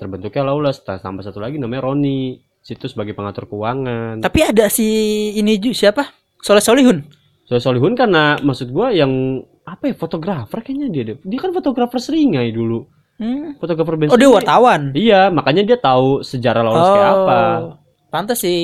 Terbentuknya 0.00 0.48
Lawless 0.48 0.80
Nah, 0.88 0.96
tambah 0.96 1.20
satu 1.20 1.44
lagi 1.44 1.60
namanya 1.60 1.92
Roni. 1.92 2.40
Situ 2.64 2.88
sebagai 2.88 3.12
pengatur 3.12 3.48
keuangan. 3.48 4.20
Tapi 4.20 4.40
ada 4.44 4.68
si 4.72 4.84
ini 5.36 5.60
juga 5.60 5.76
siapa? 5.76 6.02
Soleh 6.40 6.64
Solihun. 6.64 7.19
Soalnya 7.50 7.66
Solihun 7.66 7.98
karena 7.98 8.38
maksud 8.38 8.70
gua 8.70 8.94
yang 8.94 9.10
apa 9.66 9.90
ya 9.90 9.94
fotografer 9.98 10.62
kayaknya 10.62 10.86
dia 10.86 11.02
deh. 11.02 11.16
Dia 11.26 11.38
kan 11.42 11.50
fotografer 11.50 11.98
seringai 11.98 12.54
dulu. 12.54 12.86
Hmm. 13.18 13.58
Fotografer 13.58 13.98
band 13.98 14.14
Oh 14.14 14.18
dia 14.22 14.30
wartawan. 14.30 14.94
Iya, 14.94 15.34
makanya 15.34 15.66
dia 15.66 15.74
tahu 15.74 16.22
sejarah 16.22 16.62
Lawless 16.62 16.90
kayak 16.94 17.10
apa. 17.10 17.38
Pantas 18.06 18.46
si 18.46 18.54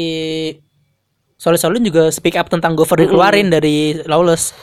Soleh 1.34 1.58
Solihun 1.58 1.82
juga 1.82 2.14
speak 2.14 2.38
up 2.38 2.46
tentang 2.46 2.78
Gofar 2.78 3.02
dikeluarin 3.02 3.50
dari 3.50 3.98
Lawless. 4.06 4.54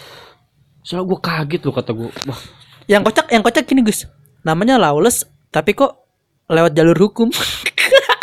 Soalnya 0.88 1.04
gua 1.04 1.20
kaget 1.20 1.62
loh 1.68 1.76
kata 1.76 1.92
gua. 1.92 2.08
Wah, 2.24 2.40
Yang 2.88 3.12
kocak, 3.12 3.28
yang 3.28 3.44
kocak 3.44 3.68
gini 3.68 3.84
Gus. 3.84 4.08
Namanya 4.48 4.80
Lawless, 4.80 5.28
tapi 5.52 5.76
kok 5.76 6.00
lewat 6.48 6.72
jalur 6.72 6.96
hukum. 6.96 7.28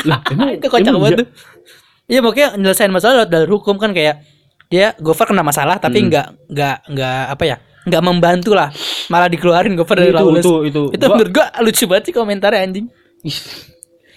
Lah, 0.09 0.25
emang- 0.33 0.57
itu 0.57 0.65
kocak 0.65 0.97
banget 0.97 1.29
iya? 2.09 2.25
pokoknya 2.25 2.57
nyelesain 2.57 2.89
masalah 2.89 3.23
lewat 3.23 3.31
jalur 3.37 3.61
hukum 3.61 3.77
kan 3.77 3.93
kayak 3.93 4.25
dia 4.71 4.95
Gofar 4.97 5.27
kena 5.27 5.43
masalah 5.43 5.77
tapi 5.77 6.01
Hmm. 6.01 6.09
nggak 6.09 6.27
nggak 6.49 6.77
nggak 6.89 7.21
apa 7.29 7.45
ya 7.45 7.57
nggak 7.81 8.03
membantu 8.03 8.55
lah 8.55 8.71
malah 9.09 9.27
dikeluarin 9.27 9.75
Gofar 9.75 9.99
dari 9.99 10.09
itu, 10.09 10.17
Lawless. 10.17 10.45
itu 10.45 10.53
itu 10.65 10.83
Itu 10.95 11.03
Gua- 11.03 11.11
menurut 11.13 11.33
gua 11.33 11.47
lucu 11.61 11.85
banget 11.85 12.05
sih 12.07 12.15
komentarnya 12.15 12.61
anjing. 12.63 12.87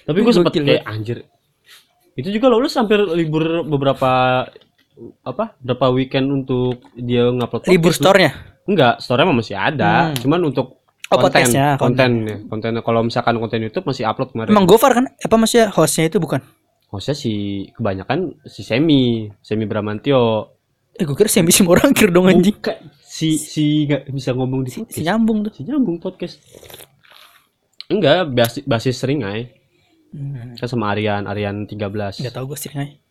Tapi 0.04 0.18
gue 0.20 0.32
sempet 0.32 0.52
kayak 0.54 0.84
anjir 0.86 1.18
itu 2.14 2.30
juga 2.30 2.46
lo 2.46 2.62
hampir 2.62 3.02
libur 3.10 3.66
beberapa 3.66 4.46
apa 5.26 5.58
berapa 5.58 5.86
weekend 5.90 6.30
untuk 6.32 6.78
dia 6.94 7.26
ngupload 7.26 7.66
Libur 7.66 7.90
store-nya. 7.90 8.32
enggak 8.64 9.02
store 9.02 9.26
mah 9.26 9.34
masih 9.34 9.58
ada 9.58 10.14
Hmm. 10.14 10.22
cuman 10.22 10.40
untuk 10.46 10.86
Oh, 11.10 11.18
konten 11.20 11.46
konten 11.78 12.12
ya 12.24 12.38
konten 12.48 12.72
kalau 12.80 13.02
misalkan 13.02 13.38
konten 13.38 13.62
YouTube 13.62 13.86
masih 13.86 14.02
upload 14.04 14.30
kemarin 14.30 14.50
Emang 14.50 14.66
Gofar 14.66 14.94
kan 14.94 15.06
apa 15.10 15.36
maksudnya 15.36 15.70
hostnya 15.70 16.06
itu 16.06 16.18
bukan? 16.18 16.42
Hostnya 16.94 17.18
si 17.18 17.34
kebanyakan 17.74 18.38
si 18.46 18.62
Semi 18.62 19.02
Semi 19.40 19.66
Bramantio 19.66 20.54
Eh 20.94 21.02
gue 21.02 21.14
kira 21.14 21.26
Semi 21.26 21.50
Simorangkir 21.50 22.08
dong 22.08 22.30
anjing. 22.30 22.54
Bukan. 22.54 22.78
si 23.04 23.34
si 23.36 23.66
nggak 23.84 24.10
bisa 24.10 24.30
ngomong 24.32 24.62
di 24.62 24.70
Si, 24.70 24.78
podcast 24.80 24.94
si 24.94 25.02
nyambung 25.02 25.38
tuh. 25.42 25.52
si 25.52 25.62
nyambung 25.64 25.98
podcast 25.98 26.38
enggak 27.88 28.30
basis 28.30 28.64
basis 28.64 28.96
seringai 28.96 29.50
Hmm. 30.10 30.54
kan 30.54 30.70
sama 30.70 30.94
Arian 30.94 31.26
Arian 31.26 31.66
13 31.66 32.22
Gak 32.22 32.30
tau 32.32 32.46
gue 32.46 32.54
sih 32.54 32.70
Ray. 32.70 33.02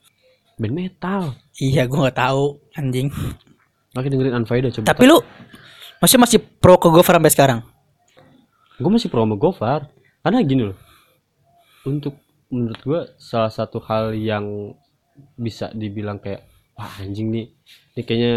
band 0.54 0.70
metal 0.72 1.34
Iya 1.52 1.82
gue 1.84 1.98
gak 2.00 2.14
tahu 2.14 2.62
anjing. 2.72 3.10
Makanya 3.90 4.10
dengerin 4.14 4.36
Unfaida 4.36 4.70
coba. 4.70 4.86
Tapi 4.86 5.04
lu 5.04 5.18
masih 5.98 6.16
masih 6.16 6.38
pro 6.38 6.78
ke 6.78 6.86
Gofar 6.86 7.18
sampai 7.18 7.28
sekarang. 7.28 7.60
gue 8.78 8.86
masih 8.88 9.10
pro 9.10 9.18
sama 9.18 9.34
Gofar. 9.34 9.90
Karena 10.22 10.38
gini 10.40 10.62
loh. 10.62 10.78
Untuk 11.82 12.21
menurut 12.52 12.80
gue 12.84 13.00
salah 13.16 13.48
satu 13.48 13.80
hal 13.80 14.12
yang 14.12 14.76
bisa 15.34 15.72
dibilang 15.72 16.20
kayak 16.20 16.44
wah 16.76 17.00
anjing 17.00 17.32
nih. 17.32 17.46
Ini 17.96 18.02
kayaknya 18.04 18.34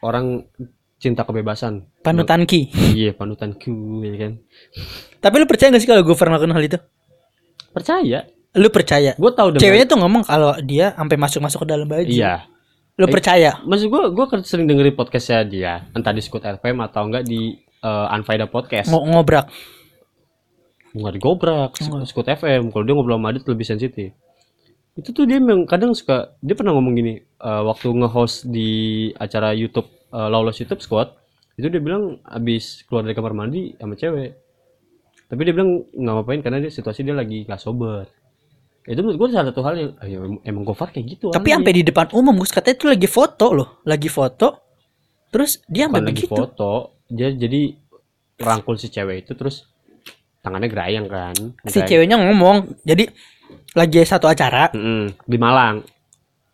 orang 0.00 0.46
cinta 1.02 1.26
kebebasan. 1.26 1.84
Panutan 2.00 2.46
Ki. 2.46 2.70
Iya, 2.94 3.12
panutanku 3.12 4.00
ya 4.06 4.14
kan. 4.16 4.32
Tapi 5.18 5.34
lu 5.42 5.46
percaya 5.50 5.74
gak 5.74 5.82
sih 5.82 5.90
kalau 5.90 6.06
Gofar 6.06 6.30
melakukan 6.30 6.54
hal 6.54 6.64
itu? 6.64 6.78
Percaya. 7.74 8.24
Lu 8.54 8.70
percaya? 8.70 9.18
Gue 9.18 9.32
tahu 9.34 9.58
dengan 9.58 9.62
Ceweknya 9.66 9.86
tuh 9.90 9.98
ngomong 9.98 10.22
kalau 10.22 10.54
dia 10.62 10.94
sampai 10.94 11.16
masuk-masuk 11.18 11.66
ke 11.66 11.68
dalam 11.68 11.90
baju. 11.90 12.06
Iya. 12.06 12.46
Lu 12.94 13.10
percaya? 13.10 13.58
Maksud 13.66 13.90
gue, 13.90 14.02
gue 14.14 14.24
sering 14.46 14.70
dengerin 14.70 14.94
podcastnya 14.94 15.42
dia, 15.42 15.72
entah 15.90 16.14
di 16.14 16.22
Scoot 16.22 16.46
FM 16.46 16.78
atau 16.78 17.02
enggak 17.10 17.26
di 17.26 17.58
eh, 17.58 18.14
Unfaida 18.14 18.46
Podcast. 18.46 18.86
Ngo- 18.94 19.02
ngobrak. 19.10 19.50
Nggak 20.94 21.14
digobrak. 21.18 21.70
Scoot 22.06 22.30
FM 22.30 22.70
kalau 22.70 22.84
dia 22.86 22.94
ngobrol 22.94 23.18
sama 23.18 23.34
Adit 23.34 23.44
lebih 23.50 23.66
sensitif 23.66 24.14
itu 24.94 25.10
tuh 25.10 25.26
dia 25.26 25.42
memang 25.42 25.66
kadang 25.66 25.90
suka 25.90 26.38
dia 26.38 26.54
pernah 26.54 26.70
ngomong 26.70 26.94
gini 26.94 27.14
eh, 27.18 27.62
waktu 27.66 27.90
nge-host 27.90 28.46
di 28.46 29.10
acara 29.18 29.50
YouTube 29.50 29.90
eh, 30.14 30.28
Lawless 30.30 30.62
YouTube 30.62 30.82
Squad 30.82 31.10
itu 31.58 31.66
dia 31.66 31.82
bilang 31.82 32.22
abis 32.22 32.86
keluar 32.86 33.02
dari 33.02 33.14
kamar 33.14 33.34
mandi 33.34 33.74
sama 33.74 33.98
cewek 33.98 34.38
tapi 35.26 35.40
dia 35.42 35.54
bilang 35.54 35.82
nggak 35.90 36.14
ngapain 36.14 36.40
karena 36.46 36.58
dia 36.62 36.70
situasi 36.70 37.02
dia 37.02 37.14
lagi 37.14 37.42
nggak 37.42 37.58
sober 37.58 38.06
itu 38.84 39.00
menurut 39.00 39.16
gue 39.16 39.28
salah 39.32 39.48
satu 39.48 39.62
hal 39.64 39.74
yang 39.80 39.90
ah, 39.96 40.06
ya, 40.06 40.18
emang, 40.44 40.62
Gofar 40.68 40.92
kayak 40.92 41.16
gitu 41.16 41.32
Tapi 41.32 41.56
sampai 41.56 41.72
di 41.72 41.82
depan 41.88 42.12
umum 42.12 42.36
Gus 42.36 42.52
katanya 42.52 42.76
itu 42.76 42.86
lagi 42.92 43.08
foto 43.08 43.46
loh, 43.56 43.68
lagi 43.88 44.12
foto. 44.12 44.76
Terus 45.32 45.64
dia 45.64 45.88
sampai 45.88 46.04
lagi 46.04 46.28
begitu. 46.28 46.36
foto 46.36 47.00
dia 47.08 47.32
jadi 47.32 47.80
rangkul 48.36 48.76
si 48.76 48.92
cewek 48.92 49.24
itu 49.24 49.32
terus 49.32 49.64
tangannya 50.44 50.68
gerayang 50.68 51.08
kan 51.08 51.32
Si 51.64 51.80
Gerayang. 51.80 51.88
ceweknya 51.88 52.16
ngomong. 52.20 52.56
Jadi 52.82 53.08
lagi 53.72 53.98
satu 54.04 54.28
acara. 54.28 54.68
Mm-mm, 54.70 55.24
di 55.24 55.36
Malang 55.36 55.80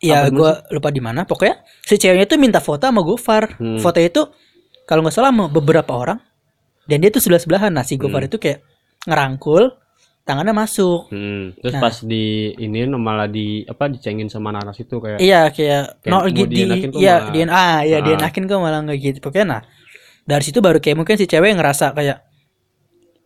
Ya 0.01 0.25
Apa 0.25 0.33
gue 0.33 0.53
lupa 0.73 0.89
di 0.89 1.03
mana. 1.03 1.29
Pokoknya 1.29 1.59
si 1.83 1.99
ceweknya 1.99 2.25
itu 2.25 2.39
minta 2.39 2.57
foto 2.57 2.81
sama 2.81 3.03
Gofar. 3.03 3.59
Hmm. 3.59 3.77
Foto 3.77 3.99
itu 3.99 4.23
kalau 4.85 5.03
nggak 5.03 5.13
salah 5.13 5.29
sama 5.29 5.45
beberapa 5.47 5.93
orang. 5.93 6.17
Dan 6.87 7.03
dia 7.03 7.11
tuh 7.11 7.21
sebelah 7.21 7.37
sebelahan. 7.37 7.69
Nah 7.69 7.83
si 7.83 7.99
Gofar 7.99 8.25
Hmm. 8.25 8.31
itu 8.31 8.41
kayak 8.41 8.65
ngerangkul, 9.05 9.77
tangannya 10.23 10.53
masuk. 10.53 11.13
Hmm, 11.13 11.53
terus 11.55 11.75
Nah. 11.75 11.83
pas 11.83 11.97
di 12.01 12.25
ini 12.55 12.89
malah 12.89 13.27
di 13.27 13.61
apa 13.63 13.89
dicengin 13.89 14.27
sama 14.27 14.53
anak 14.53 14.79
itu 14.79 14.97
kayak 14.97 15.19
Iya 15.19 15.51
kayak 15.51 16.01
Kayak 16.01 16.09
no 16.09 16.19
gitu 16.27 16.47
di 16.47 16.61
kok 16.87 16.97
iya 16.97 17.15
dia 17.29 17.45
ah 17.51 17.81
iya 17.83 17.99
Ah. 17.99 18.03
dienakin 18.03 18.45
kok 18.47 18.57
malah 18.57 18.81
nggak 18.81 18.99
gitu 18.99 19.19
pokoknya 19.21 19.47
nah 19.47 19.61
dari 20.23 20.43
situ 20.43 20.61
baru 20.61 20.79
kayak 20.79 20.97
mungkin 20.97 21.17
si 21.17 21.25
cewek 21.25 21.53
ngerasa 21.53 21.93
kayak 21.93 22.25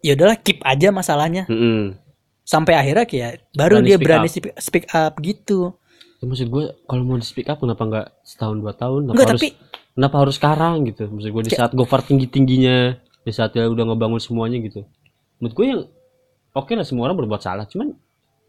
ya 0.05 0.13
udahlah 0.13 0.37
keep 0.37 0.61
aja 0.63 0.89
masalahnya 0.91 1.49
Mm-mm. 1.49 1.97
sampai 2.43 2.77
akhirnya 2.77 3.03
kayak 3.03 3.49
baru 3.51 3.81
Berani 3.81 3.87
dia 3.87 3.97
speak 3.97 4.05
berani 4.05 4.23
up. 4.23 4.31
speak, 4.31 4.47
speak 4.59 4.87
up 4.93 5.13
gitu 5.19 5.73
Ya, 6.15 6.25
maksud 6.25 6.47
gue 6.47 6.65
kalau 6.83 7.03
mau 7.03 7.17
di 7.17 7.25
speak 7.25 7.49
up 7.49 7.59
kenapa 7.59 7.83
nggak 7.83 8.07
setahun 8.23 8.57
dua 8.57 8.73
tahun? 8.73 9.01
Kenapa 9.03 9.13
enggak 9.15 9.29
harus 9.29 9.41
tapi 9.43 9.51
kenapa 9.93 10.17
harus 10.19 10.35
sekarang 10.35 10.75
gitu? 10.87 11.05
Maksud 11.07 11.29
gue 11.31 11.43
di 11.43 11.51
Kayak- 11.51 11.61
saat 11.61 11.73
Gofar 11.75 12.01
tinggi 12.01 12.27
tingginya, 12.27 12.77
di 13.19 13.29
saat 13.31 13.51
dia 13.51 13.65
udah 13.67 13.85
ngebangun 13.85 14.17
semuanya 14.19 14.57
gitu. 14.59 14.89
Menurut 15.37 15.53
gue 15.53 15.67
yang 15.67 15.81
oke 16.53 16.73
lah 16.73 16.81
semua 16.83 17.05
orang 17.05 17.19
berbuat 17.19 17.41
salah, 17.41 17.65
cuman 17.65 17.93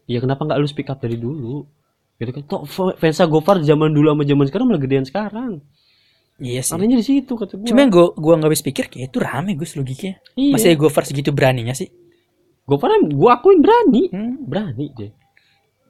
ya 0.04 0.18
kenapa 0.18 0.40
nggak 0.42 0.56
lu 0.56 0.64
speak 0.64 0.88
up 0.88 0.96
dari 0.96 1.16
dulu? 1.16 1.68
Gitu 2.16 2.30
kan? 2.32 2.42
Toh 2.44 2.64
fa- 2.64 2.96
fansnya 2.96 3.26
Gofar 3.26 3.60
zaman 3.60 3.92
dulu 3.92 4.08
sama 4.08 4.24
zaman 4.24 4.44
sekarang 4.46 4.66
malah 4.66 4.80
gedean 4.80 5.04
sekarang. 5.04 5.52
Iya 6.38 6.60
sih 6.60 6.72
Anehnya 6.72 6.96
di 6.96 7.06
situ 7.06 7.32
kata 7.32 7.56
gue. 7.56 7.64
cuma 7.64 7.80
yang 7.80 7.88
gua 7.88 8.12
gua 8.12 8.34
nggak 8.36 8.50
habis 8.50 8.60
pikir 8.60 8.84
kayak 8.86 9.08
itu 9.08 9.18
rame 9.18 9.54
gus 9.54 9.72
logikanya 9.72 10.20
Iya. 10.34 10.52
masih 10.52 10.70
gue 10.74 10.88
first 10.88 11.08
segitu 11.08 11.30
beraninya 11.30 11.72
sih 11.72 11.88
Gofar 12.62 12.90
gue 12.98 13.30
akuin 13.30 13.62
berani, 13.62 14.10
Hmm. 14.10 14.42
berani 14.42 14.90
dia. 14.90 15.14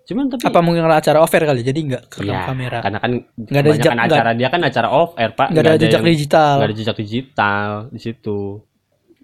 Cuman 0.05 0.29
tapi 0.29 0.45
apa 0.45 0.61
mungkin 0.61 0.85
karena 0.85 1.01
acara 1.01 1.19
offer 1.19 1.41
kali 1.41 1.65
jadi 1.65 1.81
nggak 1.83 2.03
ke 2.07 2.19
Iya, 2.21 2.45
kamera 2.45 2.79
Karena 2.79 2.99
kan 3.01 3.11
Nggak 3.33 3.59
ada 3.59 3.71
jejak- 3.73 3.97
acara 3.99 4.31
dia 4.37 4.49
kan 4.53 4.61
acara 4.61 4.89
off 4.93 5.11
air 5.17 5.33
pak. 5.33 5.51
nggak 5.51 5.65
ada 5.65 5.75
jejak 5.75 5.99
yang- 5.99 6.13
digital 6.13 6.53
nggak 6.55 6.69
ada 6.69 6.77
jejak 6.77 6.97
digital 6.97 7.69
di 7.89 7.99
situ. 7.99 8.41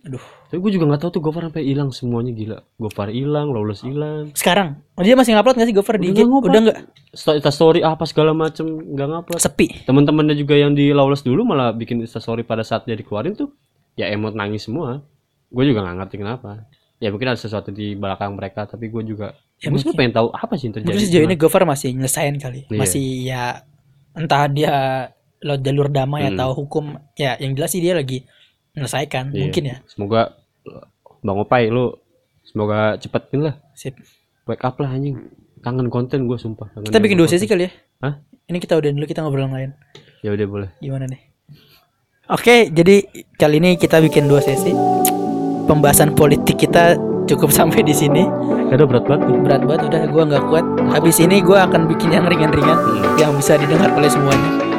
Aduh 0.03 0.23
Tapi 0.47 0.59
gue 0.59 0.73
juga 0.75 0.85
nggak 0.85 1.01
tahu 1.01 1.11
tuh 1.13 1.23
Gofar 1.23 1.47
sampai 1.47 1.63
hilang 1.63 1.89
semuanya 1.89 2.31
gila. 2.31 2.59
Gofar 2.77 3.09
hilang, 3.09 3.49
Lawless 3.49 3.81
hilang. 3.83 4.35
sekarang 4.35 4.83
oh, 4.93 5.01
dia 5.01 5.15
masih 5.15 5.33
ngupload 5.33 5.57
nggak 5.57 5.69
sih 5.69 5.77
Gofar 5.77 5.97
di 5.97 6.11
IG 6.11 6.19
udah 6.23 6.61
nggak 6.61 6.79
Insta 7.13 7.49
story 7.49 7.81
apa 7.81 8.03
segala 8.03 8.33
macem 8.33 8.67
nggak 8.67 9.09
ngupload. 9.09 9.39
sepi 9.39 9.87
Teman-temannya 9.87 10.35
juga 10.35 10.55
yang 10.55 10.73
di 10.73 10.91
Lawless 10.91 11.23
dulu 11.23 11.45
malah 11.45 11.71
bikin 11.71 11.99
Insta 11.99 12.19
story 12.19 12.43
pada 12.43 12.61
saat 12.61 12.83
dia 12.83 12.93
dikeluarin 12.93 13.33
tuh 13.33 13.55
ya 13.95 14.09
emot 14.09 14.33
nangis 14.33 14.67
semua. 14.67 15.01
Gue 15.49 15.65
juga 15.65 15.81
nggak 15.81 15.97
ngerti 15.99 16.17
kenapa. 16.19 16.67
Ya 16.97 17.11
mungkin 17.11 17.29
ada 17.29 17.37
sesuatu 17.37 17.71
di 17.71 17.95
belakang 17.95 18.35
mereka 18.35 18.65
tapi 18.65 18.87
gue 18.87 19.03
juga 19.05 19.35
Ya, 19.57 19.71
gue 19.71 19.79
mungkin. 19.79 19.95
pengen 19.95 20.13
tahu 20.13 20.29
apa 20.29 20.59
sih 20.59 20.67
yang 20.67 20.75
terjadi. 20.75 20.91
Mungkin 20.91 21.07
sejauh 21.07 21.25
ini 21.25 21.37
Gofar 21.37 21.63
masih 21.63 21.95
nyelesain 21.95 22.35
kali. 22.37 22.67
Iya. 22.67 22.79
Masih 22.79 23.07
ya 23.23 23.43
entah 24.13 24.45
dia 24.47 24.75
lo 25.39 25.55
jalur 25.57 25.87
damai 25.87 26.23
Hmm. 26.25 26.35
atau 26.35 26.51
hukum 26.53 26.85
ya 27.15 27.35
yang 27.37 27.55
jelas 27.55 27.71
sih 27.71 27.79
dia 27.79 27.95
lagi 27.95 28.27
menyelesaikan 28.75 29.25
Iya. 29.31 29.41
mungkin 29.43 29.63
ya. 29.65 29.77
Semoga 29.85 30.21
Bang 31.21 31.39
Opai 31.39 31.69
lu 31.69 31.93
semoga 32.43 32.97
cepetin 32.97 33.41
lah 33.43 33.55
Sip. 33.73 33.95
wake 34.45 34.61
up 34.61 34.75
lah 34.77 34.91
anjing 34.91 35.31
kangen 35.61 35.87
konten 35.87 36.27
gue 36.27 36.35
sumpah 36.35 36.67
kangen 36.69 36.87
Kita 36.87 36.99
bikin 36.99 37.15
dua 37.15 37.29
sesi 37.29 37.47
kali 37.47 37.67
ya. 37.67 37.71
Hah? 38.01 38.19
Ini 38.45 38.59
kita 38.59 38.75
udah 38.75 38.91
dulu 38.91 39.05
kita 39.05 39.23
ngobrol 39.23 39.47
yang 39.47 39.55
lain. 39.55 39.71
ya 40.21 40.31
udah 40.31 40.47
boleh 40.47 40.71
Gimana 40.79 41.07
nih? 41.07 41.21
Oke, 42.29 42.69
jadi 42.69 43.03
kali 43.37 43.59
ini 43.59 43.77
kita 43.77 43.99
bikin 43.99 44.25
dua 44.25 44.41
sesi. 44.41 44.73
Pembahasan 45.63 46.15
politik 46.15 46.57
kita 46.57 46.97
cukup 47.25 47.53
sampai 47.55 47.83
di 47.83 47.93
sini. 47.93 48.25
Aduh 48.73 48.89
berat 48.89 49.05
banget 49.05 49.29
nih 49.29 49.39
Berat 49.39 49.63
banget 49.63 49.83
udah 49.87 50.03
gua 50.09 50.23
nggak 50.27 50.45
kuat. 50.49 50.65
Habis 50.91 51.21
ini 51.21 51.39
gua 51.39 51.67
akan 51.67 51.87
bikin 51.87 52.11
yang 52.11 52.25
ringan-ringan 52.25 52.79
yang 53.15 53.37
bisa 53.37 53.55
didengar 53.55 53.93
oleh 53.93 54.09
semuanya. 54.09 54.72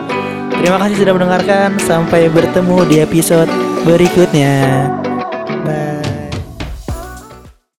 Terima 0.64 0.80
kasih 0.80 0.96
sudah 1.04 1.12
mendengarkan. 1.12 1.76
Sampai 1.84 2.32
bertemu 2.32 2.88
di 2.88 3.04
episode 3.04 3.52
berikutnya. 3.84 4.88
Bye. 5.68 6.13